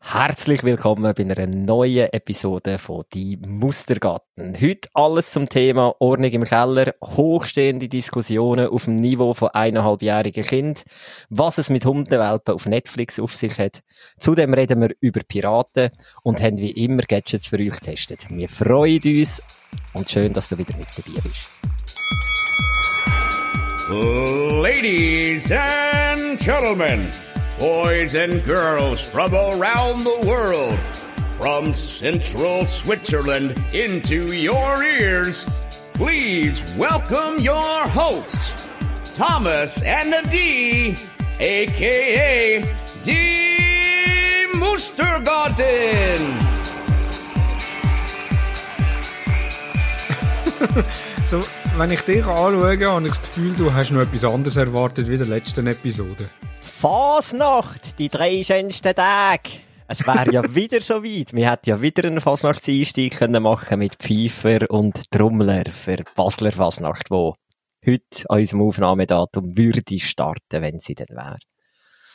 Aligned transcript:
Herzlich 0.00 0.62
willkommen 0.62 1.12
bei 1.14 1.22
einer 1.22 1.46
neuen 1.46 2.12
Episode 2.12 2.78
von 2.78 3.04
Die 3.12 3.36
Mustergarten. 3.36 4.56
Heute 4.58 4.88
alles 4.94 5.32
zum 5.32 5.48
Thema 5.48 5.94
Ordnung 5.98 6.30
im 6.30 6.44
Keller, 6.44 6.94
hochstehende 7.04 7.88
Diskussionen 7.88 8.68
auf 8.68 8.84
dem 8.84 8.94
Niveau 8.94 9.34
von 9.34 9.50
eineinhalbjährigen 9.50 10.44
Kind, 10.44 10.84
was 11.28 11.58
es 11.58 11.68
mit 11.68 11.84
Hundenwelpen 11.84 12.54
auf 12.54 12.64
Netflix 12.64 13.20
auf 13.20 13.34
sich 13.34 13.58
hat. 13.58 13.82
Zudem 14.18 14.54
reden 14.54 14.80
wir 14.80 14.94
über 15.00 15.20
Piraten 15.26 15.90
und 16.22 16.40
haben 16.40 16.58
wie 16.58 16.70
immer 16.70 17.02
Gadgets 17.02 17.48
für 17.48 17.58
euch 17.58 17.80
getestet. 17.80 18.26
Wir 18.30 18.48
freuen 18.48 19.02
uns 19.04 19.42
und 19.92 20.08
schön, 20.08 20.32
dass 20.32 20.48
du 20.48 20.56
wieder 20.56 20.76
mit 20.76 20.88
dabei 20.96 21.20
bist. 21.20 21.48
Ladies 23.90 25.50
and 25.50 26.38
gentlemen, 26.38 27.08
boys 27.58 28.14
and 28.14 28.44
girls 28.44 29.00
from 29.00 29.34
around 29.34 30.04
the 30.04 30.26
world, 30.28 30.78
from 31.32 31.74
central 31.74 32.64
Switzerland 32.66 33.60
into 33.72 34.32
your 34.32 34.84
ears, 34.84 35.44
please 35.94 36.62
welcome 36.76 37.40
your 37.40 37.88
hosts, 37.88 38.68
Thomas 39.16 39.82
and 39.82 40.14
Adi, 40.14 40.94
aka 41.40 42.62
Die 43.02 44.46
Mustergarten. 44.54 46.44
So, 51.26 51.44
wenn 51.76 51.90
ich 51.90 52.00
dich 52.00 52.24
anschaue, 52.24 52.86
habe 52.86 53.06
ich 53.06 53.12
das 53.12 53.20
Gefühl, 53.20 53.52
du 53.54 53.74
hast 53.74 53.90
noch 53.90 54.00
etwas 54.00 54.24
anderes 54.24 54.56
erwartet 54.56 55.08
wie 55.08 55.12
in 55.12 55.18
der 55.18 55.28
letzten 55.28 55.66
Episode. 55.66 56.30
Fasnacht, 56.80 57.98
die 57.98 58.06
drei 58.06 58.40
schönsten 58.44 58.94
Tage. 58.94 59.50
Es 59.88 60.06
wäre 60.06 60.32
ja 60.32 60.42
wieder 60.54 60.80
so 60.80 61.02
weit. 61.02 61.32
Wir 61.32 61.50
hätten 61.50 61.70
ja 61.70 61.82
wieder 61.82 62.04
einen 62.04 62.20
Fasnachtseinstieg 62.20 63.18
können 63.18 63.42
machen 63.42 63.80
mit 63.80 63.96
Pfeifer 63.96 64.70
und 64.70 65.10
Trommler 65.10 65.64
für 65.72 66.04
Basler 66.14 66.52
Fasnacht, 66.52 67.10
wo 67.10 67.34
heute 67.84 68.04
an 68.28 68.38
unserem 68.38 68.62
Aufnahmedatum 68.62 69.58
würde 69.58 69.98
starten, 69.98 70.62
wenn 70.62 70.78
sie 70.78 70.94
denn 70.94 71.16
wäre. 71.16 71.38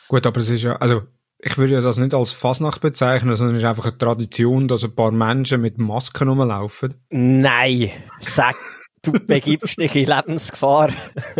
Gut, 0.08 0.26
aber 0.26 0.40
es 0.40 0.48
ist 0.48 0.62
ja, 0.62 0.76
also, 0.76 1.02
ich 1.40 1.58
würde 1.58 1.74
ja 1.74 1.82
das 1.82 1.98
nicht 1.98 2.14
als 2.14 2.32
Fasnacht 2.32 2.80
bezeichnen, 2.80 3.34
sondern 3.34 3.56
es 3.56 3.62
ist 3.62 3.68
einfach 3.68 3.84
eine 3.84 3.98
Tradition, 3.98 4.66
dass 4.66 4.82
ein 4.82 4.94
paar 4.94 5.10
Menschen 5.10 5.60
mit 5.60 5.76
Masken 5.76 6.30
rumlaufen. 6.30 6.94
Nein, 7.10 7.90
sag, 8.18 8.56
du 9.02 9.12
begibst 9.12 9.78
dich 9.78 9.94
in 9.94 10.06
Lebensgefahr, 10.06 10.88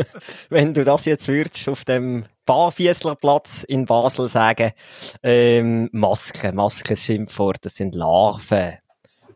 wenn 0.51 0.75
du 0.75 0.85
das 0.85 1.07
jetzt 1.07 1.27
würdest 1.27 1.71
auf 1.71 1.87
dem 1.87 2.27
Barfieslerplatz 2.47 3.63
in 3.65 3.87
Basel 3.87 4.29
sagen. 4.29 4.73
Ähm, 5.23 5.89
Masken, 5.93 6.55
Masken 6.55 6.97
Schimpfwort, 6.97 7.59
das 7.63 7.75
sind 7.77 7.95
Larven, 7.95 8.79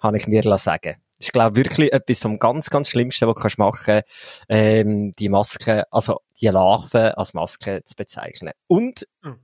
kann 0.00 0.14
ich 0.14 0.26
mir 0.26 0.42
sagen. 0.58 0.96
Ist, 1.20 1.32
glaube 1.32 1.58
ich, 1.60 1.64
wirklich 1.66 1.92
etwas 1.92 2.20
vom 2.20 2.38
ganz, 2.38 2.70
ganz 2.70 2.90
Schlimmsten, 2.90 3.26
was 3.26 3.34
du 3.34 3.40
kannst 3.40 3.58
machen 3.58 4.02
ähm, 4.48 5.10
die 5.18 5.28
Maske, 5.28 5.84
also 5.90 6.20
die 6.40 6.46
Larven 6.46 7.12
als 7.12 7.34
Maske 7.34 7.82
zu 7.84 7.96
bezeichnen. 7.96 8.52
Und 8.68 9.06
Mhm. 9.22 9.38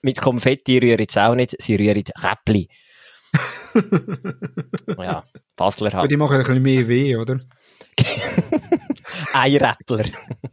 mit 0.00 0.20
Konfetti 0.20 0.78
rühren 0.78 1.06
sie 1.10 1.20
auch 1.22 1.34
nicht, 1.34 1.54
sie 1.60 1.76
rühren 1.76 2.02
Räppli. 2.22 2.68
ja, 4.98 5.24
Basler 5.54 5.88
Aber 5.88 5.98
halt. 5.98 6.10
die 6.10 6.16
machen 6.16 6.36
ein 6.36 6.42
bisschen 6.44 6.62
mehr 6.62 6.88
weh, 6.88 7.14
oder? 7.16 7.40
Einräppler. 9.34 10.06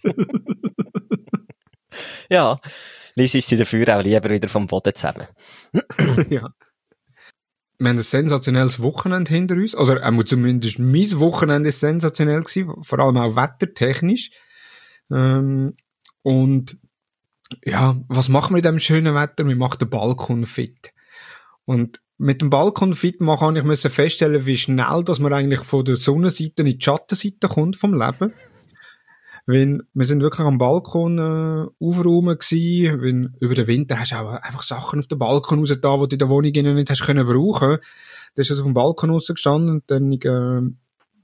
ja, 2.30 2.60
Lies 3.16 3.34
ist 3.34 3.48
sie 3.48 3.58
dafür 3.58 3.98
auch 3.98 4.04
lieber 4.04 4.30
wieder 4.30 4.50
vom 4.50 4.68
Boden 4.68 4.94
zusammen. 4.94 5.28
ja. 6.30 6.50
Wir 7.78 7.90
haben 7.90 7.98
ein 7.98 8.02
sensationelles 8.02 8.82
Wochenende 8.82 9.34
hinter 9.34 9.56
uns. 9.56 9.76
Oder 9.76 10.04
äh, 10.04 10.26
zumindest 10.26 10.80
mein 10.80 11.20
Wochenende 11.20 11.70
ist 11.70 11.80
sensationell 11.80 12.42
gewesen, 12.42 12.74
vor 12.84 13.00
allem 13.00 13.18
auch 13.18 13.36
wettertechnisch. 13.36 14.32
Ähm, 15.12 15.76
und 16.24 16.78
ja, 17.64 17.96
was 18.08 18.30
machen 18.30 18.52
wir 18.52 18.58
mit 18.58 18.66
dem 18.66 18.80
schönen 18.80 19.16
Wetter? 19.16 19.48
Wir 19.48 19.56
machen 19.56 19.80
den 19.80 19.90
Balkon 19.90 20.46
fit. 20.46 20.94
Und 21.64 22.02
mit 22.18 22.42
dem 22.42 22.50
Balkon 22.50 22.96
fit 22.96 23.22
machen 23.22 23.56
ich 23.56 23.64
müssen 23.64 23.92
feststellen, 23.92 24.46
wie 24.46 24.58
schnell, 24.58 25.04
dass 25.04 25.20
man 25.20 25.34
eigentlich 25.34 25.62
von 25.62 25.86
der 25.86 25.96
Sonnenseite 25.96 26.64
in 26.64 26.66
die 26.66 26.82
Schattenseite 26.82 27.48
kommt 27.48 27.76
vom 27.76 27.94
Leben. 27.94 28.34
Wenn, 29.48 29.84
wir 29.94 30.06
sind 30.06 30.24
wirklich 30.24 30.46
am 30.46 30.58
Balkon 30.58 31.20
äh, 31.20 31.68
aufräumen 31.80 32.38
wenn 32.38 33.36
über 33.40 33.54
den 33.54 33.68
Winter 33.68 34.00
hast 34.00 34.12
du 34.12 34.16
auch 34.16 34.32
einfach 34.32 34.64
Sachen 34.64 35.00
auf 35.00 35.08
dem 35.08 35.20
Balkon 35.20 35.60
raus 35.60 35.70
da, 35.80 35.98
die 35.98 36.08
du 36.08 36.16
in 36.16 36.20
der 36.20 36.30
Wohnung 36.30 36.52
nicht 36.52 36.90
hast 36.90 37.04
können 37.04 37.28
brauchen. 37.28 37.78
Da 38.34 38.42
ist 38.42 38.50
also 38.50 38.64
auf 38.64 38.68
dem 38.68 38.74
Balkon 38.74 39.12
rausgestanden 39.12 39.70
und 39.70 39.84
dann 39.88 40.12
äh, 40.12 40.62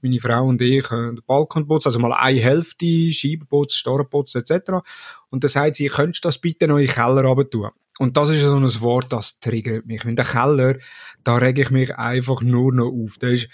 meine 0.02 0.20
Frau 0.20 0.46
und 0.46 0.60
ich 0.62 0.84
äh, 0.90 1.14
den 1.14 1.20
Balkon 1.26 1.66
putzt, 1.66 1.86
also 1.86 1.98
mal 1.98 2.12
eine 2.12 2.40
Hälfte, 2.40 3.12
Scheibenputz, 3.12 3.74
Starrenputz 3.74 4.34
etc. 4.34 4.82
Und 5.30 5.44
dann 5.44 5.48
sagt 5.48 5.76
sie, 5.76 5.86
könntest 5.86 6.24
du 6.24 6.28
das 6.28 6.38
bitte 6.38 6.68
noch 6.68 6.78
in 6.78 6.86
den 6.86 6.94
Keller 6.94 7.24
runter 7.24 7.48
tun? 7.48 7.70
Und 7.98 8.16
das 8.16 8.30
ist 8.30 8.42
so 8.42 8.56
ein 8.56 8.80
Wort, 8.80 9.12
das 9.12 9.38
triggert 9.38 9.86
mich. 9.86 10.04
In 10.04 10.16
der 10.16 10.24
Keller, 10.24 10.76
da 11.24 11.36
rege 11.36 11.62
ich 11.62 11.70
mich 11.70 11.94
einfach 11.96 12.40
nur 12.40 12.72
noch 12.72 12.90
auf. 12.90 13.16
Das 13.18 13.32
ist, 13.32 13.48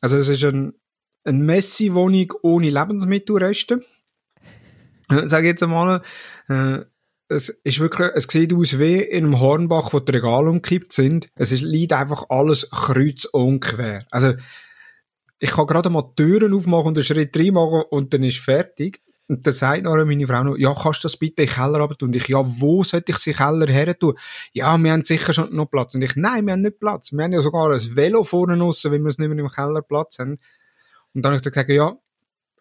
also 0.00 0.16
es 0.16 0.28
ist 0.28 0.44
ein, 0.44 0.72
eine 1.24 1.38
Messi-Wohnung 1.38 2.32
ohne 2.42 2.70
Lebensmittelreste. 2.70 3.82
Sag 5.08 5.44
jetzt 5.44 5.62
einmal. 5.62 6.02
Äh, 6.48 6.80
es 7.28 7.48
ist 7.48 7.78
wirklich, 7.78 8.10
es 8.14 8.24
sieht 8.24 8.52
aus 8.52 8.78
wie 8.78 8.96
in 8.96 9.24
einem 9.24 9.40
Hornbach, 9.40 9.92
wo 9.92 10.00
die 10.00 10.12
Regale 10.12 10.50
umgekippt 10.50 10.92
sind. 10.92 11.28
Es 11.36 11.52
ist, 11.52 11.62
liegt 11.62 11.92
einfach 11.92 12.24
alles 12.28 12.68
kreuz 12.70 13.24
und 13.24 13.60
quer. 13.60 14.04
Also, 14.10 14.34
ich 15.38 15.50
kann 15.50 15.66
gerade 15.66 15.90
mal 15.90 16.02
die 16.02 16.22
Türen 16.22 16.52
aufmachen 16.52 16.88
und 16.88 16.98
einen 16.98 17.04
Schritt 17.04 17.36
reinmachen 17.36 17.82
und 17.90 18.12
dann 18.12 18.24
ist 18.24 18.38
fertig. 18.38 19.00
Und 19.28 19.46
dann 19.46 19.54
sagt 19.54 19.84
nachher 19.84 20.04
meine 20.06 20.26
Frau 20.26 20.42
noch, 20.42 20.56
ja, 20.56 20.74
kannst 20.74 21.04
du 21.04 21.08
das 21.08 21.16
bitte 21.16 21.42
in 21.42 21.48
den 21.48 21.54
Keller 21.54 21.78
runter? 21.78 22.04
Und 22.04 22.16
ich, 22.16 22.26
ja, 22.26 22.42
wo 22.44 22.82
sollte 22.82 23.12
ich 23.12 23.18
sie 23.18 23.32
Keller 23.32 23.68
her 23.68 23.96
tun? 23.96 24.18
Ja, 24.52 24.76
wir 24.76 24.90
haben 24.90 25.04
sicher 25.04 25.32
schon 25.32 25.54
noch 25.54 25.66
Platz. 25.66 25.94
Und 25.94 26.02
ich, 26.02 26.16
nein, 26.16 26.44
wir 26.46 26.54
haben 26.54 26.62
nicht 26.62 26.80
Platz. 26.80 27.12
Wir 27.12 27.22
haben 27.22 27.32
ja 27.32 27.40
sogar 27.40 27.70
ein 27.70 27.96
Velo 27.96 28.24
vorne 28.24 28.58
draussen, 28.58 28.90
wenn 28.90 29.02
wir 29.02 29.08
es 29.08 29.18
nicht 29.18 29.28
mehr 29.28 29.38
im 29.38 29.48
Keller 29.48 29.82
Platz 29.82 30.18
haben. 30.18 30.38
Und 31.14 31.22
dann 31.22 31.32
habe 31.32 31.36
ich 31.36 31.42
gesagt, 31.42 31.68
ja, 31.70 31.96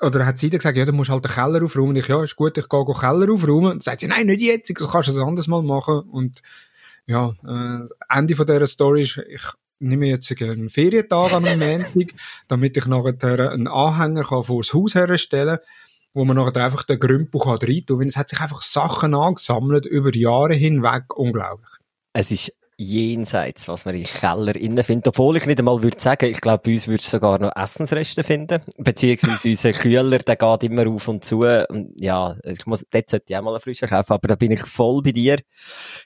oder 0.02 0.26
hat 0.26 0.40
sie 0.40 0.50
dann 0.50 0.60
gesagt, 0.60 0.78
ja, 0.78 0.86
dann 0.86 0.96
musst 0.96 1.10
du 1.10 1.14
halt 1.14 1.26
den 1.26 1.32
Keller 1.32 1.64
aufräumen. 1.64 1.90
Und 1.90 1.96
ich, 1.98 2.08
ja, 2.08 2.24
ist 2.24 2.36
gut, 2.36 2.58
ich 2.58 2.70
gehe 2.70 2.86
den 2.86 2.96
Keller 2.96 3.32
aufräumen. 3.32 3.72
Und 3.72 3.84
sagt 3.84 4.00
sie, 4.00 4.08
nein, 4.08 4.28
nicht 4.28 4.42
jetzt, 4.42 4.70
das 4.70 4.92
kannst 4.92 5.10
du 5.10 5.14
ein 5.14 5.28
anderes 5.28 5.48
Mal 5.48 5.62
machen. 5.62 6.00
Und 6.10 6.42
ja, 7.06 7.34
äh, 7.46 7.86
Ende 8.10 8.36
von 8.36 8.46
dieser 8.46 8.68
Story 8.68 9.02
ist, 9.02 9.18
ich 9.18 9.44
nehme 9.80 10.08
jetzt 10.08 10.32
einen 10.42 10.70
Ferientag 10.70 11.34
an 11.34 11.46
einem 11.46 11.82
Montag, 11.82 12.14
damit 12.48 12.78
ich 12.78 12.86
nachher 12.86 13.52
einen 13.52 13.68
Anhänger 13.68 14.24
kann 14.24 14.44
das 14.48 14.74
Haus 14.74 14.96
herstellen 14.96 15.58
kann, 15.58 15.66
wo 16.14 16.26
man 16.26 16.38
nachher 16.38 16.64
einfach 16.64 16.84
den 16.84 17.00
Grümpel 17.00 17.42
kann 17.42 17.58
rein 17.62 17.86
tun. 17.86 18.00
Weil 18.00 18.08
es 18.08 18.18
hat 18.18 18.30
sich 18.30 18.40
einfach 18.40 18.62
Sachen 18.62 19.14
angesammelt 19.14 19.86
über 19.86 20.16
Jahre 20.16 20.54
hinweg. 20.54 21.16
Unglaublich. 21.18 21.72
Es 22.14 22.32
ist 22.32 22.54
jenseits, 22.80 23.68
was 23.68 23.84
man 23.84 23.94
in 23.94 24.06
Keller 24.06 24.56
innen 24.56 24.84
findet. 24.86 25.10
Obwohl 25.10 25.36
ich 25.36 25.46
nicht 25.46 25.60
einmal 25.60 25.84
würde 25.84 26.00
sagen, 26.00 26.32
ich 26.32 26.40
glaube, 26.40 26.62
bei 26.64 26.72
uns 26.72 26.88
würdest 26.88 27.08
du 27.08 27.18
sogar 27.18 27.38
noch 27.38 27.54
Essensreste 27.54 28.24
finden. 28.24 28.62
Beziehungsweise 28.78 29.50
unser 29.50 29.74
Kühler, 29.74 30.20
der 30.20 30.38
geht 30.38 30.64
immer 30.64 30.88
auf 30.88 31.08
und 31.10 31.26
zu. 31.26 31.42
Und 31.42 31.92
ja, 31.96 32.38
ich 32.44 32.66
muss, 32.66 32.86
dort 32.90 33.10
sollte 33.10 33.26
ich 33.28 33.36
auch 33.36 33.42
mal 33.42 33.52
einen 33.52 33.60
frischen 33.60 33.90
kaufen, 33.90 34.14
aber 34.14 34.30
da 34.30 34.36
bin 34.36 34.54
ich 34.54 34.62
voll 34.62 35.02
bei 35.02 35.12
dir. 35.12 35.40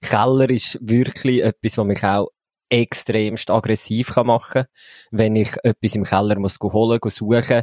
Keller 0.01 0.49
ist 0.49 0.79
wirklich 0.81 1.43
etwas, 1.43 1.77
was 1.77 1.85
mich 1.85 2.03
auch 2.03 2.29
extremst 2.69 3.51
aggressiv 3.51 4.15
kann 4.15 4.25
machen 4.25 4.63
wenn 5.11 5.35
ich 5.35 5.53
etwas 5.63 5.93
im 5.93 6.05
Keller 6.05 6.39
muss 6.39 6.57
holen, 6.59 6.99
suchen. 7.05 7.61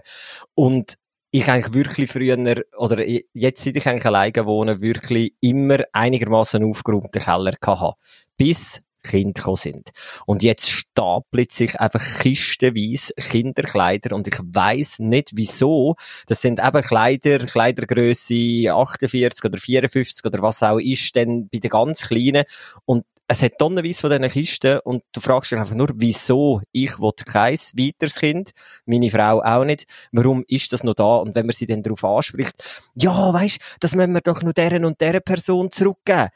Und 0.55 0.95
ich 1.33 1.49
eigentlich 1.49 1.75
wirklich 1.75 2.13
früher, 2.13 2.63
oder 2.77 3.05
jetzt, 3.09 3.65
seit 3.65 3.75
ich 3.75 3.89
eigentlich 3.89 4.07
alleine 4.07 4.47
wohne, 4.47 4.81
wirklich 4.81 5.35
immer 5.41 5.79
einigermaßen 5.93 6.63
aufgeräumten 6.65 7.21
Keller 7.21 7.55
hatte. 7.61 7.95
Bis 8.37 8.83
Kinder 9.03 9.33
gekommen 9.33 9.57
sind. 9.57 9.91
Und 10.27 10.43
jetzt 10.43 10.71
stapelt 10.71 11.53
sich 11.53 11.79
einfach 11.81 12.03
kistenweise 12.21 13.13
Kinderkleider 13.15 14.15
und 14.15 14.27
ich 14.27 14.39
weiss 14.43 14.99
nicht 14.99 15.31
wieso. 15.35 15.97
Das 16.27 16.43
sind 16.43 16.61
eben 16.61 16.83
Kleider, 16.83 17.39
Kleidergröße 17.39 18.73
48 18.73 19.45
oder 19.45 19.59
54 19.59 20.25
oder 20.25 20.43
was 20.43 20.63
auch 20.63 20.79
ist, 20.79 21.15
denn 21.17 21.49
bei 21.49 21.59
den 21.59 21.71
ganz 21.71 22.03
Kleinen. 22.03 22.45
Und 22.85 23.05
es 23.31 23.43
hat 23.43 23.59
tonnenweise 23.59 24.01
von 24.01 24.11
diesen 24.11 24.29
Kisten 24.29 24.81
und 24.81 25.05
du 25.13 25.21
fragst 25.21 25.53
dich 25.53 25.59
einfach 25.59 25.77
nur, 25.77 25.89
wieso 25.95 26.63
ich 26.73 26.99
will 26.99 27.13
kein 27.25 27.55
weiteres 27.55 28.17
Kind, 28.17 28.51
meine 28.87 29.09
Frau 29.09 29.41
auch 29.41 29.65
nicht, 29.65 29.87
warum 30.11 30.45
ist 30.49 30.73
das 30.73 30.83
noch 30.83 30.95
da? 30.95 31.17
Und 31.17 31.37
wenn 31.37 31.47
man 31.47 31.53
sie 31.53 31.67
dann 31.67 31.85
darauf 31.85 32.05
anspricht, 32.05 32.55
ja, 32.97 33.33
weisst, 33.33 33.61
das 33.79 33.95
müssen 33.95 34.15
wir 34.15 34.21
doch 34.21 34.43
nur 34.43 34.53
deren 34.53 34.85
und 34.85 35.01
deren 35.01 35.23
Person 35.23 35.71
zurückgeben. 35.71 36.31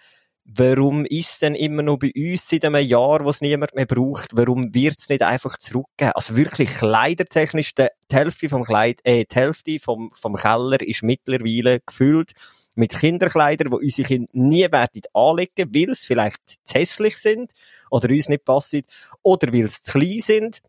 Warum 0.47 1.07
ist 1.07 1.31
es 1.31 1.39
denn 1.39 1.55
immer 1.55 1.83
noch 1.83 1.99
bei 1.99 2.13
uns 2.15 2.47
seit 2.47 2.67
einem 2.67 2.87
Jahr, 2.87 3.25
wo 3.25 3.31
es 3.31 3.41
niemand 3.41 3.75
mehr 3.75 3.87
braucht? 3.87 4.37
Warum 4.37 4.75
wird 4.75 4.99
es 4.99 5.09
nicht 5.09 5.23
einfach 5.23 5.57
zurückgeben? 5.57 6.13
Also 6.15 6.37
wirklich 6.37 6.69
kleidertechnisch, 6.71 7.75
die, 7.75 7.87
Hälfte 8.13 8.51
vom 8.51 8.63
Kleid, 8.63 9.01
äh, 9.05 9.25
die 9.25 9.35
Hälfte 9.35 9.79
vom, 9.81 10.13
vom 10.15 10.35
Keller 10.35 10.81
ist 10.83 11.03
mittlerweile 11.03 11.81
gefüllt 11.81 12.33
mit 12.75 12.93
Kinderkleidern, 12.93 13.71
die 13.71 13.85
unsere 13.85 14.07
Kinder 14.07 14.29
nie 14.33 14.71
werden 14.71 15.03
anlegen, 15.15 15.75
weil 15.75 15.95
sie 15.95 16.07
vielleicht 16.07 16.41
zu 16.65 16.75
hässlich 16.75 17.17
sind 17.17 17.53
oder 17.91 18.11
uns 18.11 18.29
nicht 18.29 18.45
passen 18.45 18.83
oder 19.23 19.53
weil 19.53 19.69
sie 19.69 19.83
zu 19.83 19.93
klein 19.93 20.21
sind. 20.21 20.61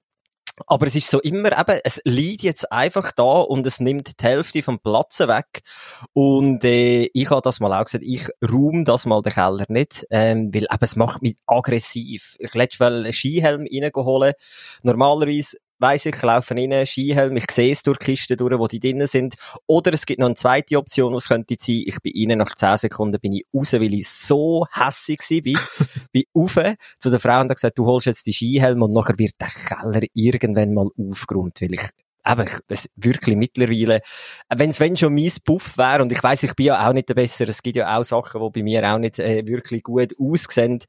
Aber 0.68 0.88
es 0.88 0.96
ist 0.96 1.10
so 1.10 1.20
immer 1.20 1.58
eben, 1.58 1.80
es 1.84 2.02
liegt 2.06 2.44
jetzt 2.44 2.72
einfach 2.72 3.12
da 3.12 3.42
und 3.42 3.66
es 3.68 3.80
nimmt 3.80 4.20
die 4.20 4.24
Hälfte 4.24 4.64
vom 4.64 4.80
Platz 4.80 5.20
weg. 5.20 5.64
Und 6.14 6.64
äh, 6.64 7.10
ich 7.14 7.30
habe 7.30 7.42
das 7.42 7.60
mal 7.60 7.74
auch 7.74 7.86
gesagt, 7.86 8.04
ich 8.06 8.28
räume 8.42 8.86
das 8.86 9.06
mal 9.06 9.22
den 9.22 9.34
Keller 9.34 9.66
nicht, 9.68 10.06
ähm, 10.10 10.54
weil 10.54 10.64
eben 10.64 10.78
es 10.80 10.96
macht 10.96 11.22
mich 11.22 11.38
aggressiv. 11.46 12.36
Ich 12.40 12.54
letztes 12.54 12.80
Mal 12.80 12.96
einen 13.04 13.14
Skihelm 13.14 13.68
reingeholt. 13.72 14.36
Normalerweise 14.82 15.58
weiss 15.80 16.06
ich, 16.06 16.16
ich 16.16 16.22
laufe 16.22 16.56
rein, 16.56 16.86
Skihelm, 16.86 17.36
ich 17.38 17.50
sehe 17.52 17.72
es 17.72 17.84
durch 17.84 17.98
die 17.98 18.06
Kisten 18.06 18.38
durch, 18.38 18.58
wo 18.58 18.68
die 18.68 18.80
drinnen 18.80 19.08
sind. 19.08 19.36
Oder 19.68 19.94
es 19.94 20.06
gibt 20.06 20.20
noch 20.20 20.28
eine 20.28 20.36
zweite 20.36 20.78
Option, 20.78 21.14
was 21.14 21.28
könnte 21.28 21.56
sein, 21.60 21.84
ich 21.86 22.00
bin 22.02 22.14
innen, 22.14 22.40
nach 22.40 22.54
10 22.54 22.78
Sekunden 22.78 23.20
bin 23.20 23.34
ich 23.34 23.46
raus, 23.54 23.74
weil 23.74 23.94
ich 23.94 24.08
so 24.08 24.66
hässig 24.72 25.20
war, 25.20 25.42
bin, 25.42 25.60
bin 26.12 26.24
rauf 26.36 26.60
zu 27.00 27.10
der 27.10 27.20
Frau 27.20 27.36
und 27.36 27.46
habe 27.46 27.56
gesagt, 27.56 27.78
du 27.78 27.86
holst 27.86 28.08
jetzt 28.08 28.26
die 28.26 28.34
Skihelm 28.34 28.82
und 28.82 28.94
nachher 28.94 29.18
wird 29.18 29.34
der 29.40 29.50
Keller 29.50 30.06
irgendwann 30.14 30.74
mal 30.74 30.88
aufgeräumt, 30.98 31.62
weil 31.62 31.74
ich 31.74 31.90
eben, 32.28 32.50
es 32.68 32.90
wirklich 32.96 33.36
mittlerweile, 33.36 34.02
wenn 34.54 34.70
es 34.70 34.80
wenn 34.80 34.98
schon 34.98 35.14
mein 35.14 35.32
Puff 35.44 35.78
wäre, 35.78 36.02
und 36.02 36.12
ich 36.12 36.22
weiß 36.22 36.44
ich 36.44 36.56
bin 36.56 36.68
ja 36.68 36.88
auch 36.88 36.94
nicht 36.94 37.10
der 37.10 37.14
Bessere, 37.14 37.52
es 37.52 37.62
gibt 37.62 37.78
ja 37.78 37.98
auch 37.98 38.04
Sachen, 38.04 38.42
die 38.42 38.60
bei 38.60 38.64
mir 38.64 38.84
auch 38.92 38.98
nicht 38.98 39.20
äh, 39.20 39.46
wirklich 39.46 39.84
gut 39.84 40.16
aussehen, 40.20 40.80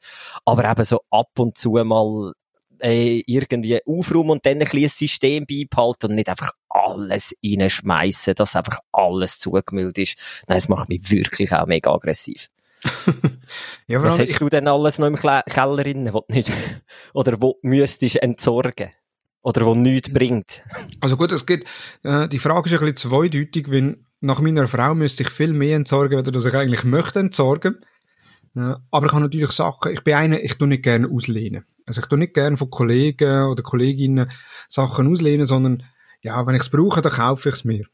aber 0.44 0.70
eben 0.70 0.84
so 0.84 1.00
ab 1.10 1.30
und 1.38 1.58
zu 1.58 1.72
mal 1.72 2.32
äh, 2.80 3.22
irgendwie 3.26 3.80
aufräumen 3.86 4.30
und 4.30 4.46
dann 4.46 4.54
ein 4.54 4.58
bisschen 4.60 4.84
ein 4.84 4.88
System 4.88 5.46
beibehalten 5.46 6.10
und 6.10 6.16
nicht 6.16 6.28
einfach 6.28 6.52
alles 6.68 7.34
reinschmeißen, 7.44 8.34
dass 8.34 8.56
einfach 8.56 8.78
alles 8.92 9.38
zugemüllt 9.38 9.98
ist. 9.98 10.16
Nein, 10.46 10.58
es 10.58 10.68
macht 10.68 10.88
mich 10.88 11.10
wirklich 11.10 11.52
auch 11.52 11.66
mega 11.66 11.92
aggressiv. 11.92 12.48
ja, 13.86 14.02
Was 14.02 14.18
hast 14.18 14.40
du 14.40 14.48
denn 14.48 14.68
alles 14.68 14.98
noch 14.98 15.06
im 15.06 15.16
Keller 15.16 15.42
drin, 15.76 16.12
wo 16.12 16.24
nicht, 16.28 16.52
oder 17.14 17.40
wo 17.40 17.58
müsstest 17.62 18.16
entsorgen? 18.16 18.90
Oder 19.42 19.64
wo 19.64 19.74
nichts 19.74 20.12
bringt? 20.12 20.62
Also 21.00 21.16
gut, 21.16 21.30
es 21.30 21.46
geht, 21.46 21.64
äh, 22.02 22.28
die 22.28 22.40
Frage 22.40 22.68
ist 22.68 22.80
ein 22.80 22.92
bisschen 22.92 23.10
zweideutig, 23.10 23.70
wenn 23.70 24.04
nach 24.20 24.40
meiner 24.40 24.66
Frau 24.66 24.94
müsste 24.94 25.22
ich 25.22 25.30
viel 25.30 25.52
mehr 25.52 25.76
entsorgen, 25.76 26.18
als 26.18 26.46
ich 26.46 26.54
eigentlich 26.54 26.84
möchte 26.84 27.20
entsorgen. 27.20 27.78
Äh, 28.56 28.74
aber 28.90 29.06
ich 29.06 29.12
habe 29.12 29.22
natürlich 29.22 29.52
Sachen, 29.52 29.92
ich 29.92 30.02
bin 30.02 30.14
einer, 30.14 30.42
ich 30.42 30.54
tue 30.54 30.66
nicht 30.66 30.82
gerne 30.82 31.08
auslehnen. 31.08 31.64
Also 31.86 32.00
ich 32.00 32.06
tue 32.06 32.18
nicht 32.18 32.34
gerne 32.34 32.56
von 32.56 32.70
Kollegen 32.70 33.44
oder 33.46 33.62
Kolleginnen 33.62 34.30
Sachen 34.68 35.10
auslehnen, 35.10 35.46
sondern 35.46 35.84
ja, 36.22 36.46
wenn 36.46 36.56
ich 36.56 36.62
es 36.62 36.70
brauche, 36.70 37.00
dann 37.00 37.12
kaufe 37.12 37.48
ich 37.48 37.54
es 37.56 37.64
mir. 37.64 37.84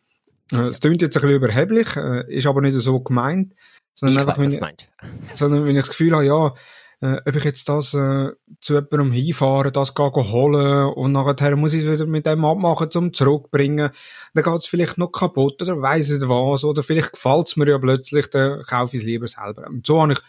Äh, 0.52 0.68
es 0.68 0.80
klingt 0.80 1.02
jetzt 1.02 1.16
ein 1.16 1.22
bisschen 1.22 1.36
überheblich, 1.36 1.96
äh, 1.96 2.34
ist 2.34 2.46
aber 2.46 2.60
nicht 2.60 2.74
so 2.74 3.00
gemeint. 3.00 3.54
Sondern 3.94 4.14
ich 4.14 4.20
einfach, 4.22 4.38
weiß, 4.38 4.60
wenn, 4.60 4.74
ich, 4.78 4.88
sondern 5.34 5.64
wenn 5.64 5.76
ich 5.76 5.82
das 5.82 5.90
Gefühl 5.90 6.14
habe, 6.14 6.24
ja, 6.24 6.54
äh, 7.02 7.20
ob 7.26 7.36
ich 7.36 7.44
jetzt 7.44 7.68
das 7.68 7.94
äh, 7.94 8.30
zu 8.60 8.74
jemandem 8.74 9.12
hinfahre, 9.12 9.72
das 9.72 9.94
gehe 9.94 10.10
holen 10.10 10.92
und 10.94 11.12
nachher 11.12 11.56
muss 11.56 11.74
ich 11.74 11.84
es 11.84 12.00
wieder 12.00 12.08
mit 12.08 12.26
dem 12.26 12.44
abmachen, 12.44 12.90
zum 12.90 13.12
zurückbringen, 13.12 13.90
dann 14.34 14.44
geht 14.44 14.60
es 14.60 14.66
vielleicht 14.66 14.98
noch 14.98 15.10
kaputt 15.10 15.60
oder 15.60 15.82
weiss 15.82 16.10
nicht 16.10 16.28
was 16.28 16.64
oder 16.64 16.82
vielleicht 16.82 17.12
gefällt 17.12 17.48
es 17.48 17.56
mir 17.56 17.68
ja 17.68 17.78
plötzlich, 17.78 18.30
dann 18.30 18.62
kaufe 18.62 18.96
ich 18.96 19.02
es 19.02 19.06
lieber 19.06 19.26
selber. 19.26 19.66
Und 19.66 19.84
so 19.84 20.00
habe 20.00 20.12
ich 20.12 20.20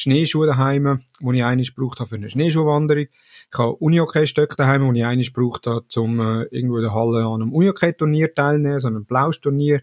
Schneeschuhe 0.00 0.46
daheim, 0.46 0.98
wo 1.20 1.32
ich 1.32 1.44
eines 1.44 1.74
gebraucht 1.74 2.00
habe 2.00 2.08
für 2.08 2.14
eine 2.14 2.30
Schneeschuhwanderung. 2.30 3.04
Ich 3.04 3.58
habe 3.58 3.76
Unihockey-Stöcke 3.76 4.56
daheim, 4.56 4.86
wo 4.86 4.92
ich 4.92 5.04
eines 5.04 5.30
gebraucht 5.30 5.66
habe, 5.66 5.84
um 5.96 6.20
äh, 6.20 6.44
irgendwo 6.44 6.76
in 6.78 6.84
der 6.84 6.94
Halle 6.94 7.26
an 7.26 7.42
einem 7.42 7.52
Unihockey-Turnier 7.52 8.34
teilnehmen, 8.34 8.80
so 8.80 8.88
einem 8.88 9.04
Blausch-Turnier. 9.04 9.82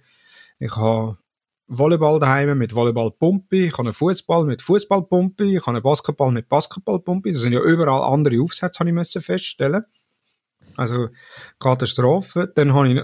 Ich 0.58 0.76
habe 0.76 1.20
Volleyball 1.68 2.20
daheim 2.20 2.58
mit 2.58 2.74
Volleyballpumpe, 2.74 3.68
ich 3.68 3.74
habe 3.74 3.84
einen 3.84 3.94
Fußball 3.94 4.46
mit 4.46 4.64
Fußballpumpe, 4.64 5.44
ich 5.44 5.62
habe 5.62 5.78
einen 5.78 5.84
Basketball 5.84 6.32
mit 6.32 6.50
Basketballpumpe. 6.50 7.32
Das 7.32 7.42
sind 7.42 7.54
ja 7.54 7.62
überall 7.62 8.12
andere 8.12 8.42
Aufsätze, 8.42 8.80
habe 8.80 8.90
ich 8.90 8.96
müssen 8.96 9.22
feststellen. 9.22 9.84
Also 10.76 11.10
Katastrophe. 11.60 12.52
Dann 12.56 12.74
habe 12.74 12.90
ich 12.90 13.02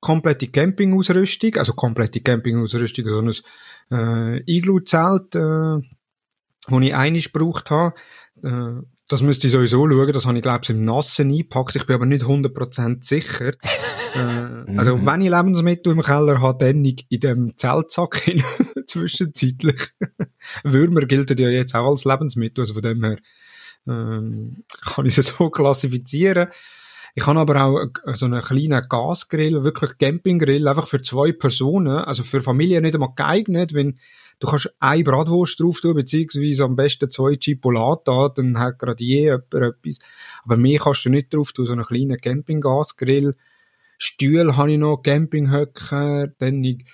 komplette 0.00 0.48
Campingausrüstung, 0.48 1.54
also 1.54 1.72
komplette 1.74 2.20
Campingausrüstung, 2.20 3.08
so 3.08 3.20
ein 3.20 4.36
äh, 4.36 4.42
Igloo-Zelt, 4.46 5.36
äh, 5.36 5.80
wo 6.68 6.80
ich 6.80 6.94
einiges 6.94 7.32
gebraucht 7.32 7.70
habe. 7.70 7.94
Äh, 8.42 8.82
das 9.08 9.22
müsste 9.22 9.46
ich 9.46 9.54
sowieso 9.54 9.88
schauen, 9.88 10.12
das 10.12 10.26
habe 10.26 10.36
ich, 10.36 10.42
glaube 10.42 10.60
ich, 10.62 10.70
im 10.70 10.84
Nassen 10.84 11.30
eingepackt. 11.30 11.76
Ich 11.76 11.86
bin 11.86 11.94
aber 11.94 12.06
nicht 12.06 12.24
100% 12.24 13.04
sicher. 13.04 13.52
äh, 14.14 14.76
also, 14.76 15.04
wenn 15.04 15.22
ich 15.22 15.30
Lebensmittel 15.30 15.92
im 15.92 16.02
Keller 16.02 16.40
habe, 16.42 16.66
dann 16.66 16.84
in 16.84 17.20
dem 17.20 17.56
Zeltsack 17.56 18.16
hin, 18.24 18.42
zwischenzeitlich. 18.86 19.92
Würmer 20.64 21.02
gilt 21.02 21.38
ja 21.38 21.48
jetzt 21.48 21.74
auch 21.74 21.90
als 21.90 22.04
Lebensmittel, 22.04 22.62
also 22.62 22.74
von 22.74 22.82
dem 22.82 23.02
her 23.02 23.18
ähm, 23.86 24.64
kann 24.84 25.06
ich 25.06 25.16
es 25.16 25.28
so 25.28 25.48
klassifizieren. 25.48 26.48
Ich 27.14 27.26
habe 27.26 27.40
aber 27.40 27.64
auch 27.64 28.14
so 28.14 28.26
einen 28.26 28.42
kleinen 28.42 28.86
Gasgrill, 28.88 29.64
wirklich 29.64 29.96
Campinggrill, 29.98 30.68
einfach 30.68 30.86
für 30.86 31.02
zwei 31.02 31.32
Personen, 31.32 31.96
also 31.96 32.22
für 32.22 32.42
Familie 32.42 32.80
nicht 32.82 32.94
einmal 32.94 33.14
geeignet, 33.16 33.74
wenn 33.74 33.98
Du 34.40 34.46
kannst 34.46 34.72
eine 34.78 35.02
Bratwurst 35.02 35.60
drauf 35.60 35.80
tun, 35.80 35.94
beziehungsweise 35.94 36.64
am 36.64 36.76
besten 36.76 37.10
zwei 37.10 37.36
Chipolata, 37.36 38.28
dann 38.28 38.58
hat 38.58 38.78
gerade 38.78 39.02
je 39.02 39.22
jemand 39.22 39.54
etwas. 39.54 39.98
Aber 40.44 40.56
mehr 40.56 40.78
kannst 40.78 41.04
du 41.04 41.10
nicht 41.10 41.34
drauf 41.34 41.52
tun, 41.52 41.66
so 41.66 41.72
einen 41.72 41.84
kleinen 41.84 42.18
Campinggasgrill. 42.18 43.34
Stühle 43.98 44.56
habe 44.56 44.72
ich 44.72 44.78
noch, 44.78 45.02
Campinghöcker, 45.02 46.28
dann 46.38 46.62
ich, 46.62 46.84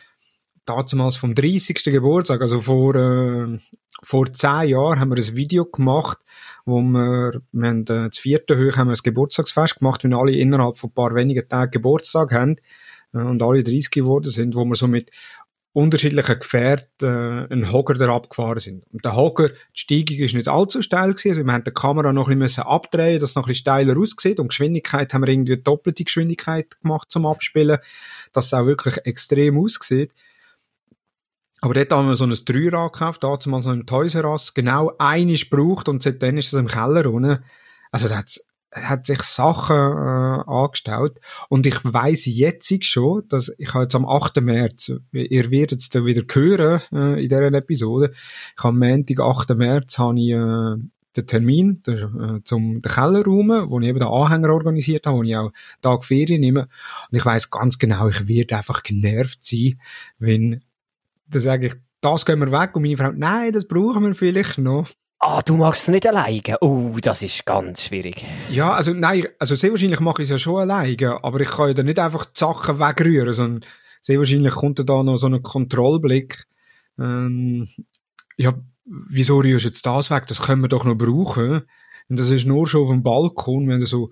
damals 0.64 1.16
vom 1.16 1.34
30. 1.34 1.82
Geburtstag, 1.84 2.40
also 2.40 2.60
vor, 2.60 2.94
äh, 2.94 3.58
vor 4.02 4.32
zehn 4.32 4.70
Jahren 4.70 4.98
haben 4.98 5.10
wir 5.10 5.22
ein 5.22 5.36
Video 5.36 5.66
gemacht, 5.66 6.18
wo 6.64 6.80
wir, 6.80 7.42
wir 7.52 7.68
haben, 7.68 7.80
äh, 7.82 8.08
das 8.08 8.18
vierte 8.18 8.56
Höch 8.56 8.76
haben 8.76 8.88
wir 8.88 8.94
ein 8.94 9.02
Geburtstagsfest 9.02 9.78
gemacht, 9.80 10.04
wenn 10.04 10.14
alle 10.14 10.32
innerhalb 10.32 10.78
von 10.78 10.90
ein 10.90 10.94
paar 10.94 11.14
wenigen 11.14 11.46
Tagen 11.48 11.72
Geburtstag 11.72 12.32
haben 12.32 12.56
äh, 13.12 13.18
und 13.18 13.42
alle 13.42 13.62
30 13.62 13.90
geworden 13.90 14.30
sind, 14.30 14.54
wo 14.56 14.64
wir 14.64 14.76
so 14.76 14.88
mit 14.88 15.10
unterschiedlichen 15.74 16.38
Gefährten 16.38 16.88
äh, 17.02 17.52
einen 17.52 17.72
Hogger 17.72 17.94
da 17.94 18.14
abgefahren 18.14 18.60
sind. 18.60 18.86
Und 18.92 19.04
der 19.04 19.16
Hogger, 19.16 19.48
die 19.48 19.54
Steigung 19.74 20.18
ist 20.18 20.34
nicht 20.34 20.48
allzu 20.48 20.80
steil 20.80 21.12
gewesen, 21.12 21.30
also 21.30 21.44
wir 21.44 21.52
haben 21.52 21.64
die 21.64 21.72
Kamera 21.72 22.12
noch 22.12 22.28
ein 22.28 22.38
bisschen 22.38 22.62
abdrehen, 22.62 23.18
dass 23.18 23.30
es 23.30 23.36
noch 23.36 23.42
ein 23.42 23.48
bisschen 23.48 23.62
steiler 23.62 23.98
aussieht 23.98 24.38
und 24.38 24.48
Geschwindigkeit 24.48 25.12
haben 25.12 25.22
wir 25.22 25.28
irgendwie 25.28 25.56
doppelte 25.56 26.04
Geschwindigkeit 26.04 26.80
gemacht 26.80 27.10
zum 27.10 27.26
Abspielen, 27.26 27.78
dass 28.32 28.46
es 28.46 28.54
auch 28.54 28.66
wirklich 28.66 28.98
extrem 29.04 29.58
aussieht. 29.58 30.12
Aber 31.60 31.74
dort 31.74 31.92
haben 31.92 32.08
wir 32.08 32.16
so 32.16 32.24
ein 32.24 32.38
Dreirad 32.44 32.92
gekauft, 32.92 33.24
da 33.24 33.36
mal 33.46 33.62
so 33.62 33.72
im 33.72 33.84
Toys 33.84 34.14
R 34.14 34.30
Us, 34.30 34.54
genau 34.54 34.92
einiges 34.98 35.50
gebraucht 35.50 35.88
und 35.88 36.04
seitdem 36.04 36.38
ist 36.38 36.52
es 36.52 36.58
im 36.58 36.68
Keller 36.68 37.06
unten. 37.06 37.42
Also 37.90 38.06
da 38.06 38.18
hat's 38.18 38.44
hat 38.74 39.06
sich 39.06 39.22
Sachen 39.22 39.76
äh, 39.76 40.50
angestellt 40.50 41.20
und 41.48 41.66
ich 41.66 41.76
weiß 41.84 42.26
jetzt 42.26 42.84
schon, 42.84 43.22
dass 43.28 43.52
ich 43.58 43.72
habe 43.72 43.84
jetzt 43.84 43.94
am 43.94 44.06
8. 44.06 44.40
März, 44.40 44.92
ihr 45.12 45.50
werdet 45.50 45.80
es 45.80 45.88
dann 45.88 46.04
wieder 46.04 46.22
hören 46.32 46.80
äh, 46.92 47.22
in 47.22 47.28
dieser 47.28 47.52
Episode, 47.52 48.12
ich 48.56 48.64
am 48.64 48.78
Montag, 48.78 49.20
8. 49.20 49.50
März, 49.50 49.98
habe 49.98 50.18
ich 50.18 50.30
äh, 50.30 50.76
den 51.16 51.26
Termin 51.26 51.80
der, 51.86 51.94
äh, 51.94 52.44
zum 52.44 52.80
den 52.80 52.92
Kellerraum, 52.92 53.70
wo 53.70 53.80
ich 53.80 53.86
eben 53.86 54.00
den 54.00 54.08
Anhänger 54.08 54.52
organisiert 54.52 55.06
habe, 55.06 55.18
wo 55.18 55.22
ich 55.22 55.36
auch 55.36 55.52
Tag 55.80 56.04
Ferien 56.04 56.40
nehme 56.40 56.68
und 57.10 57.16
ich 57.16 57.24
weiß 57.24 57.50
ganz 57.50 57.78
genau, 57.78 58.08
ich 58.08 58.26
werde 58.26 58.56
einfach 58.56 58.82
genervt 58.82 59.44
sein, 59.44 59.80
wenn 60.18 60.60
da 61.28 61.40
sage 61.40 61.68
ich, 61.68 61.74
das 62.00 62.26
gehen 62.26 62.40
wir 62.40 62.52
weg 62.52 62.74
und 62.74 62.82
meine 62.82 62.96
Frau, 62.96 63.12
nein, 63.12 63.52
das 63.52 63.66
brauchen 63.66 64.04
wir 64.04 64.14
vielleicht 64.14 64.58
noch. 64.58 64.90
Ah, 65.18 65.40
du 65.42 65.56
machst 65.56 65.82
es 65.82 65.88
nicht 65.88 66.06
alleine? 66.06 66.58
Oh, 66.60 66.94
das 67.00 67.22
ist 67.22 67.46
ganz 67.46 67.82
schwierig. 67.82 68.24
Ja, 68.50 68.72
also 68.72 68.92
nein, 68.92 69.26
also 69.38 69.54
sehr 69.54 69.70
wahrscheinlich 69.70 70.00
mache 70.00 70.22
ich 70.22 70.26
es 70.26 70.30
ja 70.30 70.38
schon 70.38 70.60
alleine, 70.60 71.24
aber 71.24 71.40
ich 71.40 71.48
kann 71.48 71.74
ja 71.74 71.82
nicht 71.82 71.98
einfach 71.98 72.26
die 72.26 72.38
Sachen 72.38 72.78
wegrühren, 72.78 73.32
sondern 73.32 73.64
sehr 74.00 74.18
wahrscheinlich 74.18 74.52
kommt 74.52 74.86
da 74.86 75.02
noch 75.02 75.16
so 75.16 75.26
ein 75.26 75.42
Kontrollblick. 75.42 76.44
Ähm, 76.98 77.66
ja, 78.36 78.54
wieso 78.84 79.38
rührst 79.38 79.64
du 79.64 79.68
jetzt 79.68 79.86
das 79.86 80.10
weg? 80.10 80.26
Das 80.26 80.42
können 80.42 80.62
wir 80.62 80.68
doch 80.68 80.84
noch 80.84 80.96
brauchen. 80.96 81.62
Und 82.08 82.20
das 82.20 82.30
ist 82.30 82.44
nur 82.44 82.66
schon 82.66 82.82
auf 82.82 82.90
dem 82.90 83.02
Balkon, 83.02 83.68
wenn 83.68 83.80
du 83.80 83.86
so 83.86 84.10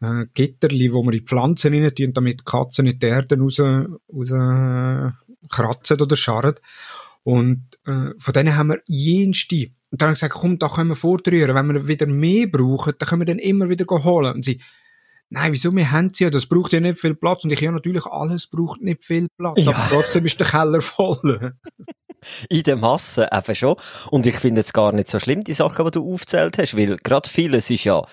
äh, 0.00 0.26
Gitterli, 0.34 0.92
wo 0.92 1.02
man 1.02 1.14
in 1.14 1.20
die 1.20 1.26
Pflanzen 1.26 1.72
rein 1.72 1.94
tun, 1.94 2.12
damit 2.12 2.40
die 2.40 2.44
Katzen 2.44 2.86
nicht 2.86 3.02
die 3.02 3.06
Erde 3.06 3.38
raus, 3.38 3.60
raus 3.60 4.30
äh, 4.32 5.10
kratzen 5.50 6.00
oder 6.00 6.16
scharren. 6.16 6.54
Und 7.28 7.66
äh, 7.84 8.14
von 8.18 8.32
denen 8.32 8.56
haben 8.56 8.68
wir 8.68 8.80
jenste. 8.86 9.66
Und 9.90 10.00
dann 10.00 10.06
habe 10.08 10.14
ich 10.14 10.20
gesagt, 10.20 10.32
komm, 10.32 10.58
da 10.58 10.70
können 10.70 10.88
wir 10.88 10.96
vordrühren. 10.96 11.54
Wenn 11.54 11.74
wir 11.74 11.86
wieder 11.86 12.06
mehr 12.06 12.46
brauchen, 12.46 12.94
dann 12.98 13.06
können 13.06 13.20
wir 13.20 13.26
dann 13.26 13.38
immer 13.38 13.68
wieder 13.68 13.84
holen. 14.02 14.36
Und 14.36 14.46
sie, 14.46 14.62
nein, 15.28 15.52
wieso, 15.52 15.70
wir 15.76 15.90
haben 15.90 16.14
sie 16.14 16.24
ja, 16.24 16.30
das 16.30 16.46
braucht 16.46 16.72
ja 16.72 16.80
nicht 16.80 16.98
viel 16.98 17.14
Platz. 17.14 17.44
Und 17.44 17.52
ich, 17.52 17.60
ja, 17.60 17.70
natürlich, 17.70 18.06
alles 18.06 18.46
braucht 18.46 18.80
nicht 18.80 19.04
viel 19.04 19.28
Platz. 19.36 19.60
Ja. 19.62 19.74
Aber 19.74 19.88
trotzdem 19.90 20.24
ist 20.24 20.40
der 20.40 20.46
Keller 20.46 20.80
voll. 20.80 21.52
in 22.48 22.62
der 22.62 22.76
Masse 22.76 23.28
eben 23.30 23.54
schon. 23.54 23.76
Und 24.10 24.26
ich 24.26 24.36
finde 24.36 24.62
es 24.62 24.72
gar 24.72 24.92
nicht 24.92 25.08
so 25.08 25.20
schlimm, 25.20 25.44
die 25.44 25.52
Sachen, 25.52 25.84
die 25.84 25.90
du 25.90 26.10
aufzählt 26.10 26.56
hast, 26.56 26.78
weil 26.78 26.96
gerade 26.96 27.28
vieles 27.28 27.68
ist 27.68 27.84
ja, 27.84 28.06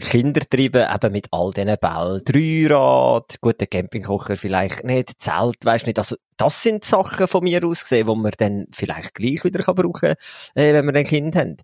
Kinder 0.00 0.42
treiben, 0.48 0.86
eben 0.92 1.12
mit 1.12 1.28
all 1.30 1.50
diesen 1.52 1.76
Bällen. 1.80 2.22
Dreirad, 2.24 3.36
guter 3.40 3.66
Campingkocher 3.66 4.36
vielleicht 4.36 4.84
nicht, 4.84 5.20
Zelt, 5.20 5.64
weisst 5.64 5.86
nicht. 5.86 5.98
Also, 5.98 6.16
das 6.36 6.62
sind 6.62 6.84
Sachen 6.84 7.28
von 7.28 7.44
mir 7.44 7.64
aus 7.64 7.82
gesehen, 7.82 8.06
die 8.06 8.14
man 8.14 8.32
dann 8.38 8.66
vielleicht 8.72 9.14
gleich 9.14 9.44
wieder 9.44 9.62
brauchen 9.62 9.92
kann, 9.92 10.16
äh, 10.54 10.72
wenn 10.72 10.86
wir 10.86 10.94
ein 10.94 11.04
Kind 11.04 11.36
haben. 11.36 11.56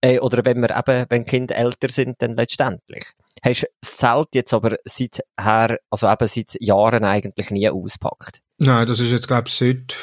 Äh, 0.00 0.18
oder 0.18 0.44
wenn 0.44 0.60
wir 0.60 0.76
eben, 0.76 1.06
wenn 1.08 1.24
Kinder 1.24 1.56
älter 1.56 1.88
sind, 1.88 2.20
dann 2.20 2.36
letztendlich. 2.36 3.04
Hast 3.44 3.66
das 3.80 3.96
Zelt 3.96 4.28
jetzt 4.34 4.52
aber 4.52 4.76
seither, 4.84 5.78
also 5.90 6.08
eben 6.08 6.26
seit 6.26 6.56
Jahren 6.60 7.04
eigentlich 7.04 7.50
nie 7.50 7.68
auspackt? 7.68 8.40
Nein, 8.58 8.86
das 8.86 9.00
ist 9.00 9.10
jetzt, 9.10 9.28
glaube 9.28 9.48
ich, 9.48 9.54
seit, 9.54 9.96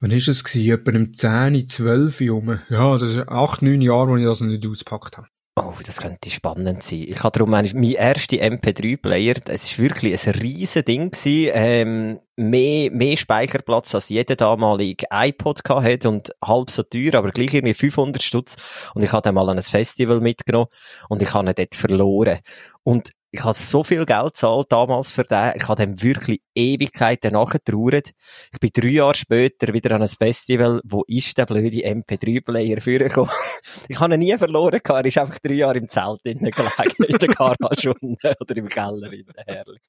wann 0.00 0.10
ist 0.10 0.28
es 0.28 0.44
gewesen? 0.44 0.72
Etwa 0.72 0.90
im 0.92 1.14
10, 1.14 1.68
12 1.68 2.20
rum. 2.30 2.60
Ja, 2.68 2.98
das 2.98 3.10
ist 3.10 3.28
8, 3.28 3.62
9 3.62 3.80
Jahre, 3.80 4.08
wo 4.08 4.16
ich 4.16 4.24
das 4.24 4.40
noch 4.40 4.48
nicht 4.48 4.66
ausgepackt 4.66 5.18
habe. 5.18 5.28
Oh, 5.60 5.74
das 5.84 5.98
könnte 5.98 6.30
spannend 6.30 6.82
sein. 6.82 7.04
Ich 7.08 7.22
habe 7.22 7.36
darum 7.36 7.50
meine, 7.50 7.68
mein 7.74 7.92
erster 7.92 8.36
MP3-Player, 8.36 9.34
es 9.46 9.78
war 9.78 9.84
wirklich 9.84 10.26
ein 10.26 10.34
riesen 10.34 10.84
Ding 10.84 11.10
gewesen, 11.10 11.50
ähm, 11.54 12.20
mehr, 12.36 12.90
mehr 12.90 13.16
Speicherplatz 13.16 13.94
als 13.94 14.08
jeder 14.08 14.36
damalige 14.36 15.06
iPod 15.10 15.60
hat 15.68 16.06
und 16.06 16.30
halb 16.44 16.70
so 16.70 16.82
teuer, 16.82 17.14
aber 17.16 17.30
gleich 17.30 17.54
irgendwie 17.54 17.74
500 17.74 18.22
Stutz. 18.22 18.56
Und 18.94 19.02
ich 19.02 19.12
habe 19.12 19.22
den 19.22 19.34
mal 19.34 19.48
an 19.48 19.56
ein 19.56 19.62
Festival 19.62 20.20
mitgenommen 20.20 20.68
und 21.08 21.22
ich 21.22 21.34
habe 21.34 21.48
ihn 21.48 21.54
dort 21.56 21.74
verloren. 21.74 22.38
Und 22.84 23.10
ich 23.30 23.44
habe 23.44 23.54
so 23.54 23.84
viel 23.84 24.06
Geld 24.06 24.32
gezahlt 24.32 24.72
damals 24.72 25.12
für 25.12 25.22
den. 25.22 25.52
Ich 25.54 25.68
habe 25.68 25.84
dem 25.84 26.02
wirklich 26.02 26.40
Ewigkeiten 26.54 27.34
nachgetrauert. 27.34 28.12
Ich 28.52 28.58
bin 28.58 28.70
drei 28.72 28.88
Jahre 28.88 29.14
später 29.14 29.72
wieder 29.74 29.94
an 29.94 30.02
ein 30.02 30.08
Festival. 30.08 30.80
Wo 30.84 31.04
ist 31.06 31.36
der 31.36 31.44
blöde 31.44 31.76
MP3-Player 31.76 32.80
vorgekommen? 32.80 33.30
ich 33.88 34.00
habe 34.00 34.14
ihn 34.14 34.20
nie 34.20 34.38
verloren. 34.38 34.80
Er 34.82 35.04
ist 35.04 35.18
einfach 35.18 35.38
drei 35.40 35.54
Jahre 35.54 35.78
im 35.78 35.88
Zelt 35.88 36.20
innen 36.24 36.50
gelegen, 36.50 37.04
in 37.06 37.18
der 37.18 37.28
Garage 37.28 37.94
oder 38.40 38.56
im 38.56 38.68
Keller. 38.68 39.10
Herrlich. 39.46 39.82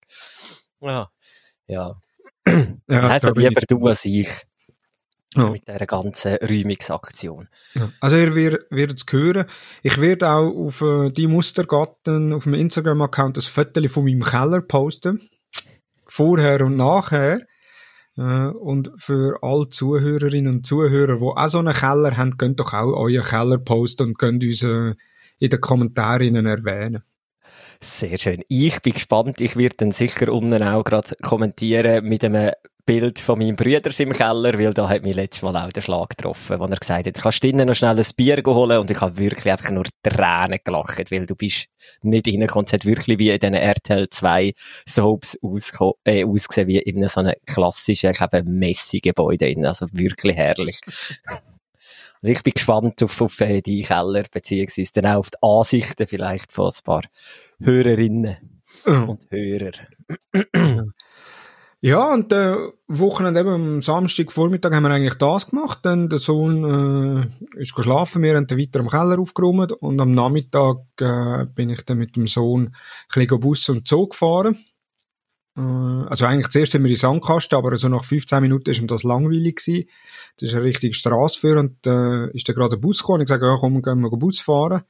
Ja. 0.82 1.10
Ja. 1.68 1.96
ja 2.46 3.02
also 3.08 3.32
lieber 3.34 3.62
du 3.62 3.88
als 3.88 4.04
ich. 4.04 4.28
Ja. 5.36 5.52
Mit 5.52 5.68
dieser 5.68 5.86
ganzen 5.86 6.38
Räumungsaktion. 6.38 7.50
Ja. 7.76 7.92
Also 8.00 8.18
ihr 8.18 8.36
werdet 8.36 8.98
es 8.98 9.14
hören. 9.14 9.46
Ich 9.84 10.02
werde 10.02 10.28
auch 10.28 10.50
auf 10.50 10.82
äh, 10.82 11.12
die 11.12 11.28
Mustergarten 11.28 12.34
auf 12.34 12.44
dem 12.46 12.56
Instagram-Account 12.56 13.38
ein 13.38 13.42
Foto 13.42 13.88
von 13.88 14.06
meinem 14.06 14.24
Keller 14.24 14.62
posten. 14.62 15.30
Vorher 16.08 16.66
und 16.66 16.78
nachher. 16.78 17.42
Äh, 18.18 18.48
und 18.48 18.92
für 18.98 19.38
alle 19.44 19.70
Zuhörerinnen 19.70 20.56
und 20.56 20.66
Zuhörer, 20.66 21.18
die 21.18 21.24
auch 21.24 21.48
so 21.48 21.60
einen 21.60 21.74
Keller 21.74 22.18
haben, 22.18 22.38
könnt 22.38 22.60
doch 22.60 22.74
auch 22.74 22.94
euren 22.94 23.24
Keller 23.24 23.60
posten 23.60 24.08
und 24.08 24.18
könnt 24.18 24.44
uns 24.44 24.64
äh, 24.64 24.96
in 25.38 25.50
den 25.50 25.62
Kommentaren 25.62 26.46
erwähnen. 26.46 27.04
Sehr 27.82 28.18
schön. 28.18 28.44
Ich 28.50 28.82
bin 28.82 28.94
gespannt. 28.94 29.40
Ich 29.40 29.56
werde 29.56 29.78
dann 29.78 29.92
sicher 29.94 30.34
unten 30.34 30.62
auch 30.64 30.84
gerade 30.84 31.16
kommentieren 31.22 32.04
mit 32.04 32.26
einem 32.26 32.52
Bild 32.86 33.20
von 33.20 33.40
meinem 33.40 33.56
Brüder 33.56 33.92
im 34.00 34.12
Keller, 34.12 34.58
weil 34.58 34.74
da 34.74 34.90
hat 34.90 35.04
mich 35.04 35.16
letztes 35.16 35.44
Mal 35.44 35.56
auch 35.56 35.72
der 35.72 35.82
Schlag 35.82 36.10
getroffen, 36.10 36.60
wo 36.60 36.66
er 36.66 36.76
gesagt 36.76 37.08
hat, 37.08 37.14
kannst 37.14 37.44
du 37.44 37.48
innen 37.48 37.68
noch 37.68 37.76
schnell 37.76 37.98
ein 37.98 38.06
Bier 38.18 38.42
holen 38.46 38.80
und 38.80 38.90
ich 38.90 39.00
habe 39.00 39.16
wirklich 39.18 39.50
einfach 39.52 39.70
nur 39.70 39.86
Tränen 40.04 40.60
gelacht, 40.64 41.12
weil 41.12 41.26
du 41.26 41.36
bist 41.36 41.68
nicht 42.02 42.28
reingekommen. 42.28 42.66
Es 42.66 42.74
hat 42.74 42.86
wirklich 42.86 43.20
wie 43.20 43.30
in 43.30 43.40
diesen 43.40 43.54
RTL 43.54 44.10
2 44.10 44.54
Soaps 44.88 45.38
äh, 46.04 46.26
ausgesehen, 46.26 46.68
wie 46.68 46.80
in 46.80 47.08
so 47.08 47.20
einem 47.20 47.36
klassischen, 47.46 48.12
ich 48.12 48.18
glaube, 48.18 48.44
Messi-Gebäude 48.44 49.56
also 49.68 49.86
wirklich 49.92 50.36
herrlich. 50.36 50.82
Also 52.22 52.34
ich 52.34 52.44
bin 52.44 52.52
gespannt 52.52 53.02
auf, 53.02 53.22
auf 53.22 53.40
äh, 53.40 53.62
die 53.62 53.82
Keller, 53.82 54.24
beziehungsweise 54.30 54.92
dann 54.94 55.06
auch 55.06 55.20
auf 55.20 55.30
die 55.30 55.38
Ansichten 55.42 56.06
vielleicht 56.06 56.52
von 56.52 56.66
ein 56.66 56.84
paar 56.84 57.04
Hörerinnen 57.62 58.38
und 58.86 59.20
Hörer. 59.30 59.72
Ja, 61.82 62.14
und 62.14 62.32
äh, 62.34 62.58
Wochenende 62.88 63.40
eben 63.40 63.50
am 63.50 63.82
Samstag 63.82 64.34
Vormittag 64.34 64.74
haben 64.74 64.84
wir 64.84 64.92
eigentlich 64.92 65.14
das 65.14 65.48
gemacht. 65.48 65.80
Dann 65.84 66.10
der 66.10 66.20
Sohn 66.20 66.66
äh, 66.66 67.62
ist 67.62 67.74
geschlafen, 67.74 68.22
wir 68.22 68.36
haben 68.36 68.48
dann 68.48 68.60
weiter 68.60 68.82
im 68.82 68.90
Keller 68.90 69.18
aufgeräumt 69.18 69.72
und 69.72 70.00
am 70.02 70.14
Nachmittag 70.14 70.78
äh, 71.00 71.46
bin 71.46 71.70
ich 71.70 71.84
dann 71.84 71.98
mit 71.98 72.18
dem 72.18 72.28
Sohn 72.28 72.68
ein 72.68 72.74
bisschen 73.14 73.40
Bus 73.40 73.70
und 73.70 73.88
Zug 73.88 74.12
gefahren. 74.12 74.58
Äh, 75.58 75.62
also 75.62 76.26
eigentlich 76.26 76.50
zuerst 76.50 76.74
sind 76.74 76.84
wir 76.84 76.92
in 76.92 76.98
Sandkasten, 76.98 77.58
aber 77.58 77.76
so 77.78 77.88
nach 77.88 78.04
15 78.04 78.42
Minuten 78.42 78.70
ist 78.70 78.80
ihm 78.80 78.88
das 78.88 79.04
langweilig 79.04 79.58
gewesen. 79.58 79.90
Das 80.38 80.50
ist 80.50 80.56
eine 80.56 80.66
richtige 80.66 80.94
Straße 80.94 81.40
für 81.40 81.60
und 81.60 81.88
äh, 81.88 82.30
ist 82.32 82.48
dann 82.48 82.56
gerade 82.56 82.76
ein 82.76 82.82
Bus 82.82 83.00
gekommen. 83.00 83.22
Ich 83.22 83.30
sage, 83.30 83.46
ja 83.46 83.56
komm, 83.58 83.82
gehen 83.82 84.02
wir 84.02 84.10
Bus 84.10 84.42
fahren 84.42 84.82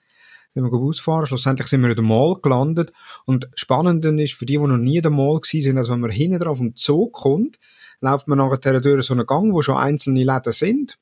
sind 0.54 0.64
wir 0.64 0.70
Bus 0.70 1.00
fahren. 1.00 1.26
Schlussendlich 1.26 1.68
sind 1.68 1.82
wir 1.82 1.90
in 1.90 1.96
der 1.96 2.04
Mall 2.04 2.36
gelandet. 2.42 2.92
Und 3.26 3.50
spannend 3.56 4.06
ist, 4.06 4.34
für 4.34 4.46
die, 4.46 4.58
die 4.58 4.68
noch 4.68 4.78
nie 4.78 4.98
in 4.98 5.04
der 5.04 5.12
Mall 5.12 5.40
sind, 5.44 5.78
also 5.78 5.94
wenn 5.94 6.00
man 6.00 6.12
hinten 6.12 6.40
drauf 6.40 6.60
im 6.60 6.76
Zug 6.76 7.14
kommt, 7.14 7.60
läuft 8.02 8.28
man 8.28 8.38
nachher 8.38 8.80
durch 8.80 9.06
so 9.06 9.14
einen 9.14 9.26
Gang, 9.26 9.54
wo 9.54 9.62
schon 9.62 9.78
einzelne 9.78 10.24
Läden 10.24 10.54
sind. 10.54 10.98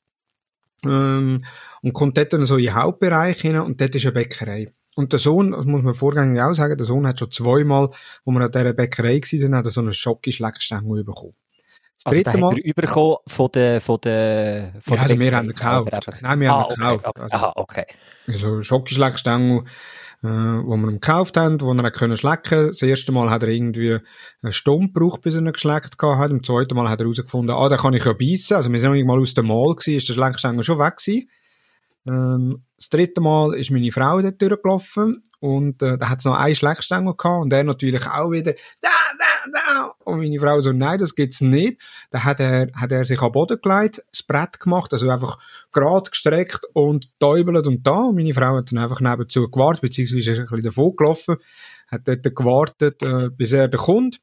Ähm, 0.84 1.44
und 1.82 1.92
kommt 1.92 2.16
dort 2.16 2.32
dann 2.32 2.46
so 2.46 2.56
in 2.56 2.64
den 2.64 2.74
Hauptbereich 2.74 3.40
hin 3.40 3.56
und 3.56 3.80
dort 3.80 3.94
ist 3.94 4.04
eine 4.04 4.12
Bäckerei. 4.12 4.72
Und 4.96 5.12
der 5.12 5.20
Sohn, 5.20 5.52
das 5.52 5.64
muss 5.64 5.82
man 5.82 5.94
vorgängig 5.94 6.40
auch 6.40 6.54
sagen, 6.54 6.76
der 6.76 6.86
Sohn 6.86 7.06
hat 7.06 7.20
schon 7.20 7.30
zweimal, 7.30 7.90
wo 8.24 8.32
wir 8.32 8.40
an 8.40 8.50
dieser 8.50 8.72
Bäckerei 8.72 9.20
waren, 9.20 9.54
hat 9.54 9.66
so 9.66 9.80
einen 9.80 9.92
Schocki-Schleckstängel 9.92 11.04
bekommen. 11.04 11.34
Also 12.04 12.22
dritte 12.22 12.38
Mal. 12.38 12.58
überkommen 12.58 13.16
von 13.26 13.50
der, 13.52 13.80
von 13.80 13.98
der, 14.00 14.72
von 14.80 14.96
ja, 14.96 15.02
also 15.02 15.18
wir 15.18 15.36
haben 15.36 15.46
ihn 15.46 15.54
gekauft. 15.54 16.22
Nein, 16.22 16.40
wir 16.40 16.52
ah, 16.52 16.60
haben 16.60 16.70
ihn 16.70 16.82
okay, 16.82 16.96
gekauft. 16.96 17.06
Okay. 17.06 17.20
Also, 17.22 17.34
Aha, 17.34 17.52
okay. 17.56 17.86
Also 18.28 18.62
Schokischleckstängel, 18.62 19.64
äh, 20.22 20.26
wo 20.26 20.76
wir 20.76 20.92
gekauft 20.92 21.36
haben, 21.36 21.60
wo 21.60 21.72
er 21.72 21.90
können 21.90 22.16
schlecken. 22.16 22.68
Das 22.68 22.82
erste 22.82 23.10
Mal 23.10 23.30
hat 23.30 23.42
er 23.42 23.48
irgendwie 23.48 23.98
einen 24.42 24.52
Stumm 24.52 24.92
gebraucht, 24.92 25.22
bis 25.22 25.34
er 25.34 25.42
ihn 25.42 25.52
geschleckt 25.52 25.96
hat. 26.00 26.30
Im 26.30 26.44
zweiten 26.44 26.74
Mal 26.76 26.88
hat 26.88 27.00
er 27.00 27.06
herausgefunden, 27.06 27.54
ah, 27.54 27.68
da 27.68 27.76
kann 27.76 27.94
ich 27.94 28.04
ja 28.04 28.12
beißen. 28.12 28.56
Also 28.56 28.70
wir 28.70 28.78
sind 28.78 28.92
noch 28.92 29.04
mal 29.04 29.20
aus 29.20 29.34
dem 29.34 29.46
Mal 29.46 29.74
gewesen, 29.74 29.96
ist 29.96 30.08
der 30.08 30.14
Schleckstängel 30.14 30.62
schon 30.62 30.78
weg 30.78 30.96
gewesen. 30.96 31.28
Ähm, 32.06 32.62
das 32.76 32.88
dritte 32.90 33.20
Mal 33.20 33.54
ist 33.54 33.70
meine 33.70 33.90
Frau 33.90 34.22
dort 34.22 34.40
durchgelaufen 34.40 35.22
und 35.40 35.82
äh, 35.82 35.98
da 35.98 36.08
hat 36.08 36.20
es 36.20 36.24
noch 36.24 36.34
einen 36.34 36.54
Schleckstängel 36.54 37.14
gehabt 37.16 37.42
und 37.42 37.52
er 37.52 37.64
natürlich 37.64 38.06
auch 38.06 38.30
wieder 38.30 38.54
da, 38.80 38.88
Und 40.04 40.18
meine 40.18 40.38
Frau 40.38 40.60
so, 40.60 40.72
nein, 40.72 40.98
das 40.98 41.14
gibt's 41.14 41.40
nicht. 41.40 41.80
Da 42.10 42.24
hat 42.24 42.40
er, 42.40 42.68
hat 42.74 42.92
er 42.92 43.04
sich 43.04 43.20
am 43.20 43.32
Boden 43.32 43.58
gelegt, 43.60 44.02
das 44.10 44.22
Brett 44.22 44.60
gemacht, 44.60 44.92
also 44.92 45.08
einfach 45.08 45.38
gerade 45.72 46.10
gestreckt 46.10 46.64
und 46.72 47.10
täubelt 47.18 47.66
und 47.66 47.86
da. 47.86 48.04
Und 48.04 48.16
meine 48.16 48.34
Frau 48.34 48.56
hat 48.56 48.72
dann 48.72 48.78
einfach 48.78 49.00
nebenzu 49.00 49.48
gewartet, 49.50 49.82
beziehungsweise 49.82 50.32
ist 50.32 50.38
ein 50.38 50.46
bisschen 50.46 50.62
davon 50.62 50.96
gelaufen, 50.96 51.36
hat 51.88 52.06
dort 52.06 52.34
gewartet, 52.34 53.02
äh, 53.02 53.30
bis 53.30 53.52
er 53.52 53.68
da 53.68 53.78
kommt 53.78 54.20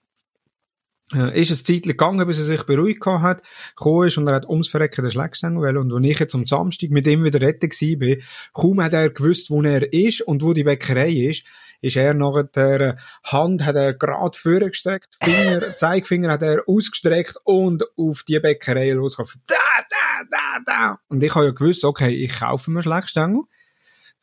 äh, 1.13 1.39
ist 1.39 1.51
es 1.51 1.63
Zeit 1.63 1.83
gegangen, 1.83 2.25
bis 2.25 2.39
er 2.39 2.45
sich 2.45 2.63
beruhigt 2.63 3.05
hat, 3.05 3.43
gekommen 3.75 4.07
ist 4.07 4.17
und 4.17 4.27
er 4.27 4.35
hat 4.35 4.49
ums 4.49 4.67
Verrecken 4.67 5.03
den 5.03 5.11
Schlägstängel 5.11 5.61
wollen. 5.61 5.77
Und 5.77 5.93
als 5.93 6.05
ich 6.05 6.19
jetzt 6.19 6.35
am 6.35 6.45
Samstag 6.45 6.89
mit 6.89 7.07
ihm 7.07 7.23
wieder 7.23 7.41
retten 7.41 7.69
war, 7.69 8.17
kaum 8.53 8.81
hat 8.81 8.93
er 8.93 9.09
gewusst, 9.09 9.51
wo 9.51 9.61
er 9.61 9.91
ist 9.93 10.21
und 10.21 10.43
wo 10.43 10.53
die 10.53 10.63
Bäckerei 10.63 11.11
ist, 11.11 11.43
ist 11.81 11.95
er 11.95 12.13
nachher, 12.13 12.43
der 12.43 12.97
Hand 13.23 13.65
hat 13.65 13.75
er 13.75 13.93
gerade 13.93 14.37
vorgestreckt, 14.37 15.15
Finger, 15.21 15.61
Zeigefinger 15.77 16.31
hat 16.31 16.43
er 16.43 16.63
ausgestreckt 16.67 17.37
und 17.43 17.83
auf 17.97 18.23
die 18.23 18.39
Bäckerei 18.39 18.91
losgekommen. 18.91 19.41
Da, 19.47 19.55
da, 19.89 20.23
da, 20.29 20.59
da. 20.65 20.99
Und 21.07 21.23
ich 21.23 21.33
habe 21.35 21.45
ja 21.45 21.51
gewusst, 21.51 21.83
okay, 21.83 22.13
ich 22.13 22.39
kaufe 22.39 22.71
mir 22.71 22.83
Schlägstängel. 22.83 23.43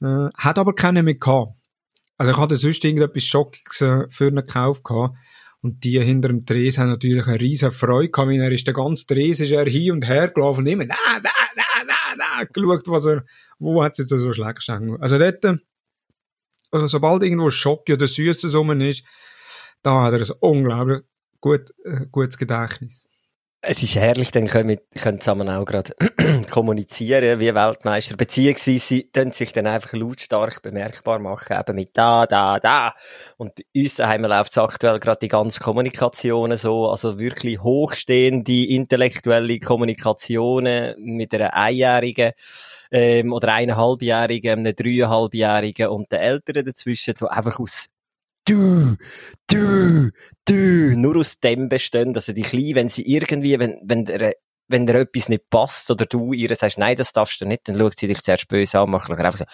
Äh, 0.02 0.28
hat 0.36 0.58
aber 0.58 0.74
keinen 0.74 1.04
mehr 1.04 1.14
gehabt. 1.14 1.56
Also 2.18 2.32
ich 2.32 2.38
hatte 2.38 2.56
sonst 2.56 2.84
irgendetwas 2.84 3.24
Schockiges 3.24 3.80
äh, 3.80 4.06
für 4.08 4.28
ihn 4.28 4.36
gekauft 4.36 4.84
gehabt. 4.84 5.14
Und 5.60 5.84
die 5.84 6.00
hinter 6.00 6.28
dem 6.28 6.44
Dres 6.44 6.76
haben 6.76 6.88
natürlich 6.88 7.26
eine 7.26 7.40
riesen 7.40 7.70
Freude 7.70 8.10
gehabt, 8.10 8.28
weil 8.28 8.40
er 8.40 8.50
ist 8.50 8.66
der 8.66 8.74
ganze 8.74 9.06
Dres 9.06 9.38
ist 9.38 9.52
er 9.52 9.64
hin 9.64 9.92
und 9.92 10.06
her 10.06 10.28
gelaufen 10.28 10.60
und 10.60 10.66
immer 10.66 10.86
da, 10.86 10.96
da, 11.22 11.30
da, 11.54 11.62
da, 11.86 12.16
da, 12.16 12.44
geschaut, 12.44 12.88
was 12.88 13.06
er, 13.06 13.24
wo 13.60 13.82
hat 13.82 13.92
es 13.92 13.98
jetzt 13.98 14.20
so 14.20 14.32
schlecht 14.32 14.56
gestanden. 14.56 15.00
Also 15.00 15.18
dort, 15.18 15.44
also 15.44 15.58
sobald 16.72 17.22
irgendwo 17.22 17.50
Schock 17.50 17.88
oder 17.90 18.06
Süßes 18.06 18.54
rum 18.54 18.80
ist, 18.80 19.04
da 19.82 20.04
hat 20.04 20.14
er 20.14 20.20
ein 20.20 20.36
unglaublich 20.40 21.02
gut, 21.40 21.72
äh, 21.84 22.06
gutes 22.10 22.38
Gedächtnis. 22.38 23.06
Es 23.64 23.80
ist 23.80 23.94
herrlich, 23.94 24.32
dann 24.32 24.48
können 24.48 24.70
wir 24.70 24.78
können 25.00 25.20
zusammen 25.20 25.48
auch 25.48 25.64
gerade 25.64 25.94
kommunizieren 26.50 27.38
wie 27.38 27.54
Weltmeister, 27.54 28.16
beziehungsweise 28.16 29.04
können 29.04 29.30
sich 29.30 29.52
dann 29.52 29.68
einfach 29.68 29.92
lautstark 29.92 30.62
bemerkbar 30.62 31.20
machen, 31.20 31.56
eben 31.56 31.76
mit 31.76 31.90
da, 31.94 32.26
da, 32.26 32.58
da. 32.58 32.92
Und 33.36 33.54
bei 33.54 33.62
uns 33.80 33.94
daheim 33.94 34.24
läuft 34.24 34.58
aktuell 34.58 34.98
gerade 34.98 35.20
die 35.20 35.28
ganze 35.28 35.60
Kommunikation 35.60 36.56
so, 36.56 36.90
also 36.90 37.20
wirklich 37.20 37.62
hochstehende 37.62 38.66
intellektuelle 38.66 39.60
Kommunikationen 39.60 40.96
mit 40.98 41.32
einer 41.32 41.54
Einjährigen 41.54 42.32
ähm, 42.90 43.32
oder 43.32 43.52
eineinhalbjährigen, 43.52 44.58
einem 44.58 44.74
dreieinhalbjährigen 44.74 45.86
und 45.86 46.10
den 46.10 46.18
Älteren 46.18 46.64
dazwischen, 46.64 47.14
die 47.14 47.30
einfach 47.30 47.60
aus 47.60 47.90
du, 48.46 48.96
du, 49.48 50.10
du, 50.44 50.54
nur 50.96 51.16
aus 51.16 51.38
dem 51.40 51.68
bestehen, 51.68 52.14
also 52.14 52.32
die 52.32 52.42
Kleinen, 52.42 52.74
wenn 52.74 52.88
sie 52.88 53.02
irgendwie, 53.02 53.58
wenn, 53.58 53.80
wenn 53.84 54.04
der, 54.04 54.32
wenn 54.68 54.86
dir 54.86 54.94
etwas 54.96 55.28
nicht 55.28 55.50
passt 55.50 55.90
oder 55.90 56.06
du 56.06 56.32
ihr 56.32 56.54
sagst, 56.56 56.78
nein, 56.78 56.96
das 56.96 57.12
darfst 57.12 57.40
du 57.40 57.44
nicht, 57.44 57.68
dann 57.68 57.78
schaut 57.78 57.98
sie 57.98 58.06
dich 58.06 58.22
zuerst 58.22 58.48
böse 58.48 58.80
an, 58.80 58.90
macht 58.90 59.10
einfach 59.10 59.38
so, 59.38 59.44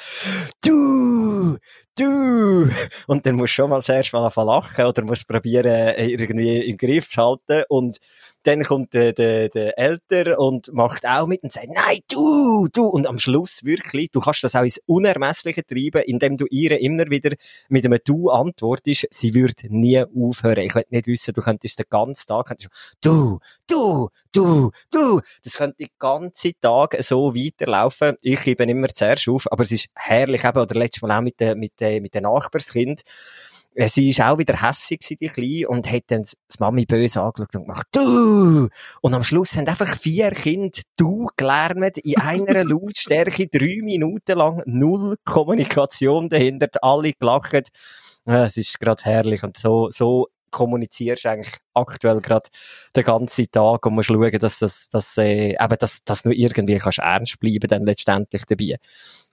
du, 0.63 1.59
du, 1.97 2.71
und 3.07 3.27
dann 3.27 3.35
musst 3.35 3.53
du 3.53 3.63
schon 3.63 3.71
mal 3.71 3.83
zuerst 3.83 4.13
mal 4.13 4.31
lachen 4.37 4.85
oder 4.87 5.03
musst 5.03 5.27
probieren, 5.27 5.95
irgendwie 5.97 6.59
im 6.59 6.77
Griff 6.77 7.09
zu 7.09 7.23
halten. 7.23 7.65
Und 7.69 7.99
dann 8.45 8.63
kommt 8.65 8.95
der, 8.95 9.13
der, 9.13 9.49
der 9.49 9.79
Älter 9.79 10.39
und 10.39 10.73
macht 10.73 11.07
auch 11.07 11.27
mit 11.27 11.43
und 11.43 11.53
sagt, 11.53 11.69
nein, 11.69 12.01
du, 12.09 12.69
du. 12.73 12.87
Und 12.87 13.07
am 13.07 13.19
Schluss 13.19 13.65
wirklich, 13.65 14.11
du 14.11 14.21
kannst 14.21 14.45
das 14.45 14.55
auch 14.55 14.63
ins 14.63 14.81
Unermessliche 14.87 15.65
treiben, 15.65 16.03
indem 16.07 16.37
du 16.37 16.47
ihr 16.51 16.81
immer 16.81 17.11
wieder 17.11 17.37
mit 17.69 17.85
einem 17.85 17.99
Du 18.05 18.31
antwortest. 18.31 19.09
Sie 19.11 19.35
wird 19.35 19.65
nie 19.69 20.03
aufhören. 20.03 20.65
Ich 20.65 20.75
will 20.75 20.85
nicht 20.91 21.07
wissen, 21.09 21.35
du 21.35 21.43
könntest 21.43 21.79
den 21.79 21.87
ganzen 21.91 22.27
Tag, 22.27 22.47
könntest 22.47 22.71
du, 23.01 23.39
du, 23.67 24.09
du, 24.33 24.71
du. 24.91 25.21
Das 25.43 25.55
könnte 25.55 25.79
den 25.79 25.91
ganzen 25.99 26.53
Tag 26.61 26.97
so 27.01 27.35
weiterlaufen. 27.35 28.17
Ich 28.23 28.43
gebe 28.43 28.65
immer 28.65 28.89
zuerst 28.89 29.29
auf, 29.29 29.51
aber 29.51 29.63
es 29.63 29.73
ist 29.73 29.89
herrlich 29.95 30.45
eben, 30.45 30.59
oder 30.59 30.75
letztes 30.75 31.03
Mal 31.03 31.19
auch 31.19 31.23
mit 31.23 31.41
den, 31.41 31.59
mit 31.59 31.79
den, 31.81 32.03
mit 32.03 32.15
den 32.15 32.23
Nachbarskind 32.23 33.03
sie 33.87 34.11
ist 34.11 34.21
auch 34.21 34.39
wieder 34.39 34.61
hässig, 34.61 35.01
die 35.01 35.27
Kleine, 35.27 35.69
und 35.69 35.91
hat 35.91 36.05
dann 36.09 36.23
das 36.23 36.59
Mami 36.59 36.85
böse 36.85 37.23
angeschaut 37.23 37.55
und 37.55 37.63
gemacht, 37.63 37.87
du! 37.93 38.69
Und 39.01 39.15
am 39.15 39.23
Schluss 39.23 39.57
haben 39.57 39.69
einfach 39.69 39.97
vier 39.97 40.31
Kinder 40.31 40.81
du 40.97 41.29
gelernt, 41.37 41.99
in 41.99 42.19
einer 42.19 42.65
Lautstärke, 42.65 43.47
drei 43.47 43.81
Minuten 43.83 44.37
lang, 44.37 44.63
null 44.67 45.17
Kommunikation 45.25 46.29
dahinter, 46.29 46.69
alle 46.83 47.13
gelacht. 47.13 47.69
Es 48.25 48.57
ist 48.57 48.79
gerade 48.81 49.05
herrlich 49.05 49.43
und 49.43 49.57
so, 49.57 49.91
so 49.91 50.29
kommunizierst 50.51 51.27
eigentlich 51.27 51.55
aktuell 51.75 52.21
gerade 52.21 52.49
den 52.97 53.05
ganzen 53.05 53.51
Tag 53.51 53.85
und 53.87 53.95
musst 53.95 54.09
schauen, 54.09 54.39
dass 54.39 54.59
das, 54.59 54.89
dass, 54.91 55.17
äh, 55.19 55.51
eben, 55.51 55.79
dass, 55.79 56.03
dass 56.05 56.23
du 56.23 56.31
irgendwie 56.31 56.79
kannst 56.79 56.99
ernst 56.99 57.39
bleiben 57.39 57.69
dann 57.69 57.85
letztendlich 57.87 58.45
dabei. 58.47 58.77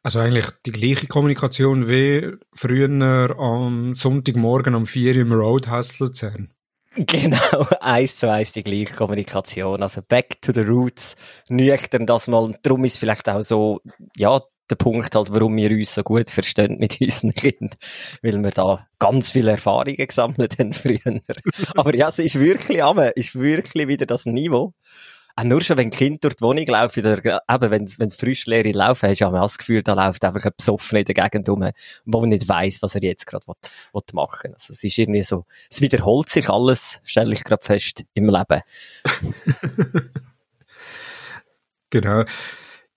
Also 0.06 0.20
eigentlich 0.20 0.46
die 0.68 0.72
gleiche 0.72 1.08
Kommunikation 1.08 1.90
wie 1.90 2.32
früher 2.54 3.36
am 3.40 3.96
Sonntagmorgen 3.96 4.76
um 4.76 4.86
4 4.86 5.16
Uhr 5.16 5.22
im 5.24 5.32
Roadhouse 5.34 5.98
Luzern. 5.98 6.54
Genau, 6.96 7.66
eins 7.82 8.18
zu 8.18 8.32
eins 8.32 8.52
die 8.52 8.62
gleiche 8.62 8.94
Kommunikation. 8.94 9.82
Also 9.82 10.04
back 10.08 10.40
to 10.44 10.54
the 10.54 10.60
roots, 10.60 11.16
nüchtern 11.50 12.06
das 12.06 12.28
mal. 12.28 12.56
Darum 12.62 12.86
ist 12.86 13.00
vielleicht 13.00 13.28
auch 13.28 13.42
so, 13.42 13.82
ja, 14.16 14.40
der 14.70 14.76
Punkt 14.76 15.16
halt, 15.16 15.32
warum 15.32 15.58
wir 15.58 15.72
uns 15.72 15.96
so 15.96 16.04
gut 16.04 16.30
verstehen 16.30 16.78
mit 16.78 16.98
unseren 17.02 17.34
Kindern, 17.34 17.72
weil 18.22 18.44
wir 18.44 18.52
da 18.52 18.86
ganz 19.00 19.32
viele 19.32 19.52
Erfahrungen 19.52 19.96
gesammelt 19.96 20.60
haben 20.60 20.72
früher. 20.72 21.20
Aber 21.76 21.96
ja, 21.96 22.10
es 22.10 22.20
ist 22.20 22.40
wirklich 22.40 22.84
am, 22.84 23.00
ist 23.16 23.34
wirklich 23.34 23.88
wieder 23.88 24.06
das 24.06 24.28
Niveau. 24.28 24.76
Auch 25.38 25.44
nur 25.44 25.62
schon, 25.62 25.76
wenn 25.76 25.90
Kind 25.90 26.24
durch 26.24 26.36
die 26.36 26.44
Wohnung 26.44 26.66
laufen, 26.66 27.02
oder 27.02 27.18
eben, 27.18 27.72
wenn, 27.72 27.94
wenn 27.98 28.10
frisch 28.10 28.46
leere 28.46 28.72
laufen, 28.72 29.10
hast 29.10 29.20
du 29.20 29.26
ja 29.26 29.32
das 29.32 29.58
Gefühl, 29.58 29.84
da 29.84 29.94
läuft 29.94 30.24
einfach 30.24 30.46
ein 30.46 30.52
Besoffener 30.56 31.02
in 31.02 31.06
der 31.06 31.16
Gegend 31.16 31.50
rum, 31.50 31.70
wo 32.06 32.26
nicht 32.26 32.48
weiss, 32.48 32.82
was 32.82 32.96
er 32.96 33.04
jetzt 33.04 33.28
gerade 33.28 33.46
machen 34.14 34.44
will. 34.44 34.54
Also, 34.54 34.72
es 34.72 34.84
ist 34.84 34.98
irgendwie 34.98 35.24
so, 35.24 35.46
es 35.70 35.82
wiederholt 35.82 36.30
sich 36.30 36.50
alles, 36.50 37.02
stelle 37.04 37.34
ich 37.34 37.44
gerade 37.44 37.66
fest, 37.66 38.06
im 38.14 38.30
Leben. 38.30 38.62
genau. 41.90 42.24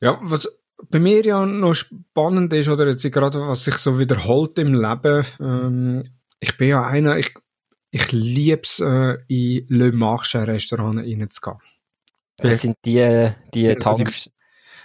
Ja, 0.00 0.18
was, 0.22 0.48
bei 0.90 1.00
mir 1.00 1.24
ja 1.24 1.44
noch 1.44 1.74
spannend 1.74 2.52
ist, 2.52 2.68
oder 2.68 2.86
jetzt 2.86 3.10
gerade 3.10 3.40
was 3.40 3.64
sich 3.64 3.78
so 3.78 3.98
wiederholt 3.98 4.58
im 4.60 4.74
Leben, 4.74 5.26
ähm, 5.40 6.04
ich 6.38 6.56
bin 6.56 6.68
ja 6.68 6.84
einer, 6.84 7.18
ich, 7.18 7.34
ich 7.90 8.12
liebe 8.12 8.62
es, 8.62 8.78
äh, 8.78 9.16
in 9.26 9.66
Le 9.68 9.90
Marche 9.90 10.46
Restaurant 10.46 11.00
reinzugehen. 11.00 11.58
Das 12.38 12.60
sind 12.60 12.76
die, 12.84 13.30
die 13.52 13.64
sind 13.66 13.82
Tanks. 13.82 14.24
So 14.24 14.30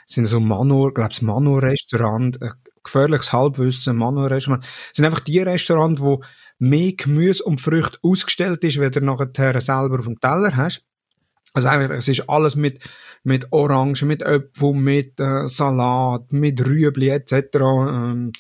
sind 0.06 0.26
so 0.26 0.40
Manor, 0.40 0.94
glaub's 0.94 1.22
Manor-Restaurant, 1.22 2.42
äh, 2.42 2.50
gefährliches 2.84 3.32
Halbwissen, 3.32 3.96
Manor-Restaurant. 3.96 4.66
sind 4.92 5.06
einfach 5.06 5.22
die 5.22 5.40
Restaurants, 5.40 6.02
wo 6.02 6.22
mehr 6.60 6.94
Gemüse 6.94 7.44
und 7.44 7.62
Früchte 7.62 8.00
ausgestellt 8.02 8.64
ist, 8.64 8.80
wenn 8.80 8.92
du 8.92 9.02
nachher 9.02 9.62
selber 9.62 10.00
auf 10.00 10.06
dem 10.06 10.20
Teller 10.20 10.56
hast. 10.56 10.84
Also 11.54 11.68
einfach, 11.68 11.96
es 11.96 12.08
ist 12.08 12.28
alles 12.30 12.56
mit, 12.56 12.80
mit 13.24 13.52
Orangen, 13.52 13.96
mit 14.08 14.24
Äpfeln, 14.24 14.80
mit 14.80 15.20
äh, 15.20 15.48
Salat, 15.48 16.32
mit 16.34 16.66
Rüebli 16.66 17.10
etc. 17.10 17.34
Ähm, 17.56 18.32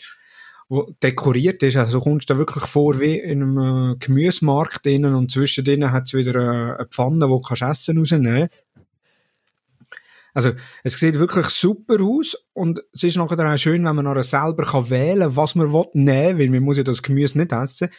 wo 0.67 0.91
dekoriert 1.03 1.61
ist. 1.61 1.77
Also 1.77 1.99
du 1.99 2.03
kommst 2.03 2.29
da 2.29 2.37
wirklich 2.37 2.65
vor 2.65 2.99
wie 2.99 3.19
in 3.19 3.43
einem 3.43 3.93
äh, 3.93 3.95
Gemüsemarkt 3.99 4.85
drinnen 4.85 5.13
und 5.13 5.31
zwischen 5.31 5.63
denen 5.63 5.91
hat 5.91 6.07
es 6.07 6.13
wieder 6.13 6.35
äh, 6.35 6.75
eine 6.75 6.87
Pfanne, 6.87 7.29
wo 7.29 7.37
du 7.37 7.43
kannst 7.43 7.61
Essen 7.61 7.99
rausnehmen 7.99 8.49
also, 10.33 10.51
es 10.83 10.93
sieht 10.93 11.19
wirklich 11.19 11.47
super 11.47 12.01
aus 12.01 12.35
und 12.53 12.81
es 12.91 13.03
ist 13.03 13.17
nachher 13.17 13.53
auch 13.53 13.57
schön, 13.57 13.85
wenn 13.85 13.95
man 13.95 14.05
nachher 14.05 14.23
selber 14.23 14.65
kann 14.65 14.89
wählen 14.89 15.35
was 15.35 15.55
man 15.55 15.71
will 15.71 15.85
nehmen, 15.93 16.39
weil 16.39 16.49
man 16.49 16.63
muss 16.63 16.77
ja 16.77 16.83
das 16.83 17.03
Gemüse 17.03 17.37
nicht 17.37 17.51
essen. 17.51 17.89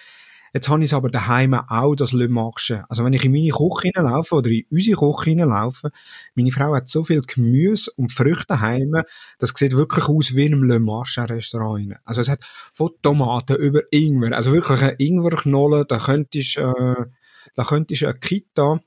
Jetzt 0.55 0.69
habe 0.69 0.85
ich 0.85 0.91
es 0.91 0.95
aber 0.95 1.11
daheim 1.11 1.53
auch, 1.55 1.97
das 1.97 2.13
Le 2.13 2.29
Marche. 2.29 2.85
Also 2.89 3.05
wenn 3.05 3.13
ich 3.13 3.25
in 3.25 3.33
meine 3.33 3.51
Küche 3.51 3.91
hineinlaufe 3.93 4.37
oder 4.37 4.51
in 4.51 4.65
unsere 4.71 4.97
Küche 4.97 5.31
hineinlaufe, 5.31 5.91
meine 6.37 6.53
Frau 6.53 6.73
hat 6.77 6.89
so 6.89 7.03
viel 7.03 7.23
Gemüse 7.23 7.91
und 7.97 8.13
Früchte 8.13 8.47
daheim, 8.49 9.03
das 9.41 9.51
sieht 9.51 9.73
wirklich 9.77 10.09
aus 10.09 10.37
wie 10.37 10.47
in 10.47 10.55
einem 10.55 10.63
Le 10.63 10.79
Marche 10.79 11.29
Restaurant. 11.29 11.97
Also 12.05 12.21
es 12.21 12.29
hat 12.29 12.45
von 12.73 12.91
Tomaten 13.03 13.57
über 13.57 13.81
Ingwer, 13.91 14.37
also 14.37 14.53
wirklich 14.53 14.81
eine 14.81 14.93
Ingwerknolle, 14.93 15.87
da 15.87 15.99
könntest, 15.99 16.57
äh, 16.57 16.95
da 17.57 17.65
könntest 17.65 18.05
eine 18.05 18.15
Kita 18.15 18.79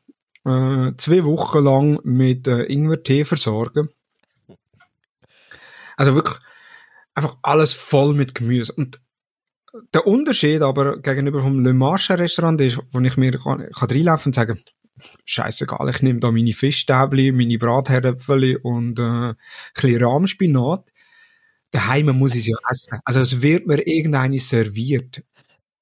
äh, 0.48 0.98
zwei 0.98 1.24
Wochen 1.26 1.64
lang 1.64 2.00
mit 2.04 2.48
äh, 2.48 2.64
Ingwer-Tee 2.64 3.26
versorgen. 3.26 3.90
Also 5.96 6.16
wirklich 6.16 6.38
einfach 7.16 7.38
alles 7.42 7.74
voll 7.74 8.14
mit 8.14 8.36
Gemüse. 8.36 8.74
Und 8.74 9.02
der 9.94 10.08
Unterschied 10.08 10.62
aber 10.62 11.00
gegenüber 11.02 11.42
vom 11.42 11.64
Le 11.64 11.74
Marche 11.74 12.18
Restaurant 12.18 12.60
ist, 12.62 12.80
wo 12.92 13.00
ich 13.00 13.18
mir 13.18 13.32
kann, 13.32 13.70
kann 13.72 13.90
reinlaufen 13.90 14.30
und 14.30 14.36
sagen, 14.36 14.60
scheißegal, 15.26 15.90
ich 15.90 16.02
nehme 16.02 16.20
da 16.20 16.32
meine 16.32 16.54
Fischstäbli, 16.54 17.32
meine 17.32 17.58
Bratherdöpfel 17.58 18.58
und 18.58 19.00
äh, 19.00 19.04
ein 19.04 19.36
bisschen 19.74 20.04
Rahmspinat. 20.04 20.92
Daheim 21.72 22.18
muss 22.18 22.34
ich 22.34 22.42
es 22.42 22.48
ja 22.48 22.58
essen. 22.70 23.00
Also 23.04 23.20
es 23.20 23.42
wird 23.42 23.68
mir 23.68 23.86
irgendeine 23.86 24.40
serviert. 24.40 25.24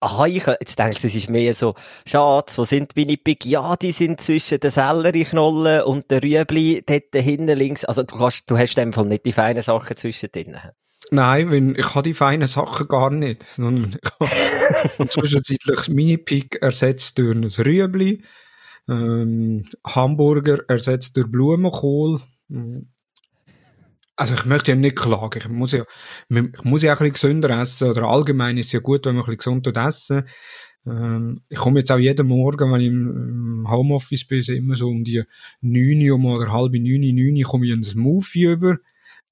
Aha, 0.05 0.27
ich 0.27 0.45
jetzt 0.45 0.77
denke, 0.77 0.97
es 1.01 1.15
ist 1.15 1.31
mehr 1.31 1.51
so, 1.55 1.73
Schatz, 2.05 2.59
wo 2.59 2.63
sind 2.63 2.95
meine 2.95 3.17
Big? 3.17 3.43
Ja, 3.43 3.75
die 3.75 3.91
sind 3.91 4.21
zwischen 4.21 4.59
den 4.59 4.69
Sellerieknollen 4.69 5.81
und 5.81 6.11
den 6.11 6.19
Rüebli 6.19 6.83
dort 6.85 7.15
hinten 7.15 7.57
links. 7.57 7.83
Also 7.85 8.03
du, 8.03 8.15
kannst, 8.15 8.43
du 8.51 8.55
hast 8.55 8.77
in 8.77 8.83
dem 8.83 8.93
Fall 8.93 9.05
nicht 9.05 9.25
die 9.25 9.31
feinen 9.31 9.63
Sachen 9.63 9.97
zwischen 9.97 10.31
denen. 10.31 10.59
Nein, 11.09 11.49
weil 11.49 11.79
ich 11.79 11.95
habe 11.95 12.03
die 12.03 12.13
feinen 12.13 12.47
Sachen 12.47 12.87
gar 12.87 13.09
nicht. 13.09 13.43
Sondern 13.55 13.97
ich 13.99 14.11
habe 14.99 15.09
zwischenzeitlich 15.09 15.87
Mini-Pig 15.87 16.59
ersetzt 16.61 17.17
durch 17.17 17.35
ein 17.35 17.45
Rüebli, 17.45 18.21
ähm, 18.87 19.65
Hamburger 19.83 20.59
ersetzt 20.67 21.17
durch 21.17 21.31
Blumenkohl. 21.31 22.21
Also 24.17 24.33
ich 24.33 24.45
möchte 24.45 24.71
ja 24.71 24.77
nicht 24.77 24.95
klagen. 24.95 25.39
Ich 25.39 25.49
muss 25.49 25.73
ja, 25.73 25.83
ich 26.29 26.63
muss 26.63 26.83
ja 26.83 26.93
auch 26.93 27.01
ein 27.01 27.11
bisschen 27.11 27.31
gesünder 27.33 27.61
essen. 27.61 27.89
Oder 27.89 28.03
allgemein 28.03 28.57
ist 28.57 28.67
es 28.67 28.71
ja 28.71 28.79
gut, 28.79 29.05
wenn 29.05 29.15
man 29.15 29.23
ein 29.25 29.35
bisschen 29.35 29.61
gesund 29.61 29.77
essen. 29.77 30.23
Ähm, 30.87 31.35
ich 31.49 31.57
komme 31.57 31.79
jetzt 31.79 31.91
auch 31.91 31.97
jeden 31.97 32.27
Morgen, 32.27 32.71
wenn 32.71 32.81
ich 32.81 32.87
im 32.87 33.65
Homeoffice 33.69 34.25
bin, 34.25 34.41
immer 34.43 34.75
so 34.75 34.87
um 34.87 35.03
die 35.03 35.23
neun 35.61 36.11
um 36.11 36.25
oder 36.25 36.51
halb 36.51 36.73
neun, 36.73 37.01
neun 37.01 37.43
komme 37.43 37.65
ich 37.65 37.73
einen 37.73 37.83
Smoothie 37.83 38.43
über. 38.43 38.77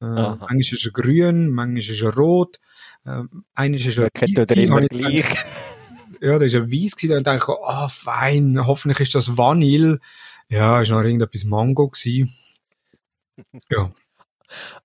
Äh, 0.01 0.05
manchmal 0.05 0.59
ist 0.59 0.85
er 0.85 0.91
grün, 0.91 1.49
manchmal 1.49 1.79
ist 1.79 2.01
er 2.01 2.15
rot. 2.15 2.59
Äh, 3.05 3.23
eigentlich 3.53 3.87
ist 3.87 3.97
er 3.97 4.09
gleich. 4.89 5.25
ja, 6.21 6.39
da 6.39 6.45
ist 6.45 6.55
er 6.55 6.71
weiß 6.71 6.95
gewesen, 6.95 7.09
dann 7.09 7.23
denke 7.23 7.45
ich, 7.51 7.67
ah, 7.67 7.85
oh, 7.85 7.89
fein, 7.89 8.65
hoffentlich 8.65 8.99
ist 9.01 9.15
das 9.15 9.37
Vanille. 9.37 9.99
Ja, 10.49 10.81
ist 10.81 10.89
noch 10.89 11.01
irgendetwas 11.01 11.45
Mango 11.45 11.89
gewesen. 11.89 12.33
Ja. 13.69 13.91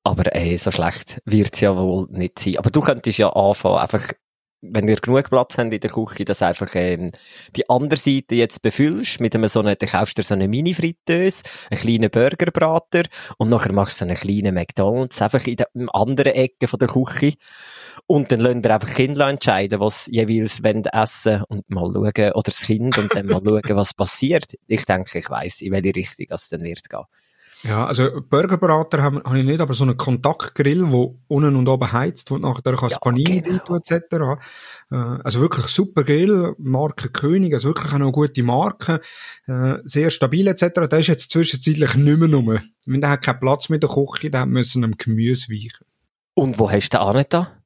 Aber 0.02 0.34
ey, 0.34 0.56
so 0.56 0.70
schlecht 0.70 1.20
wird's 1.24 1.60
ja 1.60 1.76
wohl 1.76 2.06
nicht 2.10 2.38
sein. 2.38 2.58
Aber 2.58 2.70
du 2.70 2.80
könntest 2.80 3.18
ja 3.18 3.30
anfangen, 3.30 3.78
einfach 3.78 4.12
wenn 4.60 4.88
ihr 4.88 4.96
genug 4.96 5.30
Platz 5.30 5.56
habt 5.56 5.72
in 5.72 5.80
der 5.80 5.90
Küche, 5.90 6.24
dass 6.24 6.42
einfach 6.42 6.74
ähm, 6.74 7.12
die 7.54 7.68
andere 7.70 7.98
Seite 7.98 8.34
jetzt 8.34 8.60
befüllst 8.60 9.20
mit 9.20 9.34
einem 9.34 9.48
so 9.48 9.62
dann 9.62 9.76
kaufst 9.76 10.18
du 10.18 10.22
so 10.22 10.34
eine 10.34 10.48
Mini-Fritteuse, 10.48 11.44
einen 11.70 11.80
kleinen 11.80 12.10
Burgerbrater 12.10 13.04
und 13.38 13.50
nachher 13.50 13.72
machst 13.72 14.00
du 14.00 14.04
so 14.04 14.10
einen 14.10 14.16
kleinen 14.16 14.54
McDonalds 14.54 15.22
einfach 15.22 15.46
in 15.46 15.56
der 15.56 15.68
anderen 15.92 16.32
Ecke 16.32 16.66
von 16.66 16.78
der 16.80 16.88
Küche 16.88 17.34
und 18.06 18.32
dann 18.32 18.40
lasst 18.40 18.64
ihr 18.64 18.74
einfach 18.74 18.94
Kinder 18.94 19.28
entscheiden, 19.28 19.80
was 19.80 20.08
jeweils 20.10 20.62
wollen 20.64 20.84
essen 20.86 21.44
und 21.48 21.68
mal 21.70 21.92
schauen, 21.92 22.32
oder 22.32 22.42
das 22.42 22.60
Kind 22.60 22.98
und 22.98 23.14
dann 23.14 23.26
mal 23.26 23.40
schauen, 23.44 23.76
was 23.76 23.94
passiert. 23.94 24.54
Ich 24.66 24.84
denke, 24.84 25.18
ich 25.18 25.30
weiss, 25.30 25.60
in 25.60 25.72
welche 25.72 25.94
Richtung 25.94 26.26
es 26.30 26.48
dann 26.48 26.62
wird 26.62 26.88
gehen. 26.88 27.04
Ja, 27.64 27.86
also 27.86 28.20
Burgerbrater 28.28 29.02
habe 29.02 29.22
hab 29.24 29.34
ich 29.34 29.44
nicht, 29.44 29.60
aber 29.60 29.74
so 29.74 29.84
einen 29.84 29.96
Kontaktgrill, 29.96 30.90
wo 30.90 31.18
unten 31.26 31.56
und 31.56 31.68
oben 31.68 31.90
heizt, 31.92 32.30
wo 32.30 32.38
nachher 32.38 32.76
kannst 32.76 32.92
ja, 32.92 32.98
Panini 32.98 33.42
genau. 33.42 33.58
tun, 33.64 33.80
etc. 33.84 34.40
Äh, 34.90 34.94
also 34.94 35.40
wirklich 35.40 35.66
super 35.66 36.04
Grill, 36.04 36.54
Marke 36.58 37.08
König, 37.08 37.54
also 37.54 37.68
wirklich 37.68 37.90
auch 37.90 37.96
eine 37.96 38.12
gute 38.12 38.42
Marke, 38.42 39.00
äh, 39.46 39.78
sehr 39.84 40.10
stabil 40.10 40.46
etc. 40.46 40.88
Der 40.88 41.00
ist 41.00 41.08
jetzt 41.08 41.30
zwischenzeitlich 41.30 41.94
nicht 41.94 42.18
mehr 42.18 42.32
rum. 42.32 42.58
Wenn 42.86 43.00
der 43.00 43.10
hat 43.10 43.22
keinen 43.22 43.40
Platz 43.40 43.68
mit 43.68 43.82
der 43.82 43.90
Küche, 43.90 44.30
der 44.30 44.46
müssen 44.46 44.84
am 44.84 44.92
Gemüse 44.96 45.52
weichen. 45.52 45.84
Und 46.34 46.58
wo 46.60 46.70
hast 46.70 46.90
du 46.90 46.98
den 46.98 47.00
auch 47.00 47.14
nicht 47.14 47.32
da? 47.32 47.57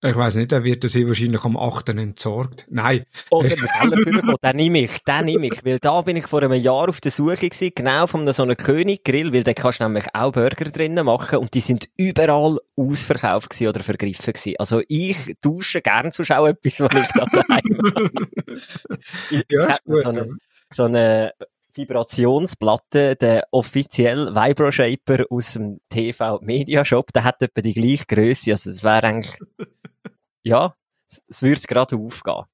Ich 0.00 0.14
weiß 0.14 0.36
nicht, 0.36 0.52
er 0.52 0.62
wird 0.62 0.88
sie 0.88 1.08
wahrscheinlich 1.08 1.42
am 1.42 1.56
8. 1.56 1.88
entsorgt. 1.88 2.66
Nein. 2.70 3.04
Oder 3.30 3.48
mit 3.48 3.68
Keller 3.80 4.36
den 4.44 4.56
nehme 4.56 4.82
ich, 4.82 4.98
den 5.02 5.24
nehme 5.24 5.48
ich. 5.48 5.64
Weil 5.64 5.80
da 5.80 6.00
bin 6.02 6.16
ich 6.16 6.26
vor 6.26 6.40
einem 6.40 6.52
Jahr 6.52 6.88
auf 6.88 7.00
der 7.00 7.10
Suche 7.10 7.48
gewesen, 7.48 7.72
genau 7.74 8.06
von 8.06 8.32
so 8.32 8.44
einem 8.44 8.56
König-Grill, 8.56 9.32
weil 9.32 9.42
da 9.42 9.54
kannst 9.54 9.80
du 9.80 9.84
nämlich 9.84 10.06
auch 10.12 10.30
Burger 10.30 10.66
drinnen 10.66 11.04
machen 11.04 11.38
und 11.38 11.52
die 11.54 11.60
sind 11.60 11.88
überall 11.96 12.58
ausverkauft 12.76 13.50
gewesen 13.50 13.68
oder 13.68 13.82
vergriffen 13.82 14.34
gewesen. 14.34 14.54
Also 14.58 14.82
ich 14.86 15.34
dusche 15.42 15.80
gern 15.82 16.12
zu 16.12 16.24
schauen, 16.24 16.50
etwas, 16.50 16.78
was 16.78 17.02
ich 17.02 17.08
da 17.08 17.24
daheim 17.24 17.80
habe. 17.96 18.10
ich 19.30 19.44
ja, 19.50 19.66
ist 19.66 19.84
gut, 19.84 20.00
so 20.00 20.08
eine, 20.10 20.28
so 20.70 20.84
eine 20.84 21.32
Vibrationsplatte, 21.78 23.16
der 23.16 23.46
offiziell 23.52 24.34
Vibro 24.34 24.70
Shaper 24.70 25.24
aus 25.30 25.54
dem 25.54 25.80
TV 25.88 26.40
Media 26.42 26.84
Shop, 26.84 27.12
der 27.12 27.24
hat 27.24 27.42
etwa 27.42 27.62
die 27.62 27.74
gleiche 27.74 28.04
Größe. 28.06 28.50
Also 28.52 28.70
es 28.70 28.84
wäre 28.84 29.04
eigentlich, 29.04 29.38
ja, 30.48 30.74
es 31.28 31.42
würde 31.42 31.60
gerade 31.62 31.96
aufgehen. 31.96 32.44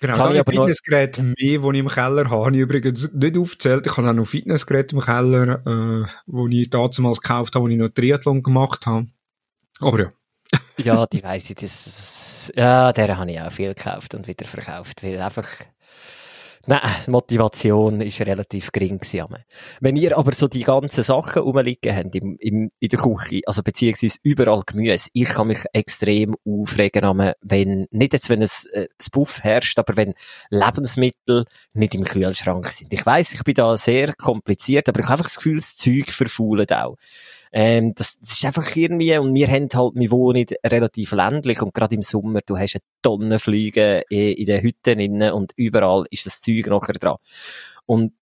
Genau, 0.00 0.14
da 0.14 0.24
habe 0.24 0.34
ich 0.34 0.40
aber 0.40 0.52
Fitnessgerät 0.52 1.18
noch... 1.18 1.24
mehr, 1.24 1.34
die 1.36 1.56
ich 1.56 1.78
im 1.78 1.88
Keller 1.88 2.30
habe. 2.30 2.44
Habe 2.46 2.56
ich 2.56 2.62
übrigens 2.62 3.12
nicht 3.12 3.36
aufgezählt. 3.36 3.86
Ich 3.86 3.96
habe 3.96 4.08
auch 4.08 4.14
noch 4.14 4.24
Fitnessgeräte 4.24 4.96
im 4.96 5.02
Keller, 5.02 5.60
äh, 5.66 6.06
wo 6.26 6.48
ich 6.48 6.70
damals 6.70 7.20
gekauft 7.20 7.54
habe, 7.54 7.64
wo 7.64 7.68
ich 7.68 7.76
noch 7.76 7.90
Triathlon 7.90 8.42
gemacht 8.42 8.86
habe. 8.86 9.08
Aber 9.78 10.00
ja. 10.00 10.12
ja, 10.78 11.06
die 11.06 11.22
weiss 11.22 11.50
ich. 11.50 11.56
Das, 11.56 12.50
ja, 12.56 12.92
der 12.92 13.18
habe 13.18 13.30
ich 13.30 13.40
auch 13.40 13.52
viel 13.52 13.74
gekauft 13.74 14.14
und 14.14 14.26
wieder 14.26 14.46
verkauft, 14.46 15.02
weil 15.02 15.20
einfach 15.20 15.46
Nein, 16.66 16.80
Motivation 17.06 18.02
ist 18.02 18.20
relativ 18.20 18.70
gering. 18.70 19.00
Wenn 19.80 19.96
ihr 19.96 20.18
aber 20.18 20.32
so 20.32 20.46
die 20.46 20.62
ganzen 20.62 21.02
Sachen 21.02 21.40
rumliegen 21.42 21.96
habt 21.96 22.14
im, 22.14 22.36
im, 22.38 22.70
in 22.78 22.88
der 22.88 22.98
Küche, 22.98 23.40
also 23.46 23.62
beziehungsweise 23.62 24.18
überall 24.22 24.62
Gemüse, 24.66 25.08
ich 25.14 25.28
kann 25.28 25.46
mich 25.46 25.64
extrem 25.72 26.36
aufregen, 26.44 27.32
wenn, 27.40 27.86
nicht 27.90 28.12
jetzt, 28.12 28.28
wenn 28.28 28.42
es 28.42 28.66
äh, 28.66 28.88
das 28.98 29.08
Buff 29.08 29.42
herrscht, 29.42 29.78
aber 29.78 29.96
wenn 29.96 30.12
Lebensmittel 30.50 31.46
nicht 31.72 31.94
im 31.94 32.04
Kühlschrank 32.04 32.66
sind. 32.66 32.92
Ich 32.92 33.06
weiß, 33.06 33.32
ich 33.32 33.42
bin 33.42 33.54
da 33.54 33.78
sehr 33.78 34.12
kompliziert, 34.12 34.86
aber 34.88 35.00
ich 35.00 35.06
habe 35.06 35.14
einfach 35.14 35.26
das 35.26 35.36
Gefühl, 35.36 35.56
das 35.56 35.76
Zeug 35.76 36.10
verfault 36.10 36.72
auch. 36.74 36.96
Ähm, 37.52 37.94
das, 37.94 38.18
das 38.20 38.32
ist 38.32 38.44
einfach 38.44 38.76
irgendwie, 38.76 39.16
und 39.18 39.34
wir 39.34 39.48
haben 39.48 39.68
halt, 39.74 39.94
wir 39.94 40.10
wohnen 40.10 40.46
relativ 40.64 41.12
ländlich 41.12 41.60
und 41.62 41.74
gerade 41.74 41.94
im 41.94 42.02
Sommer, 42.02 42.40
du 42.46 42.56
hast 42.56 42.76
eine 42.76 42.82
Tonne 43.02 43.38
Flüge 43.38 44.04
in, 44.08 44.34
in 44.34 44.46
den 44.46 44.62
Hütten 44.62 45.00
innen 45.00 45.32
und 45.32 45.52
überall 45.56 46.04
ist 46.10 46.26
das 46.26 46.40
Zeug 46.40 46.66
nachher 46.68 46.94
dran. 46.94 47.16
Und 47.86 48.12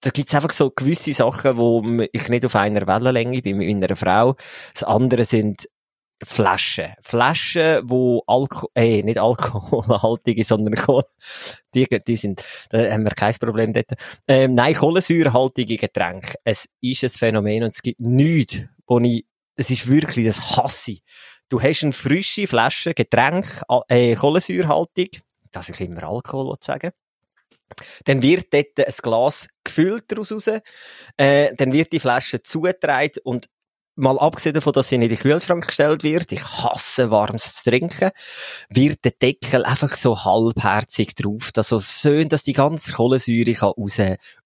da 0.00 0.10
gibt's 0.10 0.34
einfach 0.34 0.52
so 0.52 0.70
gewisse 0.70 1.12
Sachen, 1.12 1.56
wo 1.56 1.82
ich 2.12 2.28
nicht 2.28 2.44
auf 2.44 2.54
einer 2.54 2.86
Wellenlänge 2.86 3.42
bin 3.42 3.56
mit 3.56 3.68
meiner 3.68 3.96
Frau. 3.96 4.36
Das 4.74 4.84
andere 4.84 5.24
sind 5.24 5.68
Flaschen. 6.22 6.94
Flaschen, 7.02 7.80
wo 7.84 8.22
Alkohol, 8.26 8.70
äh, 8.74 9.02
nicht 9.02 9.18
alkoholhaltige, 9.18 10.44
sondern 10.44 10.74
Kohl, 10.74 11.04
die, 11.74 11.86
die 11.86 12.16
sind, 12.16 12.42
da 12.70 12.90
haben 12.90 13.04
wir 13.04 13.10
kein 13.10 13.34
Problem 13.34 13.72
dort. 13.72 13.92
Ähm, 14.26 14.54
nein, 14.54 14.74
kohlensäurehaltige 14.74 15.76
Getränke. 15.76 16.34
Es 16.44 16.68
ist 16.80 17.04
ein 17.04 17.10
Phänomen 17.10 17.64
und 17.64 17.70
es 17.70 17.82
gibt 17.82 18.00
nichts, 18.00 18.56
wo 18.86 18.98
ich, 19.00 19.26
es 19.56 19.70
ist 19.70 19.88
wirklich, 19.88 20.26
das 20.26 20.56
hasse. 20.56 20.98
Du 21.48 21.60
hast 21.60 21.82
eine 21.82 21.92
frische 21.92 22.46
Flasche 22.46 22.94
Getränk, 22.94 23.62
äh, 23.88 24.14
kohlensäurehaltig, 24.14 25.20
dass 25.52 25.68
ich 25.68 25.80
immer 25.80 26.04
Alkohol 26.04 26.54
sagen 26.60 26.92
dann 28.04 28.22
wird 28.22 28.52
dort 28.52 28.78
ein 28.78 28.94
Glas 29.02 29.48
gefüllt 29.64 30.04
daraus 30.08 30.32
raus, 30.32 30.48
äh, 31.16 31.54
dann 31.54 31.72
wird 31.72 31.92
die 31.92 32.00
Flasche 32.00 32.42
zugetragen 32.42 33.20
und 33.24 33.48
mal 33.96 34.18
abgesehen 34.18 34.54
davon, 34.54 34.74
dass 34.74 34.90
sie 34.90 34.96
in 34.96 35.00
den 35.00 35.16
Kühlschrank 35.16 35.66
gestellt 35.66 36.02
wird, 36.02 36.30
ich 36.30 36.44
hasse 36.44 37.10
warmes 37.10 37.56
zu 37.56 37.70
trinken, 37.70 38.10
wird 38.68 39.04
der 39.04 39.12
Deckel 39.12 39.64
einfach 39.64 39.94
so 39.94 40.24
halbherzig 40.24 41.14
drauf, 41.14 41.50
dass 41.52 41.68
so 41.68 41.80
schön, 41.80 42.28
dass 42.28 42.42
die 42.42 42.52
ganze 42.52 42.92
Kohlensäure 42.92 43.52
kann 43.54 43.72
raus, 43.76 43.98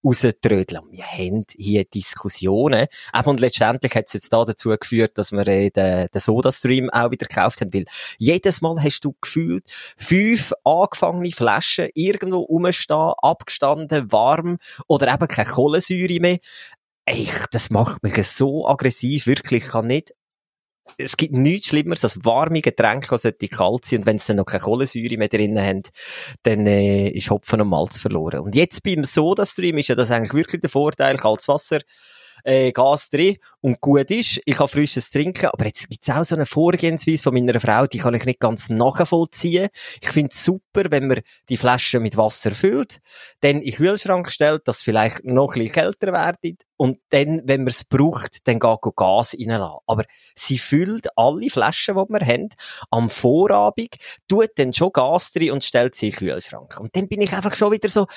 rauströdeln. 0.03 0.81
Wir 0.91 1.05
haben 1.05 1.43
hier 1.55 1.83
Diskussionen. 1.83 2.87
und 3.25 3.39
letztendlich 3.39 3.93
hat 3.93 4.05
es 4.07 4.13
jetzt 4.13 4.33
da 4.33 4.45
dazu 4.45 4.69
geführt, 4.69 5.17
dass 5.17 5.31
wir 5.31 5.47
äh, 5.47 5.69
den, 5.69 6.07
den 6.07 6.21
Soda-Stream 6.21 6.89
auch 6.89 7.11
wieder 7.11 7.27
gekauft 7.27 7.61
haben, 7.61 7.73
weil 7.73 7.85
jedes 8.17 8.61
Mal 8.61 8.81
hast 8.81 9.03
du 9.03 9.15
gefühlt 9.19 9.63
fünf 9.97 10.53
angefangene 10.63 11.31
Flaschen 11.31 11.89
irgendwo 11.93 12.39
rumstehen, 12.39 13.13
abgestanden, 13.21 14.11
warm 14.11 14.57
oder 14.87 15.13
eben 15.13 15.27
keine 15.27 15.49
Kohlensäure 15.49 16.19
mehr. 16.19 16.37
Ich, 17.05 17.33
das 17.51 17.69
macht 17.69 18.03
mich 18.03 18.15
so 18.27 18.67
aggressiv, 18.67 19.27
wirklich. 19.27 19.65
Ich 19.65 19.71
kann 19.71 19.87
nicht, 19.87 20.13
es 20.97 21.17
gibt 21.17 21.33
nichts 21.33 21.67
Schlimmeres 21.67 22.03
als 22.03 22.23
warme 22.23 22.61
Getränke, 22.61 23.15
die 23.15 23.21
sollte 23.21 23.47
kalt 23.47 23.85
sein. 23.85 23.99
Und 23.99 24.05
wenn 24.05 24.19
sie 24.19 24.27
dann 24.27 24.37
noch 24.37 24.45
keine 24.45 24.63
Kohlensäure 24.63 25.17
mehr 25.17 25.27
drin 25.27 25.59
haben, 25.59 25.83
dann 26.43 26.65
äh, 26.67 27.09
ist 27.09 27.29
Hopfen 27.29 27.61
und 27.61 27.69
Malz 27.69 27.99
verloren. 27.99 28.41
Und 28.41 28.55
jetzt 28.55 28.83
beim 28.83 29.03
Soda-Stream 29.03 29.77
ist 29.77 29.87
ja 29.87 29.95
das 29.95 30.11
eigentlich 30.11 30.33
wirklich 30.33 30.61
der 30.61 30.69
Vorteil, 30.69 31.17
kaltes 31.17 31.47
Wasser, 31.47 31.79
äh, 32.43 32.71
Gas 32.71 33.09
drin 33.09 33.37
und 33.61 33.79
gut 33.81 34.11
ist. 34.11 34.41
Ich 34.45 34.55
kann 34.55 34.67
frisches 34.67 35.11
trinken, 35.11 35.47
aber 35.47 35.65
jetzt 35.65 35.89
gibt's 35.89 36.09
auch 36.09 36.23
so 36.23 36.35
eine 36.35 36.45
Vorgehensweise 36.45 37.23
von 37.23 37.33
meiner 37.33 37.59
Frau, 37.59 37.85
die 37.85 37.99
kann 37.99 38.13
ich 38.13 38.25
nicht 38.25 38.39
ganz 38.39 38.69
nachvollziehen. 38.69 39.69
Ich 40.01 40.09
finde 40.09 40.29
es 40.31 40.43
super, 40.43 40.83
wenn 40.89 41.07
man 41.07 41.21
die 41.49 41.57
Flasche 41.57 41.99
mit 41.99 42.17
Wasser 42.17 42.51
füllt, 42.51 42.99
dann 43.41 43.57
in 43.57 43.61
den 43.61 43.73
Kühlschrank 43.73 44.31
stellt, 44.31 44.67
dass 44.67 44.81
vielleicht 44.81 45.23
noch 45.23 45.55
ein 45.55 45.63
bisschen 45.63 45.73
kälter 45.73 46.13
wird 46.41 46.63
und 46.81 46.97
dann, 47.09 47.43
wenn 47.45 47.61
man 47.61 47.67
es 47.67 47.83
braucht, 47.83 48.47
dann 48.47 48.57
geht 48.57 48.79
Gas 48.95 49.35
reinlassen. 49.39 49.77
Aber 49.85 50.03
sie 50.33 50.57
füllt 50.57 51.15
alle 51.15 51.47
Flaschen, 51.51 51.95
die 51.95 52.09
wir 52.11 52.25
haben, 52.25 52.49
am 52.89 53.07
Vorabend, 53.07 53.97
tut 54.27 54.49
dann 54.55 54.73
schon 54.73 54.91
Gas 54.91 55.31
drin 55.31 55.51
und 55.51 55.63
stellt 55.63 55.93
sie 55.93 56.07
in 56.07 56.13
den 56.13 56.17
Kühlschrank. 56.17 56.79
Und 56.79 56.95
dann 56.95 57.07
bin 57.07 57.21
ich 57.21 57.33
einfach 57.33 57.53
schon 57.53 57.71
wieder 57.71 57.87
so, 57.87 58.07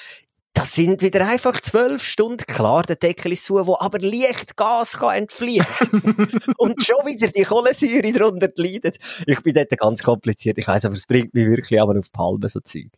das 0.55 0.73
sind 0.73 1.03
wieder 1.03 1.27
einfach 1.27 1.61
zwölf 1.61 2.03
Stunden. 2.05 2.47
Klar, 2.47 2.85
der 2.85 2.95
Deckel 2.97 3.33
ist 3.33 3.45
zu, 3.45 3.55
wo 3.67 3.77
aber 3.79 3.99
leicht 3.99 4.57
Gas 4.57 4.93
kann 4.93 5.17
entfliehen 5.17 5.67
Und 6.59 6.83
schon 6.83 7.05
wieder 7.05 7.27
die 7.29 7.43
Kohlensäure 7.43 8.13
darunter 8.13 8.49
leidet. 8.55 8.99
Ich 9.27 9.43
bin 9.43 9.53
dort 9.53 9.77
ganz 9.77 10.03
kompliziert. 10.03 10.57
Ich 10.59 10.69
weiss, 10.69 10.85
aber 10.85 10.95
es 10.95 11.07
bringt 11.07 11.35
mich 11.35 11.47
wirklich 11.47 11.81
aber 11.81 11.99
auf 11.99 12.11
Palme, 12.13 12.49
so 12.49 12.61
Zeug. 12.61 12.91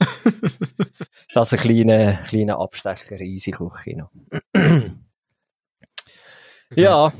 das 1.32 1.52
ist 1.52 1.58
ein 1.58 1.60
kleiner, 1.60 2.14
kleiner 2.24 2.58
Abstecher 2.58 3.16
in 3.20 3.32
unsere 3.32 3.68
Küche 3.68 3.96
noch. 3.96 4.10
ja. 6.74 7.12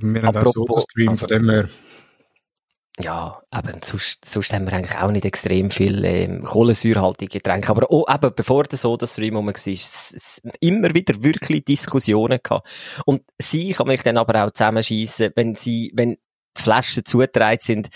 Wir 0.00 0.22
haben 0.22 0.36
auch 0.36 0.52
so 0.52 0.84
Stream, 0.90 1.16
von 1.16 1.28
dem 1.28 1.48
her 1.48 1.68
ja, 3.00 3.40
eben, 3.52 3.80
sonst, 3.82 4.24
sonst 4.24 4.52
haben 4.52 4.66
wir 4.66 4.72
eigentlich 4.72 4.96
auch 4.96 5.10
nicht 5.10 5.24
extrem 5.24 5.70
viel 5.70 6.04
ähm, 6.04 6.44
kohlensäurehaltige 6.44 7.38
Getränke. 7.38 7.70
Aber 7.70 7.90
auch 7.90 8.08
eben, 8.08 8.32
bevor 8.36 8.64
der 8.64 8.78
Soda-Stream 8.78 9.36
rum 9.36 9.46
war, 9.48 9.54
es 9.54 10.40
immer 10.60 10.94
wieder 10.94 11.20
wirklich 11.22 11.64
Diskussionen 11.64 12.38
gehabt. 12.40 12.68
Und 13.04 13.22
sie 13.38 13.72
kann 13.72 13.88
mich 13.88 14.02
dann 14.02 14.16
aber 14.16 14.44
auch 14.44 14.52
zusammenschießen, 14.52 15.32
wenn 15.34 15.56
sie, 15.56 15.92
wenn 15.94 16.18
die 16.56 16.62
Flaschen 16.62 17.04
zugetragen 17.04 17.60
sind, 17.60 17.88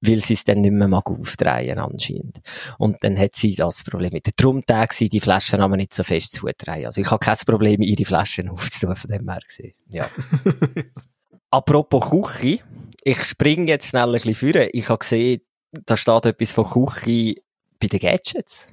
weil 0.00 0.20
sie 0.20 0.34
es 0.34 0.44
dann 0.44 0.60
nicht 0.60 0.72
mehr 0.72 0.88
mag 0.88 1.10
aufdrehen 1.10 1.78
anscheinend. 1.78 2.38
Und 2.78 3.02
dann 3.04 3.18
hat 3.18 3.34
sie 3.34 3.54
das 3.54 3.84
Problem 3.84 4.10
mit 4.12 4.26
der 4.26 4.34
Trumtag 4.34 4.96
die 4.96 5.20
Flaschen 5.20 5.60
aber 5.60 5.76
nicht 5.76 5.92
so 5.92 6.02
fest 6.02 6.32
zutragen. 6.34 6.86
Also 6.86 7.00
ich 7.00 7.10
habe 7.10 7.24
kein 7.24 7.36
Problem, 7.46 7.82
ihre 7.82 8.04
Flaschen 8.04 8.48
aufzutun, 8.50 8.96
von 8.96 9.10
dem 9.10 9.28
her 9.28 9.40
gesehen. 9.46 9.74
Ja. 9.88 10.08
Apropos 11.50 12.10
Küche, 12.10 12.64
ich 13.04 13.22
springe 13.22 13.68
jetzt 13.68 13.88
schnell 13.88 14.06
ein 14.06 14.12
bisschen 14.12 14.34
führen. 14.34 14.68
Ich 14.72 14.88
habe 14.88 14.98
gesehen, 14.98 15.42
da 15.72 15.96
steht 15.96 16.24
etwas 16.24 16.52
von 16.52 16.64
Küche 16.64 17.42
bei 17.78 17.86
den 17.86 18.00
Gadgets. 18.00 18.68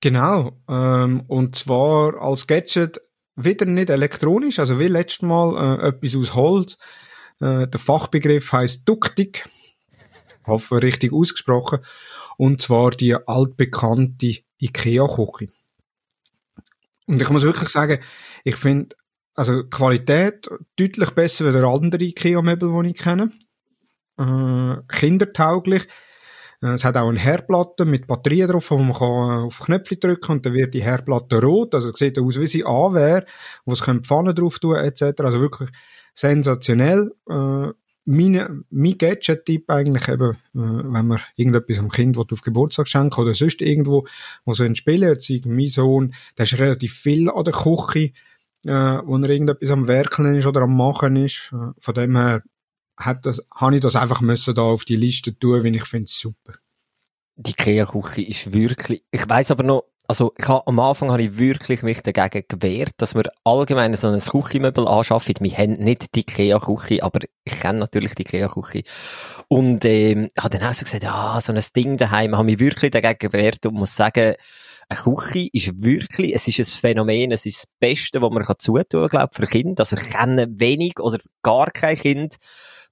Genau, 0.00 0.52
ähm, 0.68 1.22
und 1.26 1.56
zwar 1.56 2.20
als 2.20 2.46
Gadget 2.46 3.00
wieder 3.34 3.64
nicht 3.64 3.88
elektronisch, 3.88 4.58
also 4.58 4.78
wie 4.78 4.88
letztes 4.88 5.22
Mal 5.22 5.80
äh, 5.80 5.88
etwas 5.88 6.16
aus 6.16 6.34
Holz. 6.34 6.78
Äh, 7.40 7.66
der 7.66 7.80
Fachbegriff 7.80 8.52
heißt 8.52 8.86
Duktik, 8.86 9.48
hoffe 10.46 10.82
richtig 10.82 11.12
ausgesprochen, 11.12 11.78
und 12.36 12.60
zwar 12.60 12.90
die 12.90 13.14
altbekannte 13.14 14.36
IKEA-Küche. 14.60 15.50
Und 17.06 17.22
ich 17.22 17.30
muss 17.30 17.44
wirklich 17.44 17.70
sagen, 17.70 18.00
ich 18.44 18.56
finde 18.56 18.94
also 19.36 19.64
Qualität 19.64 20.48
deutlich 20.76 21.10
besser 21.10 21.46
als 21.46 21.56
andere 21.56 22.02
IKEA-Möbel, 22.02 22.82
die 22.82 22.90
ich 22.90 22.96
kenne. 22.96 23.30
Äh, 24.18 24.76
kindertauglich. 24.88 25.86
Äh, 26.62 26.68
es 26.68 26.84
hat 26.84 26.96
auch 26.96 27.08
eine 27.08 27.18
Herdplatte 27.18 27.84
mit 27.84 28.06
Batterien 28.06 28.48
drauf, 28.48 28.70
wo 28.70 28.78
man 28.78 28.94
kann 28.94 29.44
auf 29.44 29.60
Knöpfe 29.60 29.96
drücken 29.96 30.32
und 30.32 30.46
dann 30.46 30.54
wird 30.54 30.74
die 30.74 30.82
Herdplatte 30.82 31.40
rot. 31.42 31.74
Also 31.74 31.92
sieht 31.94 32.18
aus, 32.18 32.40
wie 32.40 32.46
sie 32.46 32.64
an 32.64 32.94
wäre, 32.94 33.26
wo 33.64 33.72
es 33.72 33.80
Pfanne 33.80 34.34
drauf 34.34 34.58
tun 34.58 34.76
etc. 34.76 35.20
Also 35.20 35.40
wirklich 35.40 35.70
sensationell. 36.14 37.12
Äh, 37.28 37.72
meine, 38.06 38.62
mein 38.70 38.96
Gadget-Tipp 38.96 39.68
eigentlich 39.68 40.08
eben, 40.08 40.30
äh, 40.30 40.36
wenn 40.54 41.06
man 41.06 41.20
irgendetwas 41.34 41.78
am 41.78 41.90
Kind 41.90 42.16
auf 42.16 42.40
Geburtstag 42.40 42.88
schenken 42.88 43.20
oder 43.20 43.34
sonst 43.34 43.60
irgendwo, 43.60 44.06
wo 44.44 44.52
so 44.52 44.62
ein 44.62 44.76
Spielen, 44.76 45.08
jetzt 45.10 45.30
mein 45.44 45.68
Sohn, 45.68 46.14
der 46.38 46.44
ist 46.44 46.58
relativ 46.58 46.94
viel 46.94 47.28
an 47.28 47.44
der 47.44 47.52
Küche, 47.52 48.12
äh, 48.66 49.00
wo 49.04 49.16
er 49.16 49.30
irgendetwas 49.30 49.70
am 49.70 49.86
Werkeln 49.86 50.34
ist 50.36 50.46
oder 50.46 50.62
am 50.62 50.76
Machen 50.76 51.16
ist. 51.16 51.52
Äh, 51.52 51.72
von 51.78 51.94
dem 51.94 52.16
her 52.16 52.42
hat 52.96 53.26
das, 53.26 53.42
habe 53.54 53.76
ich 53.76 53.80
das 53.80 53.96
einfach 53.96 54.20
müssen 54.20 54.54
da 54.54 54.62
auf 54.62 54.84
die 54.84 54.96
Liste 54.96 55.38
tun, 55.38 55.64
weil 55.64 55.74
ich 55.74 55.84
finde 55.84 56.06
es 56.06 56.18
super. 56.18 56.54
Die 57.36 57.50
Ikea-Küche 57.50 58.22
ist 58.22 58.52
wirklich, 58.52 59.04
ich 59.10 59.28
weiß 59.28 59.50
aber 59.50 59.62
noch, 59.62 59.84
also 60.08 60.32
ich 60.38 60.48
hab, 60.48 60.66
am 60.68 60.78
Anfang 60.78 61.10
habe 61.10 61.22
ich 61.22 61.36
wirklich 61.36 61.82
mich 61.82 62.00
dagegen 62.00 62.44
gewehrt, 62.48 62.92
dass 62.98 63.14
wir 63.14 63.24
allgemein 63.44 63.94
so 63.94 64.08
ein 64.08 64.20
Küchenmöbel 64.20 64.86
anschaffen. 64.86 65.34
Wir 65.40 65.52
haben 65.52 65.74
nicht 65.74 66.14
die 66.14 66.20
Ikea-Küche, 66.20 67.02
aber 67.02 67.20
ich 67.44 67.60
kenne 67.60 67.80
natürlich 67.80 68.14
die 68.14 68.22
Ikea-Küche. 68.22 68.84
Und 69.48 69.84
ähm, 69.84 70.28
habe 70.38 70.58
dann 70.58 70.68
auch 70.68 70.74
so 70.74 70.84
gesagt, 70.84 71.02
ja, 71.02 71.38
so 71.40 71.52
ein 71.52 71.62
Ding 71.74 71.96
daheim, 71.96 72.36
habe 72.36 72.44
mich 72.44 72.60
wirklich 72.60 72.92
dagegen 72.92 73.18
gewehrt 73.18 73.66
und 73.66 73.74
muss 73.74 73.96
sagen, 73.96 74.34
eine 74.88 75.00
Küche 75.00 75.48
ist 75.52 75.82
wirklich, 75.82 76.34
es 76.34 76.46
ist 76.46 76.58
ein 76.58 76.80
Phänomen, 76.80 77.32
es 77.32 77.44
ist 77.44 77.64
das 77.64 77.72
Beste, 77.80 78.22
was 78.22 78.30
man 78.30 78.44
kann 78.44 78.56
zutun, 78.58 79.08
glaube 79.08 79.34
für 79.34 79.46
Kinder. 79.46 79.80
Also 79.80 79.96
ich 79.96 80.08
kenne 80.08 80.46
wenig 80.48 81.00
oder 81.00 81.18
gar 81.42 81.70
kein 81.70 81.96
Kind, 81.96 82.36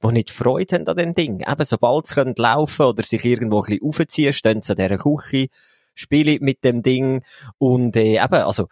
die 0.02 0.12
nicht 0.12 0.30
Freude 0.30 0.74
haben 0.74 0.88
an 0.88 0.96
dem 0.96 1.14
Ding. 1.14 1.40
Eben, 1.40 1.64
sobald 1.64 2.06
sie 2.06 2.14
können 2.14 2.34
laufen 2.36 2.86
oder 2.86 3.02
sich 3.02 3.24
irgendwo 3.24 3.60
ein 3.60 3.66
bisschen 3.66 3.88
aufziehen, 3.88 4.32
stehen 4.32 4.60
sie 4.60 4.72
an 4.72 4.76
dieser 4.76 4.98
Küche, 4.98 5.46
spiele 5.94 6.38
mit 6.40 6.64
dem 6.64 6.82
Ding 6.82 7.22
und 7.58 7.96
äh, 7.96 8.16
eben, 8.16 8.34
also 8.42 8.66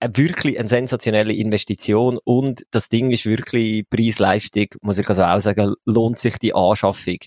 äh, 0.00 0.08
wirklich 0.14 0.58
eine 0.58 0.68
sensationelle 0.68 1.34
Investition 1.34 2.18
und 2.24 2.64
das 2.70 2.88
Ding 2.88 3.10
ist 3.10 3.26
wirklich 3.26 3.88
Preis-Leistung, 3.90 4.68
muss 4.80 4.96
ich 4.96 5.08
also 5.08 5.24
auch 5.24 5.40
sagen, 5.40 5.74
lohnt 5.84 6.18
sich 6.18 6.38
die 6.38 6.54
Anschaffung 6.54 7.18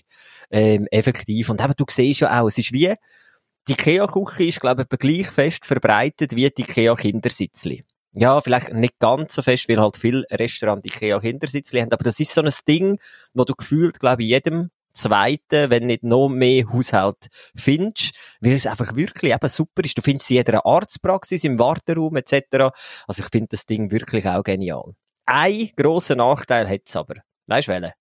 ähm, 0.50 0.88
effektiv. 0.90 1.50
Und 1.50 1.62
eben, 1.62 1.74
du 1.76 1.84
siehst 1.88 2.20
ja 2.20 2.40
auch, 2.40 2.48
es 2.48 2.58
ist 2.58 2.72
wie, 2.72 2.94
die 3.68 3.72
IKEA-Küche 3.72 4.44
ist, 4.44 4.60
glaube 4.60 4.86
ich, 4.90 4.98
gleich 4.98 5.28
fest 5.28 5.66
verbreitet 5.66 6.34
wie 6.36 6.48
die 6.50 6.62
IKEA-Kindersitzli. 6.62 7.84
Ja, 8.12 8.40
vielleicht 8.40 8.72
nicht 8.72 8.98
ganz 8.98 9.34
so 9.34 9.42
fest, 9.42 9.68
weil 9.68 9.78
halt 9.78 9.96
viele 9.96 10.24
Restaurants 10.30 10.86
IKEA-Kindersitzli 10.86 11.80
haben, 11.80 11.92
aber 11.92 12.04
das 12.04 12.18
ist 12.18 12.32
so 12.32 12.40
ein 12.40 12.52
Ding, 12.66 12.98
wo 13.34 13.44
du 13.44 13.54
gefühlt, 13.54 14.00
glaube 14.00 14.22
ich, 14.22 14.30
jedem 14.30 14.70
zweiten, 14.96 15.70
wenn 15.70 15.86
nicht 15.86 16.02
noch 16.02 16.28
mehr 16.28 16.64
Haushalt 16.72 17.28
findest, 17.54 18.14
weil 18.40 18.52
es 18.52 18.66
einfach 18.66 18.96
wirklich 18.96 19.32
eben 19.32 19.48
super 19.48 19.84
ist. 19.84 19.98
Du 19.98 20.02
findest 20.02 20.26
es 20.26 20.30
in 20.30 20.36
jeder 20.36 20.64
Arztpraxis, 20.64 21.44
im 21.44 21.58
Warteraum 21.58 22.16
etc. 22.16 22.72
Also 23.06 23.22
ich 23.22 23.28
finde 23.30 23.48
das 23.50 23.66
Ding 23.66 23.90
wirklich 23.90 24.26
auch 24.26 24.42
genial. 24.42 24.94
Ein 25.26 25.70
grosser 25.76 26.16
Nachteil 26.16 26.68
hat 26.68 26.82
es 26.86 26.96
aber. 26.96 27.16
Weißt 27.46 27.68
du 27.68 27.72
welchen? 27.72 27.92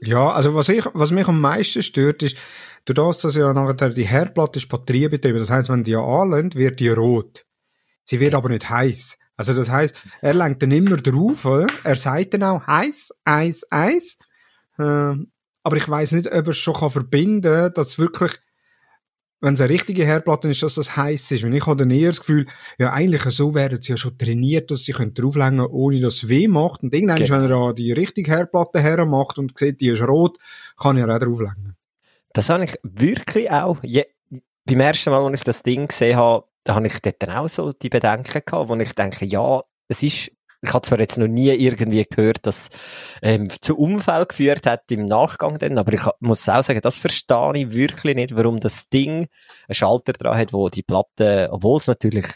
Ja, 0.00 0.30
also 0.30 0.54
was, 0.54 0.68
ich, 0.68 0.84
was 0.94 1.10
mich 1.10 1.26
am 1.26 1.40
meisten 1.40 1.82
stört, 1.82 2.22
ist, 2.22 2.36
du 2.84 2.92
das, 2.92 3.18
dass 3.18 3.34
ja 3.34 3.52
nachher 3.52 3.90
die 3.90 4.06
Herdplatte 4.06 4.58
ist 4.58 4.68
batteriebetrieben. 4.68 5.40
Das 5.40 5.50
heißt, 5.50 5.68
wenn 5.68 5.84
die 5.84 5.96
anlönt, 5.96 6.54
wird 6.54 6.80
die 6.80 6.88
rot. 6.88 7.44
Sie 8.04 8.20
wird 8.20 8.34
aber 8.34 8.48
nicht 8.48 8.68
heiß. 8.70 9.18
Also 9.36 9.54
das 9.54 9.70
heißt, 9.70 9.94
er 10.20 10.34
lenkt 10.34 10.62
dann 10.62 10.72
immer 10.72 10.96
drauf? 10.96 11.46
Er 11.84 11.96
sagt 11.96 12.34
dann 12.34 12.42
auch 12.42 12.66
heiß, 12.66 13.10
Eis, 13.24 13.62
Eis. 13.70 14.18
Äh, 14.78 15.14
aber 15.62 15.76
ich 15.76 15.88
weiß 15.88 16.12
nicht, 16.12 16.26
ob 16.28 16.32
er 16.32 16.48
es 16.48 16.56
schon 16.56 16.74
kann 16.74 16.90
verbinden 16.90 17.42
kann, 17.42 17.72
dass 17.74 17.98
wirklich, 17.98 18.32
wenn 19.40 19.54
es 19.54 19.60
eine 19.60 19.70
richtige 19.70 20.04
Herdplatte 20.04 20.48
ist, 20.48 20.62
dass 20.62 20.74
das 20.74 20.96
heiß 20.96 21.30
ist. 21.30 21.44
Und 21.44 21.52
ich 21.52 21.64
habe 21.66 21.76
dann 21.76 21.90
eher 21.90 22.08
das 22.08 22.20
Gefühl, 22.20 22.46
ja, 22.78 22.92
eigentlich 22.92 23.22
so 23.22 23.54
werden 23.54 23.80
sie 23.80 23.92
ja 23.92 23.96
schon 23.96 24.18
trainiert, 24.18 24.70
dass 24.70 24.84
sie 24.84 24.92
können, 24.92 25.60
ohne 25.60 26.00
dass 26.00 26.14
es 26.14 26.28
weh 26.28 26.48
macht. 26.48 26.82
Und 26.82 26.92
irgendwann, 26.92 27.18
genau. 27.18 27.36
wenn 27.36 27.42
er 27.42 27.48
da 27.48 27.72
die 27.72 27.92
richtige 27.92 28.30
Herdplatte 28.32 28.80
hermacht 28.80 29.38
und 29.38 29.56
sieht, 29.56 29.80
die 29.80 29.88
ist 29.88 30.02
rot, 30.02 30.38
kann 30.76 30.96
er 30.96 31.14
auch 31.14 31.18
drauflegen. 31.18 31.76
Das 32.32 32.48
habe 32.48 32.64
ich 32.64 32.76
wirklich 32.82 33.50
auch, 33.50 33.78
je, 33.82 34.04
beim 34.64 34.80
ersten 34.80 35.10
Mal, 35.10 35.24
als 35.24 35.40
ich 35.40 35.44
das 35.44 35.62
Ding 35.62 35.86
gesehen 35.86 36.16
habe, 36.16 36.46
da 36.64 36.74
habe 36.74 36.86
ich 36.86 36.98
dort 37.00 37.22
dann 37.22 37.30
auch 37.30 37.48
so 37.48 37.72
die 37.72 37.88
Bedenken 37.88 38.42
gehabt, 38.44 38.68
wo 38.68 38.74
ich 38.74 38.92
denke, 38.92 39.24
ja, 39.24 39.62
es 39.88 40.02
ist 40.02 40.30
ich 40.60 40.72
habe 40.72 40.86
zwar 40.86 40.98
jetzt 40.98 41.18
noch 41.18 41.28
nie 41.28 41.50
irgendwie 41.50 42.04
gehört, 42.04 42.46
dass 42.46 42.68
ähm, 43.22 43.48
zu 43.60 43.76
Unfall 43.76 44.26
geführt 44.26 44.66
hat 44.66 44.90
im 44.90 45.04
Nachgang 45.04 45.58
dann, 45.58 45.78
aber 45.78 45.92
ich 45.92 46.02
muss 46.20 46.48
auch 46.48 46.62
sagen, 46.62 46.80
das 46.82 46.98
verstehe 46.98 47.52
ich 47.54 47.70
wirklich 47.72 48.16
nicht, 48.16 48.34
warum 48.34 48.58
das 48.60 48.88
Ding 48.88 49.28
einen 49.68 49.74
Schalter 49.74 50.12
dran 50.12 50.36
hat, 50.36 50.52
wo 50.52 50.68
die 50.68 50.82
Platte, 50.82 51.48
obwohl 51.52 51.78
es 51.78 51.86
natürlich 51.86 52.26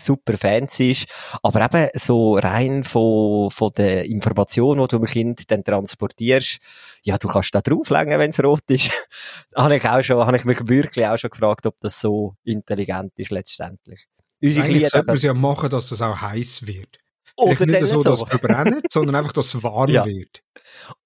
super 0.00 0.36
fancy 0.36 0.92
ist, 0.92 1.08
aber 1.42 1.64
eben 1.64 1.88
so 1.94 2.36
rein 2.36 2.84
von, 2.84 3.50
von 3.50 3.70
der 3.76 4.06
Information, 4.06 4.78
die 4.78 4.88
du 4.88 4.98
dem 4.98 5.04
Kind 5.04 5.50
dann 5.50 5.64
transportierst, 5.64 6.58
ja, 7.02 7.18
du 7.18 7.28
kannst 7.28 7.54
da 7.54 7.60
drauflegen, 7.60 8.18
wenn 8.18 8.30
es 8.30 8.42
rot 8.42 8.68
ist. 8.68 8.90
habe 9.56 9.76
ich 9.76 9.88
auch 9.88 10.02
schon, 10.02 10.24
habe 10.24 10.36
ich 10.36 10.44
mich 10.44 10.66
wirklich 10.68 11.06
auch 11.06 11.18
schon 11.18 11.30
gefragt, 11.30 11.66
ob 11.66 11.78
das 11.80 12.00
so 12.00 12.34
intelligent 12.44 13.12
ist 13.16 13.30
letztendlich. 13.30 14.06
Unsere 14.42 14.66
Eigentlich 14.66 14.88
sollte 14.88 15.06
man 15.06 15.16
es 15.16 15.22
ja 15.22 15.34
machen, 15.34 15.68
dass 15.68 15.88
das 15.88 16.00
auch 16.00 16.20
heiß 16.20 16.66
wird. 16.66 16.98
Oder 17.36 17.66
nicht 17.66 17.86
so, 17.86 18.02
dass 18.02 18.22
es 18.22 18.28
verbrennt, 18.28 18.86
sondern 18.90 19.16
einfach, 19.16 19.32
dass 19.32 19.54
es 19.54 19.62
warm 19.62 19.90
ja. 19.90 20.04
wird. 20.04 20.42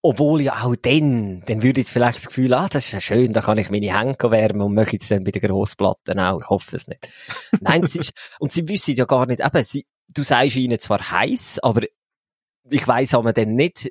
Obwohl 0.02 0.42
ja 0.42 0.62
auch 0.62 0.76
dann, 0.76 1.42
dann 1.46 1.62
würde 1.62 1.80
ich 1.80 1.86
vielleicht 1.86 2.18
das 2.18 2.26
Gefühl, 2.26 2.52
ah, 2.54 2.68
das 2.68 2.86
ist 2.86 2.92
ja 2.92 3.00
schön, 3.00 3.32
da 3.32 3.40
kann 3.40 3.58
ich 3.58 3.70
meine 3.70 3.98
Hände 3.98 4.30
wärmen 4.30 4.62
und 4.62 4.74
möchte 4.74 4.96
es 4.96 5.08
dann 5.08 5.24
bei 5.24 5.30
den 5.30 5.42
Grossplatten 5.42 6.18
auch. 6.18 6.40
Ich 6.40 6.48
hoffe 6.48 6.76
es 6.76 6.86
nicht. 6.86 7.08
Nein, 7.60 7.84
es 7.84 7.96
ist, 7.96 8.12
und 8.38 8.52
sie 8.52 8.68
wissen 8.68 8.94
ja 8.94 9.04
gar 9.04 9.26
nicht, 9.26 9.40
eben, 9.40 9.64
sie, 9.64 9.86
du 10.14 10.22
sagst 10.22 10.56
ihnen 10.56 10.78
zwar 10.78 11.10
heiß, 11.10 11.60
aber 11.62 11.82
ich 12.70 12.86
weiss 12.86 13.14
aber 13.14 13.32
dann 13.32 13.54
nicht, 13.54 13.90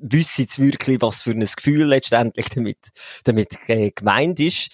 wissen 0.00 0.46
sie 0.48 0.62
wirklich, 0.62 1.00
was 1.00 1.20
für 1.20 1.32
ein 1.32 1.40
Gefühl 1.40 1.86
letztendlich 1.86 2.48
damit, 2.48 2.78
damit 3.24 3.58
äh, 3.68 3.90
gemeint 3.90 4.40
ist. 4.40 4.70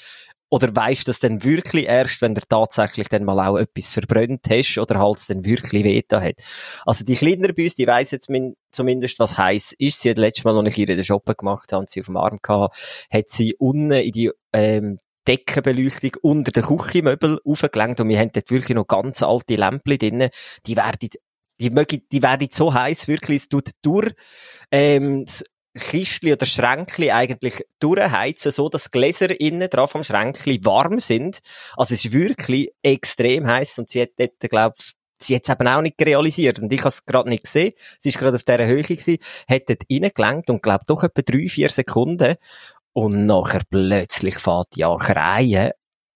Oder 0.49 0.75
weisst 0.77 1.09
du 1.09 1.11
das 1.11 1.21
denn 1.21 1.43
wirklich 1.43 1.87
erst, 1.87 2.23
wenn 2.23 2.35
du 2.35 2.41
tatsächlich 2.49 3.09
dann 3.09 3.25
mal 3.25 3.41
auch 3.47 3.57
etwas 3.57 3.91
verbrannt 3.91 4.47
hast 4.49 4.79
oder 4.79 5.01
halt 5.01 5.19
es 5.19 5.27
dann 5.27 5.45
wirklich 5.45 5.85
Veta 5.85 6.21
hat? 6.21 6.37
Also 6.85 7.05
die 7.05 7.17
kleinere 7.17 7.53
bei 7.53 7.67
die 7.67 7.87
weiss 7.87 8.13
jetzt 8.13 8.29
zumindest, 8.71 9.19
was 9.19 9.37
heiß 9.37 9.75
ist. 9.79 10.01
Sie 10.01 10.11
hat 10.11 10.19
letztes 10.19 10.45
Mal, 10.45 10.57
als 10.57 10.69
ich 10.69 10.79
ihr 10.79 10.87
den 10.87 11.03
Shoppen 11.03 11.35
gemacht 11.37 11.73
habe 11.73 11.81
und 11.81 11.91
sie 11.91 12.01
auf 12.01 12.07
dem 12.07 12.17
Arm 12.17 12.39
gehabt, 12.41 13.07
hat 13.11 13.31
sie 13.31 13.55
unten 13.57 13.91
in 13.91 14.13
die 14.13 14.31
ähm, 14.53 14.99
Deckenbeleuchtung 15.27 16.13
unter 16.23 16.53
den 16.53 16.63
Küchenmöbel 16.63 17.41
aufgelenkt 17.45 18.01
und 18.01 18.09
wir 18.09 18.19
haben 18.19 18.31
dort 18.33 18.51
wirklich 18.51 18.77
noch 18.77 18.87
ganz 18.87 19.23
alte 19.23 19.57
Lämpchen 19.57 19.99
drin. 19.99 20.29
Die 20.67 20.77
werden 20.77 21.09
die, 21.61 21.71
mögen, 21.71 22.03
die 22.13 22.23
werden 22.23 22.49
so 22.53 22.73
heiß 22.73 23.09
wirklich, 23.09 23.43
es 23.43 23.49
tut 23.49 23.71
durch, 23.83 24.13
ähm, 24.71 25.27
Kistli 25.77 26.33
oder 26.33 26.47
Schränkli 26.47 27.11
eigentlich 27.11 27.65
durchheizen, 27.81 28.51
so 28.53 28.69
dass 28.69 28.91
Gläser 28.91 29.39
innen 29.41 29.71
drauf 29.71 29.95
am 29.95 30.03
Schränkli 30.03 30.61
warm 30.65 30.99
sind. 30.99 31.39
Also 31.77 31.95
es 31.95 32.05
ist 32.05 32.13
wirklich 32.13 32.71
extrem 32.83 33.47
heiß 33.47 33.79
und 33.79 33.91
sie 33.91 34.03
hat 34.03 34.11
dort, 34.19 34.41
glaub, 34.41 34.75
sie 35.21 35.35
hat 35.35 35.43
es 35.45 35.49
eben 35.49 35.69
auch 35.69 35.83
nicht 35.83 36.01
realisiert 36.01 36.59
und 36.59 36.73
ich 36.73 36.81
habe 36.81 36.89
es 36.89 37.05
gerade 37.05 37.29
nicht 37.29 37.45
gesehen. 37.45 37.73
Sie 37.99 38.11
ist 38.11 38.19
gerade 38.19 38.37
auf 38.37 38.45
dieser 38.45 38.67
Höhe 38.67 38.83
gewesen, 38.83 39.19
hat 39.49 39.63
dort 39.69 39.83
reingelenkt 39.91 40.51
und 40.51 40.63
glaub 40.63 40.85
doch 40.87 41.03
etwa 41.05 41.23
drei, 41.23 41.49
vier 41.49 41.69
Sekunden 41.69 42.37
und 42.93 43.27
nachher 43.27 43.63
plötzlich 43.69 44.39
fährt 44.39 44.83
an 44.83 44.99
kreien 44.99 45.73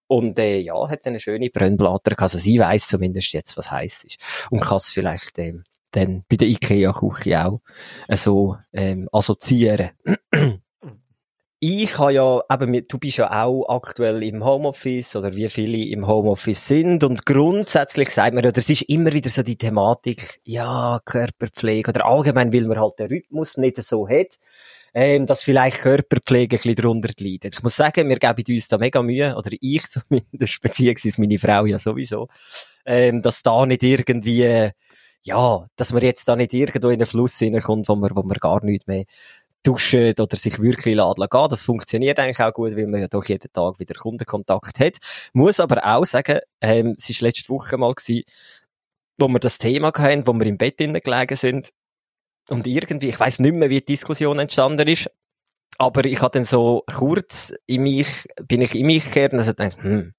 und 0.07 0.38
äh, 0.40 0.59
ja, 0.59 0.88
hat 0.88 1.07
eine 1.07 1.20
schöne 1.20 1.51
Brennblatter 1.51 2.20
Also 2.20 2.37
sie 2.37 2.59
weiß 2.59 2.88
zumindest 2.88 3.33
jetzt, 3.33 3.57
was 3.57 3.70
heiß 3.70 4.05
ist 4.05 4.18
und 4.51 4.61
kann 4.61 4.79
es 4.79 4.88
vielleicht 4.88 5.38
ähm, 5.38 5.62
dann 5.92 6.24
bei 6.29 6.37
der 6.37 6.48
IKEA-Küche 6.48 7.46
auch 7.46 7.61
äh, 8.09 8.16
so 8.16 8.57
ähm, 8.72 9.09
assoziieren. 9.12 9.90
ich 11.61 11.98
habe 11.98 12.14
ja, 12.14 12.40
eben, 12.50 12.87
du 12.88 12.98
bist 12.98 13.18
ja 13.18 13.44
auch 13.44 13.66
aktuell 13.68 14.22
im 14.22 14.44
Homeoffice 14.44 15.14
oder 15.16 15.35
wie 15.35 15.48
viele 15.50 15.76
im 15.76 16.07
Homeoffice 16.07 16.66
sind 16.66 17.05
und 17.05 17.26
grundsätzlich 17.26 18.11
sagt 18.11 18.35
man 18.35 18.50
das 18.50 18.70
ist 18.70 18.83
immer 18.83 19.12
wieder 19.12 19.29
so 19.29 19.42
die 19.42 19.57
Thematik, 19.57 20.40
ja, 20.44 21.00
Körperpflege 21.05 21.90
oder 21.90 22.07
allgemein, 22.07 22.53
weil 22.53 22.66
man 22.66 22.81
halt 22.81 22.98
den 22.98 23.09
Rhythmus 23.09 23.59
nicht 23.59 23.76
so 23.83 24.09
hat, 24.09 24.38
ähm, 24.94 25.26
dass 25.26 25.44
vielleicht 25.44 25.81
Körperpflege 25.81 26.57
ein 26.57 26.59
bisschen 26.59 26.74
darunter 26.76 27.12
leidet. 27.18 27.55
Ich 27.55 27.62
muss 27.62 27.76
sagen, 27.76 28.09
wir 28.09 28.16
geben 28.16 28.44
uns 28.48 28.68
da 28.68 28.79
mega 28.79 29.03
Mühe, 29.03 29.35
oder 29.37 29.50
ich 29.61 29.83
zumindest, 29.88 30.62
beziehungsweise 30.62 31.20
meine 31.20 31.38
Frau 31.38 31.66
ja 31.66 31.79
sowieso, 31.79 32.29
ähm, 32.87 33.20
dass 33.20 33.42
da 33.42 33.66
nicht 33.66 33.83
irgendwie 33.83 34.70
ja, 35.22 35.66
dass 35.76 35.92
man 35.92 36.02
jetzt 36.02 36.28
da 36.28 36.37
nicht 36.37 36.54
irgendwo 36.54 36.88
in 36.88 36.94
einen 36.94 37.06
Fluss 37.06 37.38
hineinkommt, 37.38 37.88
wo 37.88 37.96
man, 37.96 38.14
wo 38.14 38.22
man 38.22 38.38
gar 38.38 38.64
nicht 38.64 38.88
mehr 38.88 39.04
duschen 39.62 40.14
oder 40.18 40.37
sich 40.37 40.61
wirklich 40.61 40.94
laden 40.96 41.26
gehen. 41.30 41.48
Das 41.50 41.62
funktioniert 41.62 42.18
eigentlich 42.18 42.40
auch 42.40 42.52
gut, 42.52 42.76
weil 42.76 42.87
man 42.87 43.00
ja 43.02 43.09
doch 43.09 43.24
jeden 43.26 43.52
Tag 43.52 43.78
wieder 43.78 43.94
Kundenkontakt 43.94 44.78
hat. 44.80 44.96
Muss 45.35 45.61
aber 45.61 45.85
auch 45.85 46.04
sagen, 46.06 46.40
ähm, 46.62 46.94
es 46.98 47.11
war 47.11 47.28
letzte 47.28 47.50
Woche 47.50 47.76
mal 47.76 47.92
gewesen, 47.94 48.22
wo 49.18 49.28
wir 49.28 49.38
das 49.38 49.59
Thema 49.59 49.92
hatten, 49.94 50.26
wo 50.26 50.33
wir 50.35 50.46
im 50.46 50.59
Bett 50.59 50.78
gelegen 50.78 51.37
sind 51.37 51.70
und 52.48 52.66
irgendwie, 52.66 53.09
ich 53.11 53.20
weiß 53.20 53.40
nicht 53.40 53.54
mehr, 53.54 53.70
wie 53.70 53.80
die 53.80 53.87
Diskussion 53.87 54.38
entstanden 54.38 54.88
ist, 54.88 55.11
Aber 55.78 56.04
ich 56.04 56.20
hatte 56.22 56.38
dann 56.38 56.44
so 56.44 56.85
kurz 56.92 57.54
in 57.66 57.83
mich, 57.85 58.26
bin 58.46 58.62
ich 58.62 58.74
in 58.74 58.87
mich 58.87 59.04
gekehrt 59.06 59.33
und 59.33 59.40
also 59.40 59.52
gedacht, 59.52 59.78
hm, 59.83 60.14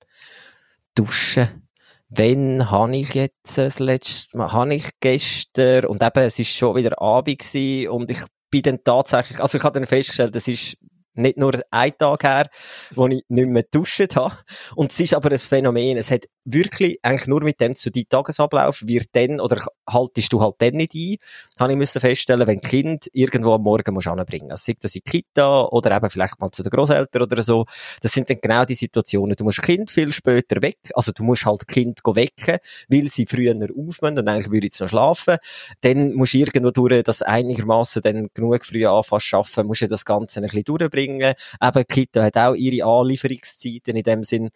duschen. 0.96 1.68
Wenn 2.14 2.70
habe 2.70 2.98
ich 2.98 3.14
jetzt 3.14 3.58
das 3.58 3.80
letzte 3.80 4.38
Mal, 4.38 4.52
habe 4.52 4.76
ich 4.76 4.90
gestern, 5.00 5.86
und 5.86 6.04
eben, 6.04 6.24
es 6.24 6.38
ist 6.40 6.50
schon 6.50 6.76
wieder 6.76 7.02
Abend 7.02 7.40
gewesen, 7.40 7.90
und 7.90 8.12
ich 8.12 8.20
bin 8.50 8.64
dann 8.64 8.84
tatsächlich, 8.84 9.40
also 9.40 9.58
ich 9.58 9.64
habe 9.64 9.80
dann 9.80 9.88
festgestellt, 9.88 10.36
das 10.36 10.50
ist 10.50 10.78
nicht 11.14 11.38
nur 11.38 11.60
ein 11.72 11.98
Tag 11.98 12.24
her, 12.24 12.50
wo 12.94 13.08
ich 13.08 13.24
nicht 13.28 13.48
mehr 13.48 13.64
geduscht 13.64 14.16
habe. 14.16 14.36
Und 14.76 14.92
es 14.92 15.00
ist 15.00 15.14
aber 15.14 15.32
ein 15.32 15.38
Phänomen. 15.38 15.98
Es 15.98 16.12
hat 16.12 16.26
wirklich 16.46 17.00
eigentlich 17.04 17.28
nur 17.28 17.42
mit 17.44 17.60
dem 17.60 17.74
zu 17.74 17.92
deinem 17.92 18.10
Tagesablauf 18.10 18.82
wird 18.86 19.08
dann, 19.14 19.40
oder 19.40 19.64
haltest 19.88 20.34
du 20.34 20.42
halt 20.42 20.56
dann 20.60 20.74
nicht 20.74 20.96
ein, 20.96 21.18
habe 21.60 21.74
ich 21.74 21.78
müssen 21.78 22.02
feststellen, 22.02 22.48
wenn 22.48 22.62
Kind 22.62 23.08
irgendwo 23.14 23.54
am 23.54 23.62
Morgen 23.62 23.94
musst 23.94 24.08
anbringen. 24.08 24.52
Also 24.52 24.64
sei 24.66 24.78
das 24.80 24.96
in 24.96 25.04
Kita 25.04 25.66
oder 25.66 25.96
eben 25.96 26.10
vielleicht 26.10 26.40
mal 26.40 26.50
zu 26.50 26.64
den 26.64 26.70
Großeltern 26.70 27.22
oder 27.22 27.44
so. 27.44 27.66
Das 28.02 28.12
sind 28.12 28.30
dann 28.30 28.40
genau 28.42 28.66
die 28.66 28.76
Situationen. 28.76 29.36
Du 29.36 29.44
musst 29.44 29.62
Kind 29.62 29.92
viel 29.92 30.12
später 30.12 30.62
weg, 30.62 30.78
also 30.94 31.12
du 31.12 31.24
musst 31.24 31.46
halt 31.46 31.68
Kind 31.68 32.00
wecken, 32.04 32.58
weil 32.90 33.08
sie 33.10 33.26
früher 33.26 33.54
aufmüssen 33.54 34.18
und 34.18 34.28
eigentlich 34.28 34.52
würde 34.52 34.68
jetzt 34.68 34.80
noch 34.82 34.90
schlafen. 34.90 35.38
Dann 35.82 36.14
musst 36.14 36.34
du 36.34 36.40
irgendwo 36.40 36.72
durch, 36.72 37.04
dass 37.04 37.22
einigermaßen 37.22 38.02
dann 38.02 38.30
genug 38.34 38.66
früh 38.66 38.82
zu 38.82 38.90
arbeiten, 38.90 39.68
musst 39.68 39.82
du 39.82 39.88
das 39.88 40.06
Ganze 40.06 40.40
ein 40.40 40.44
bisschen 40.44 40.64
durchbringen. 40.64 41.01
Eben, 41.10 41.86
Kita 41.88 42.24
hat 42.24 42.38
auch 42.38 42.54
ihre 42.54 42.86
Anlieferungszeiten 42.88 43.96
in 43.96 44.04
dem 44.04 44.24
Sinn. 44.24 44.50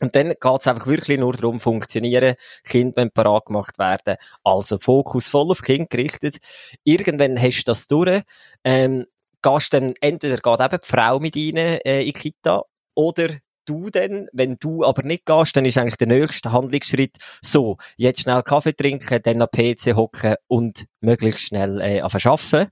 Und 0.00 0.16
dann 0.16 0.32
geht's 0.40 0.66
einfach 0.66 0.86
wirklich 0.86 1.18
nur 1.18 1.34
darum, 1.34 1.60
funktionieren, 1.60 2.34
Kind 2.64 2.96
wenn 2.96 3.10
parat 3.10 3.46
gemacht 3.46 3.78
werden. 3.78 4.16
Also 4.42 4.78
Fokus 4.78 5.28
voll 5.28 5.50
auf 5.50 5.60
Kind 5.60 5.90
gerichtet. 5.90 6.38
Irgendwann 6.84 7.40
hast 7.40 7.64
du 7.64 7.70
das 7.70 7.86
durch. 7.86 8.22
Ähm, 8.64 9.06
gehst 9.42 9.74
dann, 9.74 9.94
entweder 10.00 10.38
geht 10.38 10.60
eben 10.60 10.80
die 10.82 10.86
Frau 10.86 11.20
mit 11.20 11.36
rein 11.36 11.56
äh, 11.56 12.00
in 12.00 12.06
die 12.06 12.12
Kita 12.12 12.62
oder 12.94 13.28
du 13.64 13.90
denn, 13.90 14.28
wenn 14.32 14.56
du 14.58 14.84
aber 14.84 15.02
nicht 15.02 15.26
gehst, 15.26 15.56
dann 15.56 15.64
ist 15.64 15.78
eigentlich 15.78 15.96
der 15.96 16.06
nächste 16.06 16.52
Handlungsschritt 16.52 17.16
so, 17.42 17.76
jetzt 17.96 18.20
schnell 18.20 18.42
Kaffee 18.42 18.74
trinken, 18.74 19.20
dann 19.22 19.42
am 19.42 19.48
PC 19.50 19.96
hocken 19.96 20.36
und 20.46 20.86
möglichst 21.00 21.40
schnell 21.40 21.80
äh, 21.80 22.00
arbeiten. 22.00 22.68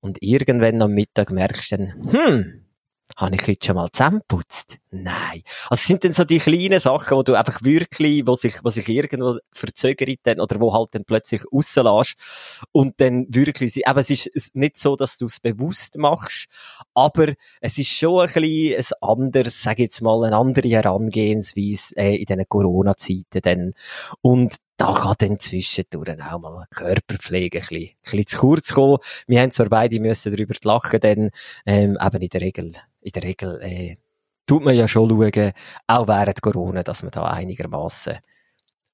Und 0.00 0.18
irgendwann 0.20 0.82
am 0.82 0.92
Mittag 0.92 1.30
merkst 1.30 1.72
du 1.72 1.76
dann, 1.76 2.12
hm, 2.12 2.64
habe 3.16 3.34
ich 3.34 3.46
heute 3.46 3.66
schon 3.66 3.76
mal 3.76 3.88
zusammengeputzt? 3.92 4.78
Nein. 4.90 5.42
Also 5.68 5.86
sind 5.86 6.02
dann 6.02 6.14
so 6.14 6.24
die 6.24 6.38
kleinen 6.38 6.80
Sachen, 6.80 7.18
wo 7.18 7.22
du 7.22 7.34
einfach 7.34 7.62
wirklich, 7.62 8.26
wo 8.26 8.34
sich, 8.36 8.54
wo 8.64 8.70
sich 8.70 8.88
irgendwo 8.88 9.38
verzögert 9.52 10.20
dann, 10.22 10.40
oder 10.40 10.60
wo 10.60 10.72
halt 10.72 10.94
dann 10.94 11.04
plötzlich 11.04 11.42
rauslässt 11.52 12.14
und 12.72 12.98
dann 12.98 13.26
wirklich, 13.28 13.86
aber 13.86 14.00
es 14.00 14.08
ist 14.08 14.56
nicht 14.56 14.78
so, 14.78 14.96
dass 14.96 15.18
du 15.18 15.26
es 15.26 15.40
bewusst 15.40 15.98
machst, 15.98 16.46
aber 16.94 17.34
es 17.60 17.76
ist 17.76 17.88
schon 17.88 18.20
ein 18.20 18.26
bisschen 18.32 18.76
ein 19.02 19.08
anderes, 19.08 19.62
sag 19.62 19.78
jetzt 19.78 20.00
mal, 20.00 20.24
eine 20.24 20.36
andere 20.36 20.68
Herangehensweise 20.68 21.94
äh, 21.96 22.16
in 22.16 22.24
diesen 22.24 22.48
Corona-Zeiten 22.48 23.42
dann. 23.42 23.72
Und 24.22 24.56
da 24.78 24.94
kann 24.94 25.16
dann 25.18 25.38
zwischendurch 25.38 26.22
auch 26.22 26.38
mal 26.38 26.64
Körperpflege 26.70 27.58
ein 27.58 27.60
bisschen, 27.60 27.88
ein 27.88 27.96
bisschen 28.02 28.26
zu 28.26 28.38
kurz 28.38 28.72
kommen. 28.72 28.98
Wir 29.26 29.42
haben 29.42 29.50
zwar 29.50 29.68
beide 29.68 30.00
müssen 30.00 30.34
darüber 30.34 30.54
lachen, 30.62 31.00
denn 31.00 31.30
ähm, 31.66 31.98
eben 32.00 32.22
in 32.22 32.28
der 32.28 32.40
Regel, 32.40 32.72
in 33.00 33.12
der 33.12 33.22
Regel 33.22 33.60
äh, 33.60 33.96
tut 34.48 34.64
man 34.64 34.74
ja 34.74 34.88
schon 34.88 35.08
schauen, 35.08 35.52
auch 35.86 36.08
während 36.08 36.42
Corona, 36.42 36.82
dass 36.82 37.02
man 37.02 37.12
da 37.12 37.24
einigermaßen 37.24 38.18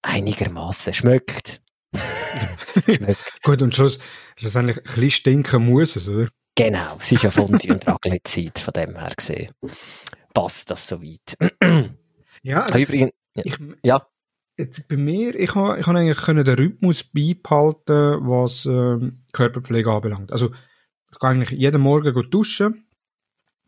einigermaßen 0.05 0.93
schmeckt. 0.93 1.63
schmeckt. 2.85 3.43
Gut, 3.43 3.63
und 3.63 3.75
Schluss, 3.75 3.99
schlussendlich 4.37 4.79
ein 4.79 4.83
bisschen 4.85 5.11
stinken 5.11 5.65
muss 5.65 5.97
es, 5.97 6.09
oder? 6.09 6.29
Genau, 6.57 6.97
es 7.01 7.11
ist 7.11 7.23
ja 7.23 7.31
Fondue 7.31 7.73
und 7.73 7.87
Raclette-Zeit, 7.87 8.59
von 8.61 8.73
dem 8.73 8.97
her 8.97 9.13
gesehen. 9.17 9.53
Passt 10.33 10.71
das 10.71 10.87
soweit. 10.87 11.37
ja, 12.43 12.67
übrigens, 12.77 13.13
ja. 13.35 13.43
Ich, 13.45 13.59
ja. 13.83 14.07
Jetzt 14.57 14.87
bei 14.87 14.97
mir, 14.97 15.35
ich 15.35 15.53
habe 15.57 15.81
ich 15.81 15.87
hab 15.87 15.97
eigentlich 15.97 16.19
können 16.19 16.45
den 16.45 16.55
Rhythmus 16.55 17.03
beibehalten, 17.03 18.21
was 18.29 18.67
ähm, 18.67 19.15
Körperpflege 19.33 19.91
anbelangt. 19.91 20.31
Also 20.31 20.53
ich 21.11 21.19
kann 21.19 21.37
eigentlich 21.37 21.59
jeden 21.59 21.81
Morgen 21.81 22.31
duschen. 22.31 22.87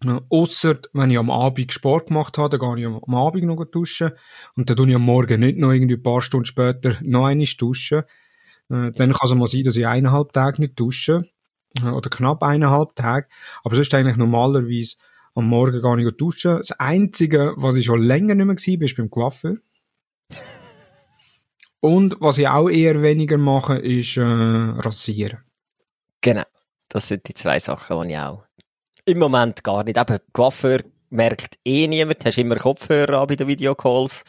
Äh, 0.04 0.18
Ausser 0.28 0.78
wenn 0.92 1.10
ich 1.10 1.18
am 1.18 1.30
Abend 1.30 1.72
Sport 1.72 2.08
gemacht 2.08 2.38
habe, 2.38 2.58
dann 2.58 2.74
gehe 2.74 2.88
ich 2.88 2.94
am 2.94 3.14
Abend 3.14 3.44
noch 3.44 3.64
duschen. 3.64 4.12
Und 4.54 4.68
dann 4.68 4.76
tue 4.76 4.88
ich 4.88 4.94
am 4.94 5.02
Morgen 5.02 5.40
nicht 5.40 5.58
noch 5.58 5.72
irgendwie 5.72 5.94
ein 5.96 6.02
paar 6.02 6.22
Stunden 6.22 6.46
später 6.46 6.96
noch 7.02 7.26
einmal 7.26 7.46
duschen. 7.58 8.00
Äh, 8.68 8.92
dann 8.92 9.12
kann 9.12 9.28
es 9.28 9.34
mal 9.34 9.46
sein, 9.46 9.64
dass 9.64 9.76
ich 9.76 9.86
eineinhalb 9.86 10.32
Tage 10.32 10.60
nicht 10.60 10.78
dusche. 10.78 11.28
Äh, 11.80 11.88
oder 11.88 12.10
knapp 12.10 12.42
eineinhalb 12.42 12.94
Tage. 12.94 13.28
Aber 13.64 13.74
sonst 13.74 13.94
eigentlich 13.94 14.16
normalerweise 14.16 14.96
am 15.34 15.48
Morgen 15.48 15.80
gar 15.80 15.96
nicht 15.96 16.20
duschen. 16.20 16.58
Das 16.58 16.72
Einzige, 16.72 17.54
was 17.56 17.76
ich 17.76 17.86
schon 17.86 18.02
länger 18.02 18.34
nicht 18.34 18.46
mehr 18.46 18.56
war, 18.56 18.84
ist 18.84 18.96
beim 18.96 19.10
Coiffeur. 19.10 19.56
Und 21.80 22.16
was 22.20 22.38
ich 22.38 22.48
auch 22.48 22.68
eher 22.68 23.02
weniger 23.02 23.36
mache, 23.36 23.78
ist 23.78 24.16
äh, 24.16 24.22
rasieren. 24.22 25.44
Genau. 26.20 26.44
Das 26.88 27.08
sind 27.08 27.28
die 27.28 27.34
zwei 27.34 27.58
Sachen, 27.58 28.02
die 28.02 28.14
ich 28.14 28.18
auch 28.18 28.45
im 29.06 29.18
Moment 29.18 29.64
gar 29.64 29.84
nicht. 29.84 29.96
Eben, 29.96 30.18
Coiffeur 30.32 30.80
merkt 31.10 31.58
eh 31.64 31.86
niemand. 31.86 32.22
Du 32.22 32.26
hast 32.26 32.38
immer 32.38 32.56
Kopfhörer 32.56 33.20
an 33.20 33.26
bei 33.28 33.36
den 33.36 33.48
Videocalls. 33.48 34.22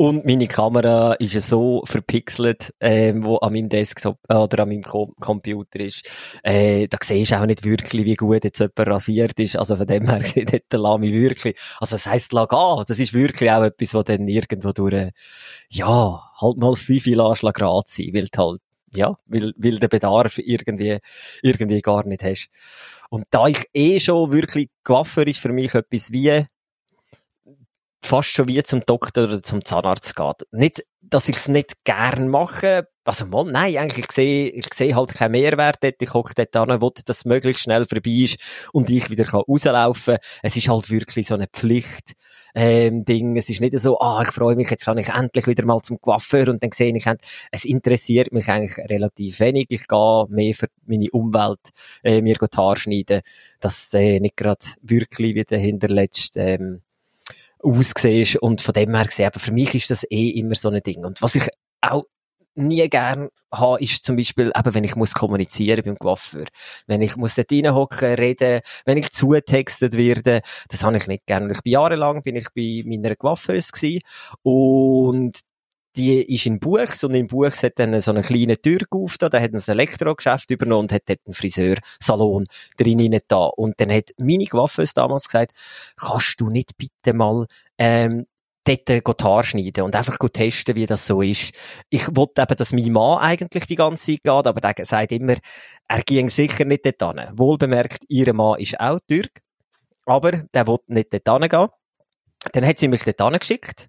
Und 0.00 0.24
meine 0.24 0.46
Kamera 0.46 1.14
ist 1.14 1.34
ja 1.34 1.40
so 1.40 1.82
verpixelt, 1.84 2.72
ähm, 2.78 3.24
wo 3.24 3.38
an 3.38 3.52
meinem 3.52 3.68
Desktop 3.68 4.18
äh, 4.28 4.34
oder 4.36 4.62
an 4.62 4.68
meinem 4.68 4.84
Com 4.84 5.12
Computer 5.18 5.80
ist. 5.80 6.08
Äh, 6.44 6.86
da 6.86 6.98
siehst 7.02 7.32
du 7.32 7.40
auch 7.40 7.46
nicht 7.46 7.64
wirklich, 7.64 8.04
wie 8.04 8.14
gut 8.14 8.44
jetzt 8.44 8.60
jemand 8.60 8.78
rasiert 8.78 9.40
ist. 9.40 9.56
Also 9.56 9.74
von 9.74 9.88
dem 9.88 10.08
her 10.08 10.24
sieht 10.24 10.72
der 10.72 10.78
Lami 10.78 11.12
wirklich. 11.12 11.58
Also 11.80 11.96
das 11.96 12.06
heisst, 12.06 12.32
lag 12.32 12.52
an. 12.52 12.84
Das 12.86 13.00
ist 13.00 13.12
wirklich 13.12 13.50
auch 13.50 13.64
etwas, 13.64 13.92
was 13.94 14.04
dann 14.04 14.28
irgendwo 14.28 14.70
durch, 14.70 15.10
ja, 15.68 16.22
halt 16.40 16.56
mal 16.58 16.70
das 16.70 16.82
Fünfe 16.82 17.20
Anschlag 17.20 17.56
grad 17.56 17.88
sein, 17.88 18.10
weil 18.12 18.28
halt, 18.36 18.60
ja, 18.94 19.16
weil, 19.26 19.52
weil 19.56 19.78
der 19.78 19.88
Bedarf 19.88 20.38
irgendwie, 20.38 20.98
irgendwie 21.42 21.80
gar 21.80 22.06
nicht 22.06 22.22
hast. 22.22 22.48
Und 23.10 23.24
da 23.30 23.46
ich 23.46 23.66
eh 23.74 24.00
schon 24.00 24.32
wirklich, 24.32 24.70
Coiffeur 24.84 25.26
ist 25.26 25.40
für 25.40 25.52
mich 25.52 25.74
etwas 25.74 26.12
wie, 26.12 26.46
fast 28.02 28.30
schon 28.30 28.48
wie 28.48 28.62
zum 28.62 28.80
Doktor 28.80 29.24
oder 29.24 29.42
zum 29.42 29.64
Zahnarzt 29.64 30.16
geht. 30.16 30.46
Nicht, 30.50 30.84
dass 31.00 31.28
ich 31.28 31.36
es 31.36 31.48
nicht 31.48 31.84
gern 31.84 32.28
mache. 32.28 32.88
Also 33.08 33.24
mal, 33.24 33.50
nein, 33.50 33.74
eigentlich 33.78 34.04
ich 34.04 34.12
sehe 34.12 34.50
ich 34.50 34.66
sehe 34.74 34.94
halt 34.94 35.14
keinen 35.14 35.30
Mehrwert 35.30 35.78
dort. 35.80 35.94
Ich 36.02 36.12
hocke 36.12 36.34
dort 36.36 36.54
an, 36.56 36.78
dass 36.78 37.16
es 37.16 37.24
möglichst 37.24 37.62
schnell 37.62 37.86
vorbei 37.86 38.10
ist 38.10 38.36
und 38.74 38.90
ich 38.90 39.08
wieder 39.08 39.24
kann 39.24 39.40
rauslaufen. 39.48 40.18
Es 40.42 40.58
ist 40.58 40.68
halt 40.68 40.90
wirklich 40.90 41.26
so 41.26 41.32
eine 41.34 41.46
Pflicht, 41.46 42.12
ähm, 42.54 43.06
Ding. 43.06 43.38
Es 43.38 43.48
ist 43.48 43.62
nicht 43.62 43.78
so, 43.80 43.98
ah, 43.98 44.20
ich 44.20 44.28
freue 44.28 44.56
mich, 44.56 44.68
jetzt 44.68 44.84
kann 44.84 44.98
ich 44.98 45.08
endlich 45.08 45.46
wieder 45.46 45.64
mal 45.64 45.80
zum 45.80 45.98
Coiffeur 46.02 46.50
und 46.50 46.62
dann 46.62 46.70
sehe 46.70 46.94
ich, 46.94 47.06
es 47.50 47.64
interessiert 47.64 48.30
mich 48.30 48.50
eigentlich 48.50 48.76
relativ 48.76 49.40
wenig. 49.40 49.68
Ich 49.70 49.88
gehe 49.88 50.26
mehr 50.28 50.52
für 50.52 50.68
meine 50.84 51.10
Umwelt, 51.10 51.70
äh, 52.04 52.20
mir 52.20 52.34
die 52.34 52.56
Haare 52.58 52.76
schneiden. 52.76 53.22
Das, 53.58 53.94
äh, 53.94 54.20
nicht 54.20 54.36
gerade 54.36 54.66
wirklich 54.82 55.34
wie 55.34 55.44
der 55.44 55.60
hinterletzt, 55.60 56.36
ähm, 56.36 56.82
aussiehst. 57.62 58.36
Und 58.36 58.60
von 58.60 58.74
dem 58.74 58.94
her 58.94 59.06
gesehen, 59.06 59.28
aber 59.28 59.40
für 59.40 59.52
mich 59.52 59.74
ist 59.74 59.90
das 59.90 60.04
eh 60.10 60.28
immer 60.28 60.56
so 60.56 60.68
ein 60.68 60.82
Ding. 60.82 61.06
Und 61.06 61.22
was 61.22 61.36
ich 61.36 61.48
auch 61.80 62.04
nie 62.58 62.88
gern 62.88 63.28
habe, 63.52 63.82
ist 63.82 64.04
zum 64.04 64.16
Beispiel, 64.16 64.52
eben, 64.56 64.74
wenn 64.74 64.84
ich 64.84 64.96
muss 64.96 65.14
kommunizieren 65.14 65.84
beim 65.84 65.98
Coiffeur. 65.98 66.46
Wenn 66.86 67.02
ich 67.02 67.16
muss 67.16 67.34
dort 67.34 67.50
reinhocken, 67.52 68.14
reden, 68.14 68.60
wenn 68.84 68.98
ich 68.98 69.10
zutextet 69.10 69.94
werde, 69.94 70.42
das 70.68 70.84
habe 70.84 70.96
ich 70.96 71.06
nicht 71.06 71.26
gern. 71.26 71.50
Ich 71.50 71.62
bin 71.62 71.72
jahrelang 71.72 72.22
bin 72.22 72.36
ich 72.36 72.48
bei 72.54 72.82
meiner 72.86 73.16
Coiffeuse 73.16 73.72
gewesen 73.72 74.00
und 74.42 75.40
die 75.96 76.22
ist 76.34 76.46
in 76.46 76.60
Buchs 76.60 77.02
und 77.02 77.14
in 77.14 77.26
Buchs 77.26 77.62
hat 77.62 77.78
dann 77.78 78.00
so 78.00 78.12
eine 78.12 78.22
kleine 78.22 78.56
Tür 78.56 78.78
geöffnet, 78.90 79.34
da 79.34 79.40
hat 79.40 79.52
ein 79.52 79.62
Elektrogeschäft 79.66 80.50
übernommen 80.50 80.82
und 80.82 80.92
hat 80.92 81.02
dort 81.06 81.20
einen 81.26 81.34
Friseursalon 81.34 82.46
drin 82.76 83.18
da. 83.26 83.46
Und 83.46 83.80
dann 83.80 83.90
hat 83.90 84.10
meine 84.16 84.46
Coiffeuse 84.46 84.94
damals 84.94 85.24
gesagt, 85.24 85.52
kannst 85.96 86.40
du 86.40 86.50
nicht 86.50 86.76
bitte 86.76 87.14
mal, 87.14 87.46
ähm, 87.78 88.26
dort 88.64 88.88
die 88.88 89.24
Haare 89.24 89.44
schneiden 89.44 89.84
und 89.84 89.96
einfach 89.96 90.18
testen, 90.32 90.74
wie 90.74 90.86
das 90.86 91.06
so 91.06 91.22
ist. 91.22 91.52
Ich 91.90 92.06
wollte 92.14 92.42
eben, 92.42 92.56
dass 92.56 92.72
mein 92.72 92.92
Mann 92.92 93.18
eigentlich 93.18 93.66
die 93.66 93.76
ganze 93.76 94.12
Zeit 94.12 94.22
geht, 94.22 94.46
aber 94.46 94.60
der 94.60 94.84
sagt 94.84 95.12
immer, 95.12 95.36
er 95.88 96.02
ging 96.02 96.28
sicher 96.28 96.64
nicht 96.64 96.84
dort 96.84 97.18
hin. 97.18 97.28
Wohlbemerkt, 97.32 98.04
ihr 98.08 98.32
Mann 98.34 98.58
ist 98.60 98.78
auch 98.78 98.98
Türk, 99.08 99.40
aber 100.04 100.32
der 100.32 100.66
wollte 100.66 100.92
nicht 100.92 101.12
dort 101.12 101.42
hingehen. 101.42 101.68
Dann 102.52 102.66
hat 102.66 102.78
sie 102.78 102.88
mich 102.88 103.04
dort 103.04 103.40
geschickt 103.40 103.88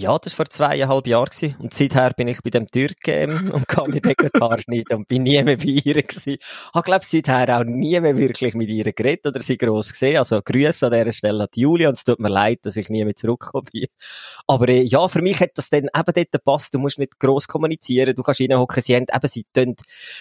Ja, 0.00 0.18
das 0.18 0.32
war 0.32 0.46
vor 0.46 0.50
zweieinhalb 0.50 1.06
Jahren 1.06 1.26
gewesen. 1.26 1.56
Und 1.58 1.74
seither 1.74 2.14
bin 2.14 2.26
ich 2.26 2.40
bei 2.42 2.48
dem 2.48 2.66
Türken 2.66 2.96
ähm, 3.06 3.50
und 3.52 3.68
kann 3.68 3.90
mir 3.90 4.00
den 4.00 4.14
Haar 4.40 4.58
schneiden 4.58 4.96
und 4.96 5.08
bin 5.08 5.24
nie 5.24 5.42
mehr 5.42 5.58
bei 5.58 5.64
ihr 5.64 6.02
gewesen. 6.02 6.38
Ich 6.74 6.82
glaube, 6.82 7.04
seither 7.04 7.58
auch 7.58 7.64
nie 7.64 8.00
mehr 8.00 8.16
wirklich 8.16 8.54
mit 8.54 8.70
ihr 8.70 8.90
geredet 8.94 9.26
oder 9.26 9.42
sie 9.42 9.58
gross 9.58 9.90
gesehen. 9.90 10.16
Also 10.16 10.40
Grüße 10.42 10.86
an 10.86 10.92
dieser 10.92 11.12
Stelle 11.12 11.42
an 11.42 11.48
Julia 11.54 11.90
und 11.90 11.98
es 11.98 12.04
tut 12.04 12.18
mir 12.18 12.30
leid, 12.30 12.60
dass 12.62 12.76
ich 12.76 12.88
nie 12.88 13.04
mehr 13.04 13.14
zurückgekommen 13.14 13.68
bin. 13.70 13.88
Aber 14.46 14.68
äh, 14.70 14.80
ja, 14.80 15.06
für 15.06 15.20
mich 15.20 15.38
hat 15.38 15.50
das 15.56 15.68
dann 15.68 15.82
eben 15.94 16.12
dort 16.14 16.32
gepasst. 16.32 16.72
Du 16.72 16.78
musst 16.78 16.98
nicht 16.98 17.18
gross 17.18 17.46
kommunizieren. 17.46 18.14
Du 18.14 18.22
kannst 18.22 18.40
reinhocken. 18.40 18.82
Sie 18.82 18.96
haben 18.96 19.04
eben, 19.14 19.28
sie 19.28 19.44
tun, 19.52 19.76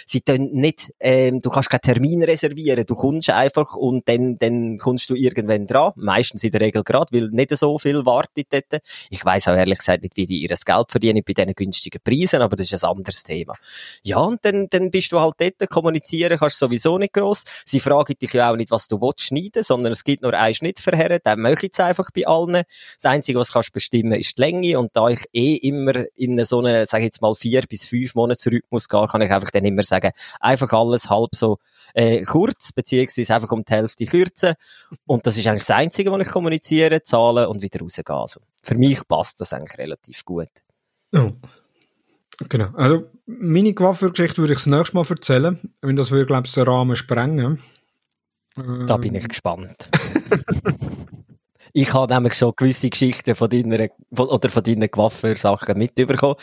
sie 0.06 0.20
tun 0.20 0.50
nicht, 0.52 0.92
ähm, 1.00 1.40
du 1.42 1.50
kannst 1.50 1.70
keinen 1.70 1.82
Termin 1.82 2.24
reservieren. 2.24 2.86
Du 2.86 2.96
kommst 2.96 3.30
einfach 3.30 3.76
und 3.76 4.10
dann, 4.10 4.38
dann 4.40 4.78
kommst 4.78 5.10
du 5.10 5.16
irgendwann 5.16 5.68
dran. 5.68 5.94
Meistens 5.96 6.44
in 6.44 6.52
der 6.52 6.60
Regel 6.60 6.84
gerade, 6.84 7.14
weil 7.14 7.30
nicht 7.30 7.56
so 7.56 7.78
viel 7.78 8.06
wartet 8.06 8.48
dort. 8.52 8.82
Ich 9.10 9.24
weiss 9.24 9.48
auch 9.48 9.56
ehrlich 9.56 9.69
gesagt 9.76 10.04
nicht, 10.04 10.16
wie 10.18 10.26
die 10.26 10.42
ihr 10.42 10.50
Geld 10.50 10.92
verdienen 10.92 11.24
bei 11.26 11.34
diesen 11.34 11.54
günstigen 11.54 12.00
Preisen, 12.04 12.42
aber 12.42 12.56
das 12.56 12.72
ist 12.72 12.84
ein 12.84 12.90
anderes 12.90 13.24
Thema. 13.24 13.56
Ja, 14.04 14.20
und 14.20 14.44
dann, 14.44 14.68
dann 14.70 14.92
bist 14.92 15.12
du 15.12 15.20
halt 15.20 15.36
dort, 15.38 15.70
kommunizieren 15.70 16.38
kannst 16.38 16.60
sowieso 16.60 16.98
nicht 16.98 17.14
gross. 17.14 17.44
Sie 17.66 17.80
fragen 17.80 18.16
dich 18.22 18.34
ja 18.34 18.52
auch 18.52 18.56
nicht, 18.56 18.72
was 18.72 18.88
du 18.88 19.00
willst 19.02 19.22
schneiden, 19.22 19.64
sondern 19.64 19.94
es 19.94 20.04
gibt 20.04 20.24
nur 20.24 20.34
einen 20.34 20.54
Schnitt 20.54 20.80
für 20.80 20.92
Herren, 20.92 21.20
den 21.26 21.40
möchte 21.40 21.68
ich 21.68 21.80
einfach 21.80 22.10
bei 22.14 22.26
allen. 22.26 22.64
Das 22.96 23.06
Einzige, 23.06 23.40
was 23.40 23.52
kannst 23.52 23.74
bestimmen, 23.74 24.14
ist 24.14 24.38
die 24.38 24.42
Länge 24.42 24.80
und 24.80 24.96
da 24.96 25.08
ich 25.10 25.24
eh 25.34 25.56
immer 25.56 25.94
in 26.16 26.44
so 26.46 26.60
einen, 26.60 26.86
sag 26.86 27.00
ich 27.00 27.06
jetzt 27.06 27.22
mal, 27.22 27.36
vier 27.36 27.64
bis 27.68 27.86
fünf 27.86 28.16
Monate 28.16 28.52
Rhythmus 28.52 28.90
gehe, 28.90 29.06
kann 29.08 29.22
ich 29.22 29.32
einfach 29.32 29.52
dann 29.52 29.66
immer 29.66 29.84
sagen, 29.84 30.12
einfach 30.40 30.72
alles 30.74 31.10
halb 31.10 31.36
so 31.36 31.58
äh, 31.94 32.24
kurz, 32.24 32.72
beziehungsweise 32.72 33.36
einfach 33.36 33.52
um 33.52 33.64
die 33.64 33.74
Hälfte 33.74 34.06
kürzen 34.06 34.56
und 35.06 35.26
das 35.26 35.38
ist 35.38 35.48
eigentlich 35.48 35.66
das 35.66 35.76
Einzige, 35.76 36.12
was 36.12 36.26
ich 36.26 36.32
kommuniziere, 36.32 37.02
zahlen 37.04 37.48
und 37.48 37.62
wieder 37.62 37.80
rausgehen. 37.80 38.18
Also 38.18 38.42
für 38.64 38.76
mich 38.76 39.08
passt 39.08 39.42
das 39.42 39.54
eigentlich 39.54 39.78
relativ 39.78 40.24
gut. 40.26 40.50
Oh. 41.14 41.32
Genau. 42.48 42.70
Also, 42.76 43.10
meine 43.26 43.74
Coiffeur-Geschichte 43.74 44.38
würde 44.38 44.54
ich 44.54 44.60
das 44.60 44.68
nächste 44.68 44.96
Mal 44.96 45.06
erzählen, 45.10 45.60
wenn 45.82 45.96
das 45.98 46.12
würde, 46.12 46.26
glaube 46.26 46.48
ich, 46.48 46.54
den 46.54 46.64
Rahmen 46.64 46.96
sprengen. 46.96 47.62
Da 48.56 48.98
bin 48.98 49.16
ich 49.16 49.28
gespannt. 49.28 49.90
ich 51.74 51.94
habe 51.94 52.14
nämlich 52.14 52.36
schon 52.36 52.54
gewisse 52.56 52.90
Geschichten 52.90 53.36
von 53.36 53.50
deiner, 53.50 53.90
oder 54.16 54.50
von 54.50 54.64
deinen 54.64 54.90
Coiffeur-Sachen 54.90 55.78
mitbekommen. 55.78 56.36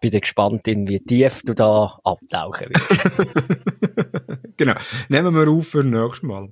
Bin 0.00 0.18
gespannt, 0.18 0.66
in 0.66 0.88
wie 0.88 1.00
tief 1.00 1.42
du 1.44 1.54
da 1.54 1.98
abtauchen 2.02 2.68
wirst. 2.70 4.56
genau. 4.56 4.74
Nehmen 5.10 5.34
wir 5.34 5.48
auf 5.48 5.68
für 5.68 5.84
nächstes 5.84 6.22
Mal. 6.22 6.48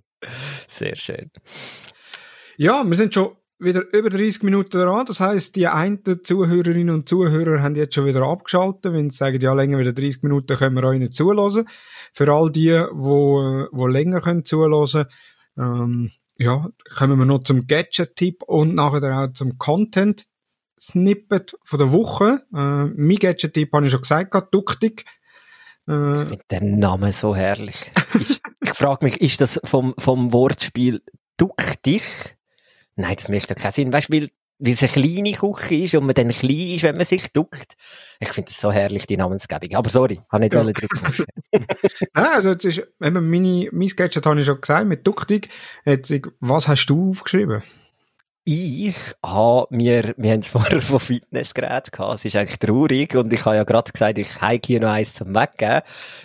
Sehr 0.67 0.95
schön. 0.97 1.31
Ja, 2.59 2.85
wir 2.85 2.97
sind 2.97 3.15
schon 3.15 3.38
wieder 3.59 3.83
über 3.93 4.09
30 4.09 4.43
Minuten 4.43 4.79
dran. 4.79 5.07
Das 5.07 5.21
heißt, 5.21 5.57
die 5.57 5.67
einen 5.67 6.01
Zuhörerinnen 6.23 6.95
und 6.95 7.09
Zuhörer 7.09 7.63
haben 7.63 7.75
jetzt 7.75 7.95
schon 7.95 8.07
wieder 8.07 8.23
abgeschaltet, 8.23 8.93
wenn 8.93 9.11
sie 9.11 9.17
sagen, 9.17 9.41
ja, 9.41 9.53
länger 9.53 9.79
wieder 9.79 9.93
30 9.93 10.23
Minuten 10.23 10.57
können 10.57 10.77
wir 10.77 10.85
euch 10.85 10.99
nicht 10.99 11.15
zulassen. 11.15 11.69
Für 12.13 12.33
all 12.33 12.51
die, 12.51 12.71
wo, 12.93 13.67
wo 13.73 13.87
länger 13.87 14.21
können 14.21 14.45
zulassen, 14.45 15.07
ähm, 15.57 16.11
ja, 16.39 16.69
kommen 16.97 17.19
wir 17.19 17.27
noch 17.27 17.43
zum 17.43 17.67
Gadget-Tipp 17.67 18.45
und 18.45 18.75
nachher 18.75 19.19
auch 19.19 19.33
zum 19.33 19.59
Content-Snippet 19.59 21.57
von 21.65 21.79
der 21.79 21.91
Woche. 21.91 22.45
Äh, 22.55 22.85
mein 22.97 23.17
Gadget-Tipp 23.17 23.73
habe 23.73 23.87
ich 23.87 23.93
schon 23.93 24.03
gesagt, 24.03 24.55
Duktig. 24.55 25.05
Äh, 25.89 26.23
ich 26.23 26.29
finde 26.29 26.45
den 26.51 26.79
Namen 26.79 27.11
so 27.11 27.35
herrlich. 27.35 27.91
ich, 28.21 28.39
ich 28.61 28.71
frage 28.71 29.05
mich, 29.05 29.21
ist 29.21 29.41
das 29.41 29.61
vom, 29.65 29.93
vom 29.99 30.33
Wortspiel 30.33 31.03
Duktig? 31.37 32.38
Nein, 32.99 33.15
das 33.15 33.29
macht 33.29 33.51
doch 33.51 33.55
keinen 33.55 33.73
Sinn. 33.73 33.93
Weißt 33.93 34.13
du, 34.13 34.17
weil, 34.17 34.31
weil 34.59 34.73
es 34.73 34.83
eine 34.83 34.91
kleine 34.91 35.33
Küche 35.33 35.75
ist 35.77 35.95
und 35.95 36.05
man 36.05 36.15
dann 36.15 36.31
klein 36.31 36.75
ist, 36.75 36.83
wenn 36.83 36.97
man 36.97 37.05
sich 37.05 37.33
duckt. 37.33 37.77
Ich 38.19 38.31
finde 38.31 38.49
das 38.49 38.61
so 38.61 38.73
herrlich, 38.73 39.07
die 39.07 39.17
Namensgebung. 39.17 39.77
Aber 39.77 39.89
sorry, 39.89 40.21
habe 40.29 40.43
nicht 40.43 40.53
ja. 40.53 40.65
drüber 40.65 40.97
vorstellen. 40.97 41.29
Nein, 41.53 42.27
also, 42.35 42.51
jetzt 42.51 42.65
ist, 42.65 42.79
eben 43.01 43.31
meine, 43.31 43.69
mein 43.71 43.89
Gadget 43.89 44.27
habe 44.27 44.41
ich 44.41 44.47
schon 44.47 44.61
gesagt, 44.61 44.89
mit 44.89 45.07
Ducktung. 45.07 45.43
Jetzt, 45.85 46.13
was 46.41 46.67
hast 46.67 46.87
du 46.87 47.11
aufgeschrieben? 47.11 47.63
Ich 48.51 48.97
habe 49.23 49.67
mir, 49.77 50.15
wir 50.17 50.33
haben 50.33 50.41
es 50.41 50.49
vorher 50.49 50.81
von 50.81 51.01
Fitnessgerät 51.01 51.93
gehabt, 51.93 52.15
es 52.15 52.25
ist 52.25 52.35
eigentlich 52.35 52.59
traurig 52.59 53.15
und 53.15 53.31
ich 53.31 53.45
habe 53.45 53.57
ja 53.57 53.65
gerade 53.65 53.93
gesagt, 53.93 54.17
ich 54.17 54.41
habe 54.41 54.59
hier 54.65 54.81
noch 54.81 54.89
eins 54.89 55.13
zum 55.13 55.35
Weggeben. 55.35 55.83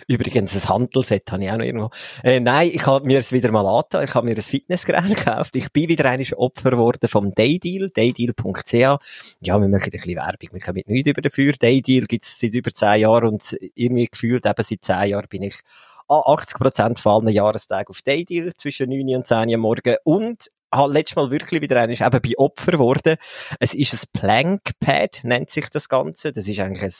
Übrigens, 0.08 0.56
ein 0.56 0.68
Handelset 0.70 1.30
habe 1.30 1.44
ich 1.44 1.50
auch 1.50 1.58
noch 1.58 1.66
irgendwo. 1.66 1.90
Äh, 2.22 2.40
nein, 2.40 2.70
ich 2.72 2.86
habe 2.86 3.06
mir 3.06 3.18
es 3.18 3.30
wieder 3.30 3.52
mal 3.52 3.66
angetan, 3.66 4.04
ich 4.04 4.14
habe 4.14 4.26
mir 4.26 4.34
ein 4.34 4.40
Fitnessgerät 4.40 5.06
gekauft, 5.16 5.54
ich 5.54 5.70
bin 5.70 5.90
wieder 5.90 6.06
ein 6.08 6.24
Opfer 6.36 6.70
geworden 6.70 7.08
vom 7.08 7.30
Daydeal, 7.30 7.90
daydeal.ch. 7.90 8.72
Ja, 8.72 8.98
wir 9.42 9.58
machen 9.58 9.68
ein 9.68 9.90
bisschen 9.90 10.16
Werbung, 10.16 10.48
wir 10.50 10.60
kommen 10.60 10.82
nicht 10.86 11.06
über 11.06 11.20
dafür. 11.20 11.52
Daydeal 11.52 12.06
gibt 12.06 12.24
es 12.24 12.40
seit 12.40 12.54
über 12.54 12.70
zehn 12.70 13.00
Jahren 13.00 13.28
und 13.28 13.54
irgendwie 13.74 14.06
gefühlt 14.06 14.46
eben 14.46 14.62
seit 14.62 14.82
zehn 14.82 15.10
Jahren 15.10 15.28
bin 15.28 15.42
ich 15.42 15.60
an 16.08 16.20
80% 16.20 16.98
von 16.98 17.12
allen 17.12 17.34
Jahrestagen 17.34 17.90
auf 17.90 18.00
Daydeal 18.00 18.52
zwischen 18.56 18.88
9 18.88 19.16
und 19.16 19.26
10 19.26 19.50
Uhr 19.50 19.58
morgen 19.58 19.96
und 20.04 20.48
habe 20.74 20.92
letztes 20.92 21.16
Mal 21.16 21.30
wirklich 21.30 21.60
wieder 21.60 21.80
einmal 21.80 21.94
eben 21.94 22.22
bei 22.22 22.38
Opfer 22.38 22.72
geworden. 22.72 23.16
Es 23.60 23.74
ist 23.74 23.94
ein 23.94 24.00
Plankpad, 24.12 25.20
nennt 25.24 25.50
sich 25.50 25.68
das 25.68 25.88
Ganze. 25.88 26.32
Das 26.32 26.48
ist 26.48 26.58
eigentlich 26.60 26.82
ein 26.82 26.94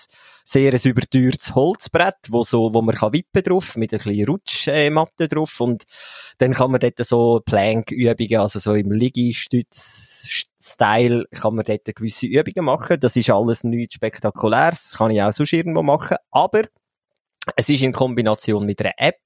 sehr 0.45 0.73
ein 0.73 0.81
überteuertes 0.83 1.55
Holzbrett, 1.55 2.17
wo 2.29 2.43
so, 2.43 2.75
wo 2.75 2.83
man 2.83 2.95
kann 2.95 3.13
wippen 3.13 3.43
drauf, 3.43 3.77
mit 3.77 3.93
ein 3.93 3.99
bisschen 3.99 4.27
Rutschmatte 4.27 5.29
drauf 5.29 5.61
und 5.61 5.85
dann 6.39 6.53
kann 6.53 6.71
man 6.71 6.81
dort 6.81 6.99
so 6.99 7.41
Plank-Übungen, 7.45 8.41
also 8.41 8.59
so 8.59 8.75
im 8.75 8.91
Liegestütz-Style 8.93 11.25
kann 11.33 11.55
man 11.55 11.65
dort 11.65 11.95
gewisse 11.95 12.27
Übungen 12.27 12.67
machen. 12.67 13.01
Das 13.01 13.17
ist 13.17 13.31
alles 13.31 13.65
nichts 13.65 13.95
Spektakuläres, 13.95 14.95
kann 14.97 15.11
ich 15.11 15.23
auch 15.23 15.33
sonst 15.33 15.53
irgendwo 15.53 15.83
machen, 15.83 16.17
aber 16.31 16.65
es 17.57 17.69
ist 17.69 17.83
in 17.83 17.93
Kombination 17.93 18.65
mit 18.65 18.81
einer 18.81 18.95
App. 18.97 19.21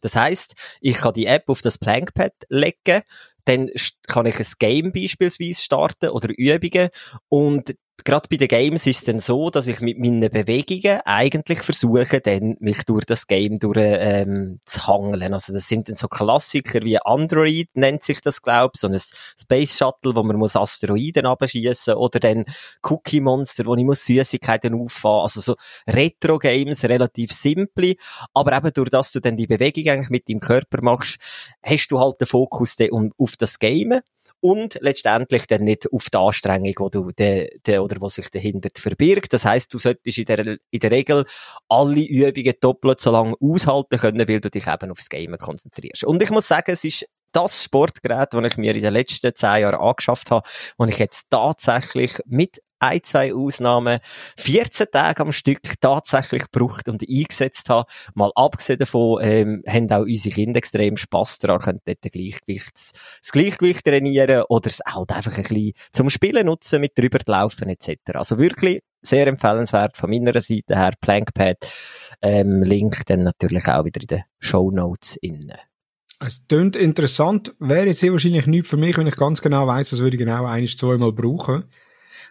Das 0.00 0.16
heißt, 0.16 0.54
ich 0.80 0.98
kann 0.98 1.14
die 1.14 1.26
App 1.26 1.48
auf 1.48 1.62
das 1.62 1.78
Plankpad 1.78 2.32
legen, 2.48 3.02
dann 3.46 3.70
kann 4.06 4.26
ich 4.26 4.38
ein 4.38 4.46
Game 4.58 4.92
beispielsweise 4.92 5.62
starten 5.62 6.10
oder 6.10 6.28
Übungen 6.36 6.90
und 7.28 7.74
gerade 8.04 8.28
bei 8.28 8.36
den 8.36 8.48
Games 8.48 8.86
ist 8.86 8.98
es 8.98 9.04
dann 9.04 9.20
so, 9.20 9.50
dass 9.50 9.66
ich 9.66 9.80
mit 9.80 9.98
meinen 9.98 10.30
Bewegungen 10.30 11.00
eigentlich 11.04 11.60
versuche, 11.60 12.20
dann 12.20 12.56
mich 12.60 12.84
durch 12.84 13.04
das 13.04 13.26
Game 13.26 13.58
durch, 13.58 13.78
ähm, 13.78 14.60
zu 14.64 14.86
hangeln. 14.86 15.32
Also 15.32 15.52
das 15.52 15.68
sind 15.68 15.88
dann 15.88 15.94
so 15.94 16.08
Klassiker 16.08 16.82
wie 16.82 16.98
Android, 16.98 17.68
nennt 17.74 18.02
sich 18.02 18.20
das, 18.20 18.42
glaube 18.42 18.72
ich, 18.74 18.80
so 18.80 18.88
ein 18.88 18.98
Space 18.98 19.76
Shuttle, 19.76 20.14
wo 20.14 20.22
man 20.22 20.36
muss 20.36 20.56
Asteroiden 20.56 21.26
abschießen 21.26 21.94
oder 21.94 22.20
dann 22.20 22.44
Cookie 22.82 23.20
Monster, 23.20 23.66
wo 23.66 23.74
ich 23.74 23.84
muss 23.84 24.04
Süßigkeiten 24.04 24.74
auffahren. 24.74 25.22
Also 25.22 25.40
so 25.40 25.56
Retro-Games, 25.88 26.84
relativ 26.84 27.32
simple, 27.32 27.96
aber 28.34 28.56
eben 28.56 28.72
durch 28.72 28.90
das 28.90 29.12
du 29.12 29.20
dann 29.20 29.36
die 29.36 29.46
Bewegung 29.46 29.88
eigentlich 29.88 30.10
mit 30.10 30.28
deinem 30.28 30.40
Körper 30.40 30.82
machst, 30.82 31.18
hast 31.62 31.88
du 31.88 31.98
halt 31.98 32.20
den 32.20 32.26
Fokus 32.26 32.76
auf 33.18 33.36
das 33.36 33.58
Game 33.58 34.00
und 34.46 34.78
letztendlich 34.80 35.48
dann 35.48 35.64
nicht 35.64 35.92
auf 35.92 36.08
die 36.08 36.16
Anstrengung, 36.16 36.74
wo 36.78 36.88
du 36.88 37.10
de, 37.10 37.58
de, 37.66 37.78
oder 37.78 38.00
was 38.00 38.14
sich 38.14 38.30
dahinter 38.30 38.68
verbirgt. 38.76 39.32
Das 39.32 39.44
heißt, 39.44 39.74
du 39.74 39.78
solltest 39.78 40.18
in 40.18 40.24
der, 40.24 40.58
in 40.70 40.80
der 40.80 40.90
Regel 40.92 41.24
alle 41.68 42.00
Übungen 42.00 42.54
doppelt 42.60 43.00
so 43.00 43.10
lange 43.10 43.34
aushalten 43.40 43.98
können, 43.98 44.28
weil 44.28 44.40
du 44.40 44.48
dich 44.48 44.68
eben 44.68 44.92
aufs 44.92 45.08
Game 45.08 45.36
konzentrierst. 45.36 46.04
Und 46.04 46.22
ich 46.22 46.30
muss 46.30 46.46
sagen, 46.46 46.70
es 46.70 46.84
ist 46.84 47.06
das 47.32 47.64
Sportgerät, 47.64 48.32
das 48.32 48.52
ich 48.52 48.56
mir 48.56 48.74
in 48.76 48.82
den 48.82 48.92
letzten 48.92 49.34
zehn 49.34 49.62
Jahren 49.62 49.80
angeschafft 49.80 50.30
habe, 50.30 50.48
das 50.78 50.88
ich 50.88 50.98
jetzt 50.98 51.26
tatsächlich 51.28 52.18
mit 52.24 52.62
ein, 52.78 53.02
zwei 53.02 53.34
Ausnahmen 53.34 54.00
14 54.38 54.86
Tage 54.90 55.22
am 55.22 55.32
Stück 55.32 55.80
tatsächlich 55.80 56.50
gebraucht 56.50 56.88
und 56.88 57.02
eingesetzt 57.08 57.68
habe. 57.68 57.88
Mal 58.14 58.30
abgesehen 58.34 58.78
davon, 58.78 59.20
ähm, 59.22 59.62
haben 59.68 59.90
auch 59.90 60.00
unsere 60.00 60.34
Kinder 60.34 60.58
extrem 60.58 60.96
Spass 60.96 61.38
daran, 61.38 61.60
können 61.60 61.80
dort 61.84 62.00
Gleichgewichts, 62.02 62.92
das 63.22 63.32
Gleichgewicht 63.32 63.84
trainieren 63.84 64.44
oder 64.48 64.68
es 64.68 64.80
halt 64.86 65.12
einfach 65.12 65.36
ein 65.36 65.42
bisschen 65.42 65.72
zum 65.92 66.10
Spielen 66.10 66.46
nutzen, 66.46 66.80
mit 66.80 66.96
drüber 66.96 67.18
laufen 67.26 67.68
etc. 67.68 67.96
Also 68.14 68.38
wirklich 68.38 68.80
sehr 69.02 69.26
empfehlenswert 69.26 69.96
von 69.96 70.10
meiner 70.10 70.32
Seite 70.40 70.76
her, 70.76 70.92
Plankpad, 71.00 71.58
ähm, 72.22 72.62
Link 72.62 73.06
dann 73.06 73.22
natürlich 73.22 73.66
auch 73.68 73.84
wieder 73.84 74.00
in 74.00 74.06
den 74.06 74.24
Show 74.38 74.70
Notes 74.70 75.16
innen. 75.16 75.52
Es 76.18 76.42
klingt 76.48 76.76
interessant, 76.76 77.54
wäre 77.58 77.88
jetzt 77.88 78.00
sehr 78.00 78.12
wahrscheinlich 78.12 78.46
nichts 78.46 78.70
für 78.70 78.78
mich, 78.78 78.96
wenn 78.96 79.06
ich 79.06 79.16
ganz 79.16 79.42
genau 79.42 79.66
weiss, 79.66 79.90
das 79.90 80.00
würde 80.00 80.16
ich 80.16 80.22
genau 80.22 80.46
ein, 80.46 80.66
zweimal 80.66 81.12
brauchen. 81.12 81.64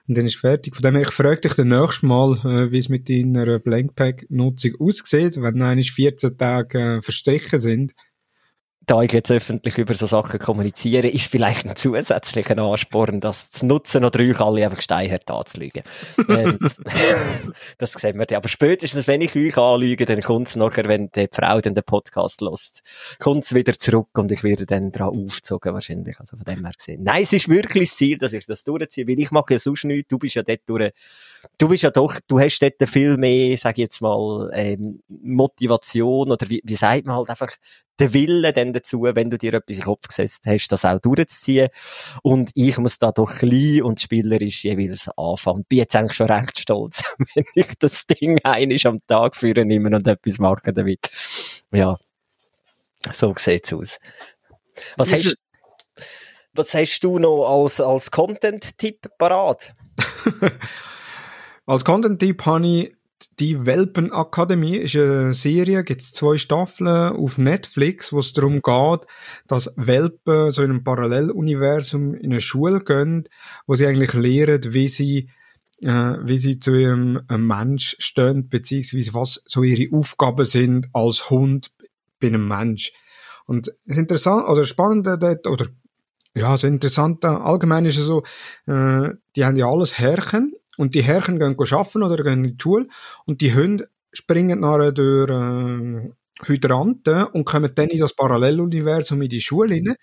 Und 0.08 0.18
dann 0.18 0.26
ist 0.26 0.36
fertig. 0.36 0.76
Von 0.76 0.84
dem 0.84 0.96
her, 0.96 1.04
ich 1.08 1.14
frage 1.14 1.42
dich 1.42 1.54
dann 1.54 1.70
nächstes 1.70 2.04
Mal, 2.04 2.34
äh, 2.44 2.72
wie 2.72 2.78
es 2.78 2.90
mit 2.90 3.10
deiner 3.10 3.60
Blankpack-Nutzung 3.60 4.74
aussieht, 4.80 5.42
wenn 5.42 5.62
eigentlich 5.62 5.94
14 5.94 6.38
Tage 6.38 6.80
äh, 6.80 7.02
verstrichen 7.02 7.60
sind. 7.60 7.94
Da 8.88 9.02
ich 9.02 9.12
jetzt 9.12 9.32
öffentlich 9.32 9.78
über 9.78 9.94
so 9.94 10.06
Sachen 10.06 10.40
kommuniziere, 10.40 11.08
ist 11.08 11.30
vielleicht 11.30 11.66
ein 11.66 11.76
zusätzlicher 11.76 12.58
Ansporn, 12.58 13.20
das 13.20 13.52
zu 13.52 13.66
nutzen 13.66 14.06
oder 14.06 14.20
euch 14.20 14.40
alle 14.40 14.66
einfach 14.66 14.82
steinhart 14.82 15.30
anzulügen. 15.30 15.84
ähm, 16.30 16.60
das, 16.62 16.80
das 17.78 17.94
sehen 17.94 18.20
wir 18.20 18.26
dann. 18.26 18.38
Aber 18.38 18.48
spätestens, 18.48 19.08
wenn 19.08 19.22
ich 19.22 19.36
euch 19.36 19.58
anlüge, 19.58 20.06
dann 20.06 20.22
kommt 20.22 20.50
es 20.50 20.56
nachher, 20.56 20.88
wenn 20.88 21.10
die 21.12 21.28
Frau 21.32 21.60
dann 21.62 21.74
den 21.74 21.84
Podcast 21.84 22.42
lost, 22.42 22.84
kommt 23.20 23.44
es 23.44 23.56
wieder 23.56 23.74
zurück 23.74 24.10
und 24.14 24.32
ich 24.32 24.44
werde 24.44 24.66
dann 24.66 24.92
dran 24.92 25.10
aufgezogen 25.10 25.74
wahrscheinlich. 25.74 26.20
Also 26.20 26.38
von 26.38 26.46
dem 26.46 26.64
her 26.64 26.74
gesehen. 26.78 27.04
Nein, 27.04 27.24
es 27.24 27.34
ist 27.34 27.50
wirklich 27.50 27.90
das 27.90 27.98
Ziel, 27.98 28.18
dass 28.18 28.34
ich 28.34 28.46
das 28.46 28.64
durchziehe, 28.64 29.08
weil 29.08 29.20
ich 29.20 29.32
mache 29.32 29.54
ja 29.54 29.60
sonst 29.60 29.86
nichts. 29.86 30.10
Du 30.10 30.20
bist 30.20 30.36
ja 30.36 30.44
dort 30.44 30.62
durch, 30.68 30.92
du 31.58 31.68
bist 31.70 31.84
ja 31.84 31.90
doch, 31.90 32.20
du 32.28 32.40
hast 32.40 32.60
dort 32.60 32.88
viel 32.88 33.18
mehr, 33.18 33.58
sag 33.58 33.78
ich 33.78 33.84
jetzt 33.84 34.02
mal, 34.02 34.52
ähm, 34.54 35.02
Motivation 35.08 36.32
oder 36.32 36.50
wie, 36.50 36.62
wie 36.64 36.76
sagt 36.76 37.06
man 37.06 37.16
halt 37.16 37.30
einfach, 37.30 37.52
den 38.00 38.14
Willen 38.14 38.54
dann 38.54 38.74
dazu, 38.74 39.04
wenn 39.04 39.30
du 39.30 39.38
dir 39.38 39.54
etwas 39.54 39.78
in 39.78 39.82
den 39.82 39.86
Kopf 39.86 40.08
gesetzt 40.08 40.44
hast, 40.46 40.68
das 40.68 40.86
auch 40.86 41.00
durchzuziehen. 41.00 41.70
Und 42.24 42.52
ich 42.54 42.78
muss 42.78 43.00
da 43.00 43.12
doch 43.12 43.38
klein 43.38 43.84
und 43.84 44.00
spielerisch 44.00 44.64
jeweils 44.64 45.10
anfangen. 45.16 45.66
Bin 45.68 45.80
jetzt 45.80 45.96
eigentlich 45.96 46.14
schon 46.14 46.28
recht 46.28 46.60
stolz, 46.60 47.04
wenn 47.36 47.46
ich 47.56 47.74
das 47.80 48.06
Ding 48.06 48.40
einisch 48.44 48.86
am 48.86 49.00
Tag 49.08 49.36
führen 49.36 49.68
nehme 49.68 49.96
und 49.96 50.08
etwas 50.08 50.40
mache 50.40 50.74
damit. 50.74 51.10
Ja. 51.72 51.98
So 53.12 53.34
sieht's 53.38 53.72
aus. 53.72 53.98
Was 54.98 55.14
hast, 55.14 55.38
was 56.54 56.74
hast 56.74 57.00
du 57.02 57.20
noch 57.20 57.46
als, 57.46 57.80
als 57.80 58.12
Content-Tipp 58.12 59.10
parat? 59.18 59.74
als 61.66 61.86
Content-Tipp 61.86 62.46
habe 62.46 62.68
ich 62.68 62.95
die 63.40 63.66
Welpenakademie 63.66 64.78
ist 64.78 64.96
eine 64.96 65.34
Serie, 65.34 65.84
gibt 65.84 66.02
zwei 66.02 66.38
Staffeln 66.38 67.16
auf 67.16 67.38
Netflix, 67.38 68.12
wo 68.12 68.20
es 68.20 68.34
darum 68.34 68.62
geht, 68.62 69.08
dass 69.48 69.74
Welpen 69.78 70.52
so 70.52 70.62
in 70.64 70.72
einem 70.72 70.84
Paralleluniversum 70.84 72.14
in 72.14 72.32
eine 72.32 72.42
Schule 72.42 72.82
gehen, 72.82 73.28
wo 73.68 73.76
sie 73.76 73.86
eigentlich 73.86 74.14
lernen, 74.14 74.74
wie 74.74 74.88
sie 74.88 75.30
äh, 75.82 76.18
wie 76.24 76.38
sie 76.38 76.60
zu 76.60 76.74
ihrem 76.74 77.22
äh, 77.30 77.38
Mensch 77.38 77.96
stehen, 78.00 78.48
beziehungsweise 78.48 79.14
was 79.14 79.42
so 79.46 79.64
ihre 79.64 79.94
Aufgaben 79.96 80.46
sind 80.46 80.88
als 80.94 81.30
Hund 81.30 81.72
bei 82.20 82.28
einem 82.28 82.48
Mensch. 82.48 82.94
Und 83.46 83.72
das 83.86 83.98
Interessante 83.98 84.50
oder 84.50 84.66
Spannende 84.66 85.18
dort, 85.18 85.48
oder 85.48 85.68
ja, 86.34 86.52
das 86.52 86.64
Interessante 86.64 87.30
allgemein 87.42 87.86
ist 87.86 87.98
es 87.98 88.06
so, 88.06 88.24
äh, 88.68 89.10
die 89.36 89.46
haben 89.46 89.58
ja 89.58 89.68
alles 89.68 89.98
Herrchen 89.98 90.54
und 90.78 90.96
die 90.96 91.04
Herren 91.04 91.40
gehen 91.40 91.56
arbeiten 91.58 92.04
oder 92.04 92.24
gehen 92.24 92.44
in 92.46 92.58
die 92.58 92.62
Schule 92.62 92.88
und 93.26 93.42
die 93.42 93.54
Hunde 93.54 93.90
springen 94.14 94.62
nachher 94.62 94.92
durch 94.92 95.30
äh, 95.30 96.10
Hydranten 96.44 97.24
und 97.26 97.46
kommen 97.46 97.72
dann 97.76 97.90
in 97.90 98.00
das 98.00 98.14
Paralleluniversum 98.14 99.22
in 99.22 99.30
die 99.30 99.42
Schule 99.42 99.76
rein. 99.76 99.96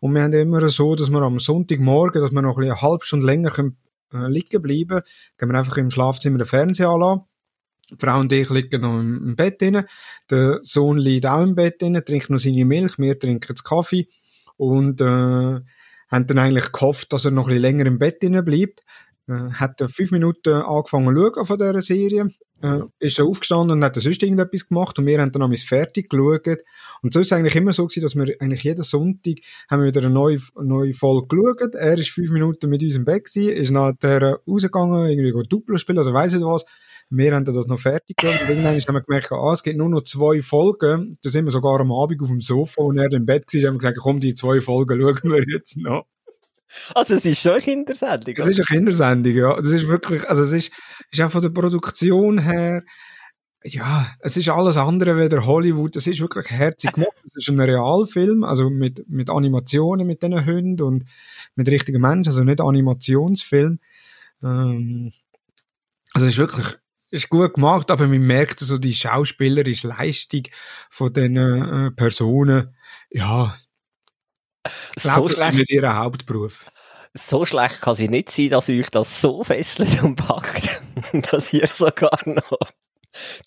Und 0.00 0.14
wir 0.14 0.22
haben 0.22 0.32
immer 0.32 0.68
so, 0.68 0.94
dass 0.94 1.10
wir 1.10 1.20
am 1.20 1.38
Sonntagmorgen, 1.38 2.22
dass 2.22 2.32
wir 2.32 2.42
noch 2.42 2.58
eine 2.58 2.80
halbe 2.80 3.04
Stunde 3.04 3.26
länger 3.26 3.50
können, 3.50 3.76
äh, 4.12 4.28
liegen 4.28 4.62
bleiben, 4.62 5.02
gehen 5.38 5.48
wir 5.48 5.58
einfach 5.58 5.76
im 5.76 5.90
Schlafzimmer 5.90 6.38
den 6.38 6.46
Fernseher 6.46 6.88
anlassen. 6.88 7.24
Die 7.90 7.96
Frau 7.98 8.20
und 8.20 8.32
ich 8.32 8.48
liegen 8.50 8.82
noch 8.82 8.98
im, 8.98 9.28
im 9.28 9.36
Bett 9.36 9.60
drin. 9.60 9.84
Der 10.30 10.60
Sohn 10.62 10.98
liegt 10.98 11.26
auch 11.26 11.42
im 11.42 11.54
Bett 11.54 11.82
drin, 11.82 12.00
trinkt 12.04 12.30
noch 12.30 12.38
seine 12.38 12.64
Milch, 12.64 12.98
wir 12.98 13.18
trinken 13.18 13.54
den 13.54 13.64
Kaffee 13.64 14.08
und 14.56 15.00
äh, 15.00 15.04
haben 15.04 16.26
dann 16.26 16.38
eigentlich 16.38 16.72
gehofft, 16.72 17.12
dass 17.12 17.24
er 17.24 17.30
noch 17.30 17.44
ein 17.44 17.48
bisschen 17.48 17.62
länger 17.62 17.86
im 17.86 17.98
Bett 17.98 18.22
drin 18.22 18.44
bleibt. 18.44 18.82
Äh, 19.30 19.52
hat 19.52 19.80
fünf 19.92 20.10
Minuten 20.10 20.52
angefangen 20.52 21.14
zu 21.14 21.22
schauen 21.22 21.46
von 21.46 21.58
dieser 21.58 21.82
Serie, 21.82 22.26
äh, 22.62 22.80
ist 22.98 23.18
er 23.18 23.26
aufgestanden 23.26 23.76
und 23.76 23.84
hat 23.84 23.94
sonst 23.94 24.22
irgendetwas 24.22 24.66
gemacht 24.66 24.98
und 24.98 25.06
wir 25.06 25.20
haben 25.20 25.30
dann 25.30 25.42
einmal 25.42 25.56
fertig 25.56 26.10
geschaut. 26.10 26.58
Und 27.02 27.14
so 27.14 27.20
ist 27.20 27.28
es 27.28 27.32
eigentlich 27.32 27.54
immer 27.54 27.70
so 27.70 27.86
gewesen, 27.86 28.02
dass 28.02 28.16
wir 28.16 28.34
eigentlich 28.40 28.64
jeden 28.64 28.82
Sonntag 28.82 29.36
haben 29.70 29.82
wir 29.82 29.88
wieder 29.88 30.00
eine 30.00 30.10
neue, 30.10 30.38
neue 30.60 30.92
Folge 30.92 31.28
geschaut. 31.28 31.74
Er 31.76 31.96
ist 31.96 32.10
fünf 32.10 32.30
Minuten 32.30 32.68
mit 32.68 32.82
uns 32.82 32.96
im 32.96 33.04
Bett 33.04 33.28
ist 33.36 33.70
nachher 33.70 34.40
rausgegangen, 34.48 35.08
irgendwie 35.10 35.48
Doppel 35.48 35.78
spielen, 35.78 35.98
also 35.98 36.12
weiss 36.12 36.34
ich 36.34 36.42
was. 36.42 36.64
Wir 37.12 37.34
haben 37.34 37.44
das 37.44 37.66
noch 37.66 37.78
fertig 37.78 38.16
geschaut 38.16 38.40
und 38.42 38.48
irgendwann 38.50 38.76
haben 38.76 38.94
wir 38.94 39.00
gemerkt, 39.02 39.32
ah, 39.32 39.52
es 39.52 39.62
gibt 39.62 39.78
nur 39.78 39.88
noch 39.88 40.02
zwei 40.02 40.40
Folgen. 40.40 41.16
Da 41.22 41.30
sind 41.30 41.44
wir 41.44 41.52
sogar 41.52 41.80
am 41.80 41.92
Abend 41.92 42.20
auf 42.20 42.28
dem 42.28 42.40
Sofa 42.40 42.82
und 42.82 42.98
er 42.98 43.12
im 43.12 43.26
Bett 43.26 43.44
war, 43.52 43.60
haben 43.62 43.74
wir 43.74 43.78
gesagt, 43.78 43.98
komm, 43.98 44.20
die 44.20 44.34
zwei 44.34 44.60
Folgen 44.60 45.00
schauen 45.00 45.32
wir 45.32 45.44
jetzt 45.48 45.76
noch. 45.76 46.06
Also 46.94 47.14
es 47.14 47.26
ist 47.26 47.42
schon 47.42 47.52
eine 47.52 47.60
Kindersendung. 47.60 48.34
Es 48.36 48.48
ist 48.48 48.58
eine 48.58 48.78
Kindersendung, 48.78 49.34
ja. 49.34 49.56
Das 49.56 49.68
ist 49.68 49.88
wirklich, 49.88 50.28
also 50.28 50.42
es 50.42 50.52
ist, 50.52 50.70
ist 51.10 51.20
auch 51.20 51.30
von 51.30 51.42
der 51.42 51.50
Produktion 51.50 52.38
her, 52.38 52.82
ja, 53.62 54.06
es 54.20 54.36
ist 54.36 54.48
alles 54.48 54.76
andere 54.76 55.16
wie 55.18 55.28
der 55.28 55.44
Hollywood. 55.44 55.96
Es 55.96 56.06
ist 56.06 56.20
wirklich 56.20 56.50
herzig 56.50 56.92
gemacht. 56.92 57.12
Es 57.24 57.36
ist 57.36 57.48
ein 57.48 57.60
Realfilm, 57.60 58.42
also 58.42 58.70
mit, 58.70 59.04
mit 59.08 59.28
Animationen 59.28 60.06
mit 60.06 60.22
diesen 60.22 60.46
Hunden 60.46 60.82
und 60.82 61.04
mit 61.56 61.68
richtigen 61.68 62.00
Menschen, 62.00 62.30
also 62.30 62.42
nicht 62.42 62.60
Animationsfilm. 62.60 63.78
Ähm, 64.42 65.12
also 66.14 66.26
es 66.26 66.34
ist 66.34 66.38
wirklich, 66.38 66.66
ist 67.10 67.28
gut 67.28 67.54
gemacht, 67.54 67.90
aber 67.90 68.06
man 68.06 68.22
merkt 68.22 68.60
so 68.60 68.78
die 68.78 68.94
schauspielerische 68.94 69.88
Leistung 69.88 70.44
von 70.88 71.12
den 71.12 71.36
äh, 71.36 71.90
Personen. 71.90 72.74
Ja, 73.10 73.56
so 74.96 75.28
das 75.28 75.40
ist 75.40 75.58
nicht 75.58 75.70
ihr 75.70 75.96
Hauptberuf. 75.96 76.70
So 77.14 77.44
schlecht 77.44 77.80
kann 77.80 77.94
sie 77.94 78.08
nicht 78.08 78.30
sein, 78.30 78.50
dass 78.50 78.68
euch 78.68 78.88
das 78.90 79.20
so 79.20 79.42
fesselt 79.42 80.02
und 80.02 80.16
packt, 80.16 80.80
dass 81.30 81.52
ihr 81.52 81.66
sogar 81.66 82.18
noch 82.24 82.58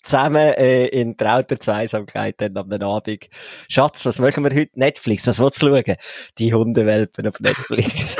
zusammen 0.02 0.52
äh, 0.54 0.86
in 0.86 1.16
trauter 1.16 1.58
Zweisamkeit 1.58 2.40
dann 2.40 2.56
am 2.56 2.70
Abend. 2.70 3.28
Schatz, 3.68 4.04
was 4.04 4.18
machen 4.18 4.44
wir 4.44 4.54
heute? 4.54 4.78
Netflix, 4.78 5.26
was 5.26 5.38
willst 5.38 5.62
du 5.62 5.68
schauen? 5.68 5.96
Die 6.38 6.52
Hundewelpen 6.52 7.26
auf 7.26 7.40
Netflix. 7.40 8.16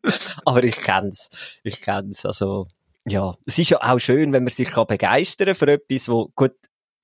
Aber 0.44 0.64
ich 0.64 0.76
kenn's. 0.76 1.30
Ich 1.62 1.80
kenn's. 1.80 2.26
Also, 2.26 2.66
ja. 3.06 3.34
Es 3.46 3.58
ist 3.58 3.70
ja 3.70 3.78
auch 3.80 3.98
schön, 3.98 4.32
wenn 4.32 4.44
man 4.44 4.50
sich 4.50 4.70
kann 4.70 4.86
begeistern 4.86 5.54
für 5.54 5.68
etwas, 5.68 6.08
wo, 6.08 6.30
gut, 6.34 6.54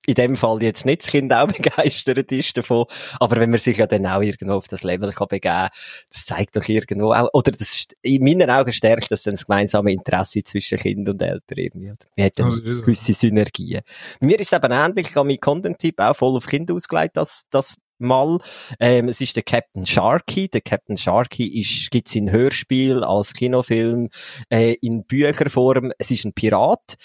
in 0.07 0.15
dem 0.15 0.35
Fall 0.35 0.63
jetzt 0.63 0.85
nicht 0.85 1.03
das 1.03 1.09
Kind 1.09 1.31
auch 1.33 1.47
begeistert 1.51 2.31
ist 2.31 2.57
davon, 2.57 2.85
aber 3.19 3.35
wenn 3.37 3.51
man 3.51 3.59
sich 3.59 3.77
ja 3.77 3.85
dann 3.85 4.05
auch 4.07 4.21
irgendwo 4.21 4.55
auf 4.55 4.67
das 4.67 4.83
Level 4.83 5.11
kann 5.11 5.27
begeben, 5.27 5.67
das 6.09 6.25
zeigt 6.25 6.55
doch 6.55 6.67
irgendwo 6.67 7.13
auch, 7.13 7.29
oder 7.33 7.51
das 7.51 7.87
in 8.01 8.23
meinen 8.23 8.49
Augen 8.49 8.71
stärkt 8.71 9.11
das 9.11 9.23
dann 9.23 9.35
das 9.35 9.45
gemeinsame 9.45 9.91
Interesse 9.91 10.43
zwischen 10.43 10.77
Kind 10.77 11.07
und 11.09 11.21
Eltern 11.21 11.57
irgendwie. 11.57 11.93
Wir 12.15 12.23
hätten 12.23 12.43
also, 12.43 12.61
gewisse 12.61 13.13
Synergien. 13.13 13.81
Mir 14.21 14.39
ist 14.39 14.53
es 14.53 14.57
eben 14.57 14.71
ähnlich, 14.71 15.09
ich 15.09 15.15
habe 15.15 15.27
meinen 15.27 15.39
Content-Tipp 15.39 15.99
auch 15.99 16.15
voll 16.15 16.37
auf 16.37 16.47
Kinder 16.47 16.73
ausgelegt, 16.73 17.17
das, 17.17 17.43
das 17.49 17.75
mal. 17.99 18.37
Ähm, 18.79 19.09
es 19.09 19.21
ist 19.21 19.35
der 19.35 19.43
Captain 19.43 19.85
Sharky. 19.85 20.47
Der 20.49 20.61
Captain 20.61 20.97
Sharky 20.97 21.61
ist, 21.61 21.89
gibt's 21.91 22.15
in 22.15 22.31
Hörspiel, 22.31 23.03
als 23.03 23.33
Kinofilm, 23.33 24.09
äh, 24.49 24.75
in 24.81 25.03
Bücherform. 25.05 25.91
Es 25.97 26.11
ist 26.11 26.25
ein 26.25 26.33
Pirat. 26.33 26.95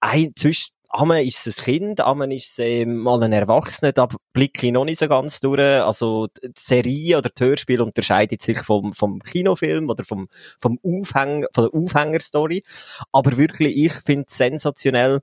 Ein, 0.00 0.32
zwischen, 0.36 0.71
Amen 0.94 1.26
ist 1.26 1.46
es 1.46 1.58
ein 1.58 1.64
Kind, 1.64 2.00
Amen 2.02 2.30
ist 2.30 2.50
es 2.50 2.58
ähm, 2.58 2.98
mal 2.98 3.22
ein 3.22 3.32
Erwachsener, 3.32 3.92
da 3.92 4.08
blicke 4.34 4.66
ich 4.66 4.72
noch 4.72 4.84
nicht 4.84 4.98
so 4.98 5.08
ganz 5.08 5.40
durch. 5.40 5.58
Also 5.58 6.28
die 6.42 6.52
Serie 6.58 7.16
oder 7.16 7.30
das 7.34 7.46
Hörspiel 7.46 7.80
unterscheidet 7.80 8.42
sich 8.42 8.58
vom, 8.58 8.92
vom 8.92 9.20
Kinofilm 9.20 9.88
oder 9.88 10.04
vom, 10.04 10.28
vom 10.60 10.78
Aufhänger, 10.82 11.46
von 11.54 11.64
der 11.64 11.80
Aufhängerstory. 11.80 12.62
Aber 13.10 13.38
wirklich, 13.38 13.74
ich 13.74 13.94
finde 14.04 14.26
es 14.28 14.36
sensationell 14.36 15.20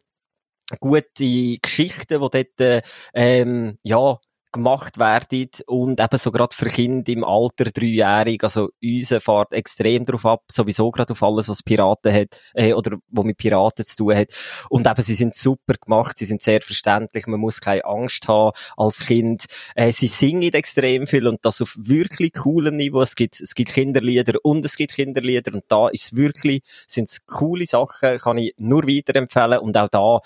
gute 0.79 1.57
Geschichten, 1.61 2.19
die 2.21 2.45
dort, 2.57 2.83
ähm, 3.13 3.77
ja, 3.83 4.19
gemacht 4.51 4.97
werden 4.97 5.49
und 5.67 5.99
eben 5.99 6.17
so 6.17 6.31
gerade 6.31 6.55
für 6.55 6.67
Kinder 6.67 7.11
im 7.11 7.23
Alter 7.23 7.65
dreijährig, 7.65 8.43
also 8.43 8.69
unsere 8.81 9.21
fährt 9.21 9.53
extrem 9.53 10.05
drauf 10.05 10.25
ab, 10.25 10.43
sowieso 10.51 10.89
gerade 10.91 11.11
auf 11.11 11.21
alles, 11.21 11.49
was 11.49 11.63
Piraten 11.63 12.13
hat, 12.13 12.41
äh, 12.53 12.73
oder 12.73 12.97
wo 13.09 13.23
mit 13.23 13.37
Piraten 13.37 13.85
zu 13.85 13.95
tun 13.97 14.15
hat. 14.15 14.33
Und 14.69 14.87
eben, 14.87 15.01
sie 15.01 15.15
sind 15.15 15.35
super 15.35 15.73
gemacht, 15.73 16.17
sie 16.17 16.25
sind 16.25 16.41
sehr 16.41 16.61
verständlich, 16.61 17.27
man 17.27 17.39
muss 17.39 17.61
keine 17.61 17.85
Angst 17.85 18.27
haben 18.27 18.51
als 18.77 19.05
Kind. 19.05 19.45
Äh, 19.75 19.91
sie 19.91 20.07
singen 20.07 20.53
extrem 20.53 21.05
viel 21.05 21.27
und 21.27 21.45
das 21.45 21.61
auf 21.61 21.75
wirklich 21.77 22.33
coolem 22.33 22.75
Niveau. 22.75 23.01
Es 23.01 23.15
gibt, 23.15 23.39
es 23.39 23.53
gibt 23.55 23.69
Kinderlieder 23.71 24.39
und 24.43 24.65
es 24.65 24.75
gibt 24.75 24.93
Kinderlieder 24.93 25.53
und 25.53 25.63
da 25.67 25.89
ist 25.89 26.15
wirklich, 26.15 26.63
sind 26.87 27.09
es 27.09 27.25
coole 27.25 27.65
Sachen, 27.65 28.17
kann 28.17 28.37
ich 28.37 28.53
nur 28.57 28.87
weiterempfehlen 28.87 29.59
und 29.59 29.77
auch 29.77 29.89
da 29.89 30.19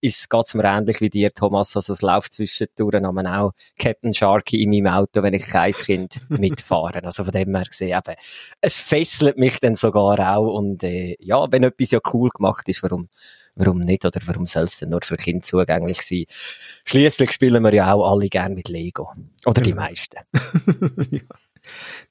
ist, 0.00 0.28
geht's 0.30 0.54
mir 0.54 0.64
ähnlich 0.64 1.00
wie 1.00 1.10
dir, 1.10 1.32
Thomas, 1.32 1.76
also 1.76 1.92
es 1.92 2.02
läuft 2.02 2.32
zwischendurch 2.32 3.04
auch 3.04 3.52
Captain 3.78 4.12
Sharky 4.12 4.62
in 4.62 4.70
meinem 4.70 4.86
Auto, 4.86 5.22
wenn 5.22 5.34
ich 5.34 5.46
kein 5.46 5.72
Kind 5.72 6.20
mitfahre. 6.28 7.02
Also 7.04 7.24
von 7.24 7.32
dem 7.32 7.54
her 7.54 7.64
gesehen, 7.64 7.98
eben, 7.98 8.16
es 8.60 8.76
fesselt 8.76 9.38
mich 9.38 9.60
dann 9.60 9.74
sogar 9.74 10.36
auch 10.36 10.54
und 10.54 10.82
äh, 10.82 11.16
ja, 11.20 11.50
wenn 11.50 11.62
etwas 11.62 11.90
ja 11.90 12.00
cool 12.12 12.30
gemacht 12.30 12.68
ist, 12.68 12.82
warum 12.82 13.08
warum 13.54 13.80
nicht 13.80 14.04
oder 14.04 14.20
warum 14.26 14.46
soll 14.46 14.64
es 14.64 14.78
denn 14.78 14.90
nur 14.90 15.00
für 15.02 15.16
Kinder 15.16 15.42
zugänglich 15.42 16.02
sein? 16.02 16.24
Schließlich 16.84 17.32
spielen 17.32 17.62
wir 17.62 17.74
ja 17.74 17.92
auch 17.92 18.10
alle 18.10 18.28
gern 18.28 18.54
mit 18.54 18.68
Lego. 18.68 19.12
Oder 19.44 19.60
die 19.60 19.74
meisten. 19.74 20.16
ja, 21.10 21.20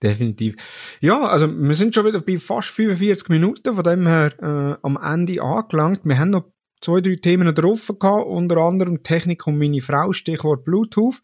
definitiv. 0.02 0.56
Ja, 1.02 1.22
also 1.28 1.48
wir 1.48 1.76
sind 1.76 1.96
schon 1.96 2.06
wieder 2.06 2.22
bei 2.22 2.38
fast 2.38 2.70
45 2.70 3.30
Minuten, 3.30 3.76
von 3.76 3.84
dem 3.84 4.08
her 4.08 4.34
äh, 4.42 4.78
am 4.86 4.98
Ende 5.02 5.42
angelangt. 5.42 6.02
Wir 6.04 6.20
haben 6.20 6.32
noch 6.32 6.46
zwei, 6.82 7.02
drei 7.02 7.16
Themen 7.16 7.54
drauf 7.54 7.92
gehabt, 8.00 8.26
unter 8.28 8.58
anderem 8.58 9.04
Technik 9.04 9.46
und 9.48 9.58
meine 9.58 9.82
Frau, 9.82 10.14
Stichwort 10.14 10.64
Bluetooth. 10.66 11.22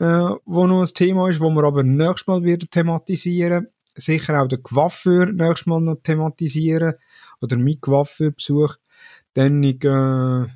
äh, 0.00 0.30
wo 0.44 0.66
noch 0.66 0.80
ein 0.82 0.94
Thema 0.94 1.28
ist, 1.28 1.40
wo 1.40 1.50
wir 1.50 1.64
aber 1.64 1.82
nächstes 1.82 2.26
Mal 2.28 2.44
wieder 2.44 2.66
thematisieren. 2.70 3.68
Sicher 3.96 4.40
auch 4.40 4.46
den 4.46 4.62
Coiffeur 4.62 5.26
nächstes 5.26 5.66
Mal 5.66 5.80
noch 5.80 5.96
thematisieren. 6.02 6.94
Oder 7.40 7.56
mit 7.56 7.80
Coiffeurbesuch. 7.80 8.76
Dann, 9.34 9.62
äh, 9.64 10.46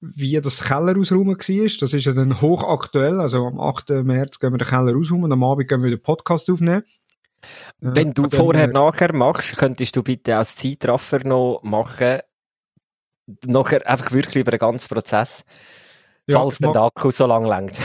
wie 0.00 0.40
das 0.40 0.64
Keller 0.64 0.98
ausräumen 0.98 1.36
war. 1.36 1.78
Das 1.80 1.92
ist 1.94 2.04
ja 2.04 2.12
dann 2.12 2.40
hochaktuell. 2.40 3.20
Also 3.20 3.46
am 3.46 3.60
8. 3.60 4.02
März 4.02 4.40
gehen 4.40 4.52
wir 4.52 4.58
den 4.58 4.66
Keller 4.68 4.96
ausräumen 4.96 5.24
und 5.26 5.32
am 5.32 5.44
Abend 5.44 5.68
gehen 5.68 5.82
wir 5.82 5.90
den 5.90 6.02
Podcast 6.02 6.50
aufnehmen. 6.50 6.82
Wenn 7.80 8.10
Äh, 8.10 8.14
du 8.14 8.22
dann, 8.26 8.30
vorher, 8.40 8.64
äh, 8.64 8.72
nachher 8.72 9.14
machst, 9.14 9.56
könntest 9.56 9.94
du 9.96 10.02
bitte 10.02 10.36
als 10.36 10.56
Zeitraffer 10.56 11.20
noch 11.26 11.60
machen. 11.62 12.18
Nachher 13.46 13.86
einfach 13.88 14.12
wirklich 14.12 14.36
über 14.36 14.50
den 14.50 14.58
ganzen 14.60 14.88
Prozess. 14.88 15.44
Ja, 16.26 16.38
falls 16.38 16.58
der 16.58 16.74
Akku 16.76 17.10
so 17.10 17.26
lang 17.26 17.44
längt. 17.44 17.76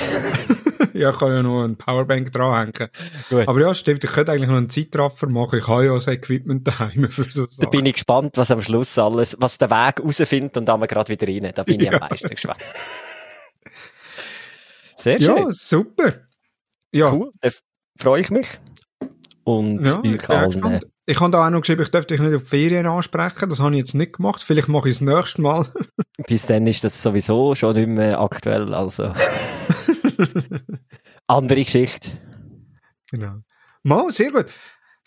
ja, 0.94 1.10
ich 1.12 1.18
kann 1.18 1.32
ja 1.32 1.42
noch 1.42 1.64
eine 1.64 1.76
Powerbank 1.76 2.32
dranhängen. 2.32 2.90
Gut. 3.30 3.48
Aber 3.48 3.60
ja, 3.62 3.74
stimmt, 3.74 4.04
ich 4.04 4.12
könnte 4.12 4.32
eigentlich 4.32 4.50
noch 4.50 4.58
einen 4.58 4.70
Zeitraffer 4.70 5.28
machen. 5.28 5.58
Ich 5.60 5.68
habe 5.68 5.86
ja 5.86 5.94
das 5.94 6.08
Equipment 6.08 6.68
daheim 6.68 7.10
für 7.10 7.24
so 7.24 7.46
Da 7.46 7.52
Sachen. 7.52 7.70
bin 7.72 7.86
ich 7.88 7.94
gespannt, 7.94 8.38
was 8.38 8.52
am 8.52 8.62
Schluss 8.62 8.98
alles, 9.00 9.36
was 9.40 9.58
der 9.58 9.70
Weg 9.72 10.00
rausfindet 10.04 10.56
und 10.58 10.66
dann 10.66 10.80
wir 10.80 10.88
gerade 10.88 11.10
wieder 11.10 11.28
rein. 11.28 11.52
Da 11.56 11.64
bin 11.64 11.80
ich 11.80 11.88
am 11.92 11.94
Ja. 11.94 12.08
meisten 12.10 12.30
gespannt. 12.30 12.62
Sehr 14.98 15.20
schön. 15.20 15.38
Ja, 15.38 15.48
super. 15.52 16.14
Ja, 16.92 17.12
Cool. 17.12 17.32
Da 17.42 17.50
freue 18.00 18.22
ich 18.22 18.30
mich. 18.32 18.60
Und 19.44 19.86
ja 19.86 20.00
ich 20.04 20.24
auch 20.30 20.30
allen. 20.30 20.52
gespannt. 20.52 20.86
Ich 21.10 21.22
habe 21.22 21.32
da 21.32 21.46
auch 21.46 21.50
noch 21.50 21.62
geschrieben, 21.62 21.84
ich 21.84 21.90
dürfte 21.90 22.14
dich 22.14 22.22
nicht 22.22 22.36
auf 22.36 22.42
die 22.42 22.48
Ferien 22.48 22.86
ansprechen. 22.86 23.50
Das 23.50 23.62
habe 23.62 23.72
ich 23.76 23.80
jetzt 23.80 23.96
nicht 23.96 24.18
gemacht. 24.18 24.44
Vielleicht 24.44 24.68
mache 24.68 24.90
ich 24.90 24.96
es 24.96 25.02
nächstes 25.02 25.38
Mal. 25.38 25.66
Bis 26.28 26.48
dann 26.48 26.68
ist 26.68 26.84
das 26.84 27.02
sowieso 27.02 27.56
schon 27.56 27.76
nicht 27.76 27.88
mehr 27.88 28.20
aktuell. 28.20 28.74
Also. 28.74 29.14
Andere 31.28 31.64
Geschichte. 31.64 32.12
Genau. 33.10 33.38
Mal, 33.84 34.12
sehr 34.12 34.32
gut. 34.34 34.48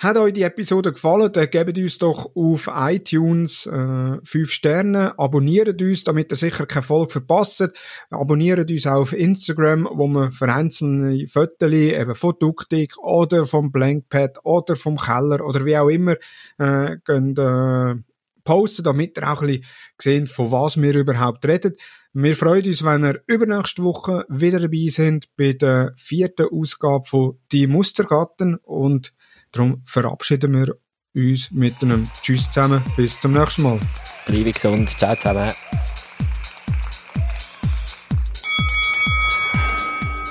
Hat 0.01 0.17
euch 0.17 0.33
die 0.33 0.45
Episode 0.45 0.95
gefallen, 0.95 1.31
dann 1.31 1.51
gebt 1.51 1.77
uns 1.77 1.99
doch 1.99 2.35
auf 2.35 2.71
iTunes 2.75 3.67
äh, 3.67 4.17
5 4.25 4.51
Sterne, 4.51 5.19
abonniert 5.19 5.83
uns, 5.83 6.05
damit 6.05 6.33
ihr 6.33 6.37
sicher 6.37 6.65
keine 6.65 6.83
Folge 6.83 7.13
verpasst. 7.13 7.69
Abonniert 8.09 8.71
uns 8.71 8.87
auch 8.87 9.03
auf 9.03 9.13
Instagram, 9.13 9.87
wo 9.93 10.09
wir 10.09 10.33
für 10.33 10.51
einzelne 10.51 11.29
Fotos, 11.29 11.71
eben 11.71 12.15
von 12.15 12.35
Duktik 12.41 12.97
oder 12.97 13.45
vom 13.45 13.71
Blankpad 13.71 14.39
oder 14.43 14.75
vom 14.75 14.97
Keller 14.97 15.45
oder 15.45 15.67
wie 15.67 15.77
auch 15.77 15.91
immer, 15.91 16.17
äh, 16.57 16.97
könnt, 17.05 17.39
äh, 17.39 17.97
posten, 18.43 18.85
damit 18.85 19.19
ihr 19.19 19.31
auch 19.31 19.43
ein 19.43 19.49
bisschen 19.49 19.65
seht, 20.01 20.29
von 20.31 20.51
was 20.51 20.81
wir 20.81 20.95
überhaupt 20.95 21.45
reden. 21.45 21.75
Wir 22.15 22.35
freuen 22.37 22.65
uns, 22.65 22.83
wenn 22.83 23.05
ihr 23.05 23.23
übernächste 23.27 23.85
Woche 23.85 24.25
wieder 24.31 24.61
dabei 24.61 24.89
sind 24.89 25.27
bei 25.37 25.53
der 25.53 25.93
vierten 25.97 26.47
Ausgabe 26.51 27.05
von 27.05 27.39
Die 27.53 27.67
Mustergatten 27.67 28.57
und 28.63 29.13
darum 29.53 29.83
verabschieden 29.85 30.53
wir 30.53 30.75
uns 31.15 31.51
mit 31.51 31.83
einem 31.83 32.09
Tschüss 32.23 32.51
zusammen. 32.51 32.83
Bis 32.97 33.19
zum 33.21 33.33
nächsten 33.33 33.63
Mal. 33.63 33.81
Bleibe 34.27 34.53
gesund. 34.53 34.89
Ciao 34.99 35.15
zusammen. 35.17 35.53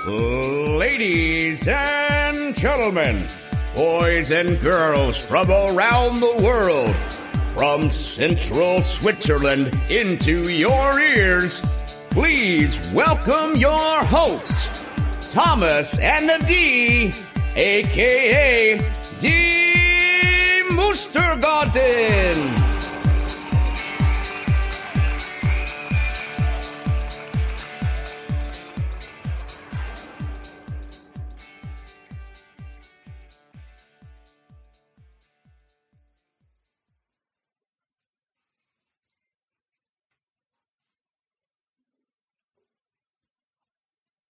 Ladies 0.07 1.67
and 1.67 2.55
gentlemen, 2.55 3.25
boys 3.75 4.31
and 4.31 4.59
girls 4.59 5.17
from 5.17 5.49
around 5.51 6.19
the 6.19 6.41
world, 6.41 6.95
from 7.49 7.89
central 7.89 8.81
Switzerland 8.81 9.79
into 9.89 10.49
your 10.49 10.99
ears, 10.99 11.61
please 12.09 12.79
welcome 12.91 13.55
your 13.55 14.03
hosts, 14.03 14.83
Thomas 15.31 15.99
and 15.99 16.31
Adi, 16.31 17.13
aka 17.55 18.98
Die 19.21 20.63
Mustergarten. 20.69 22.78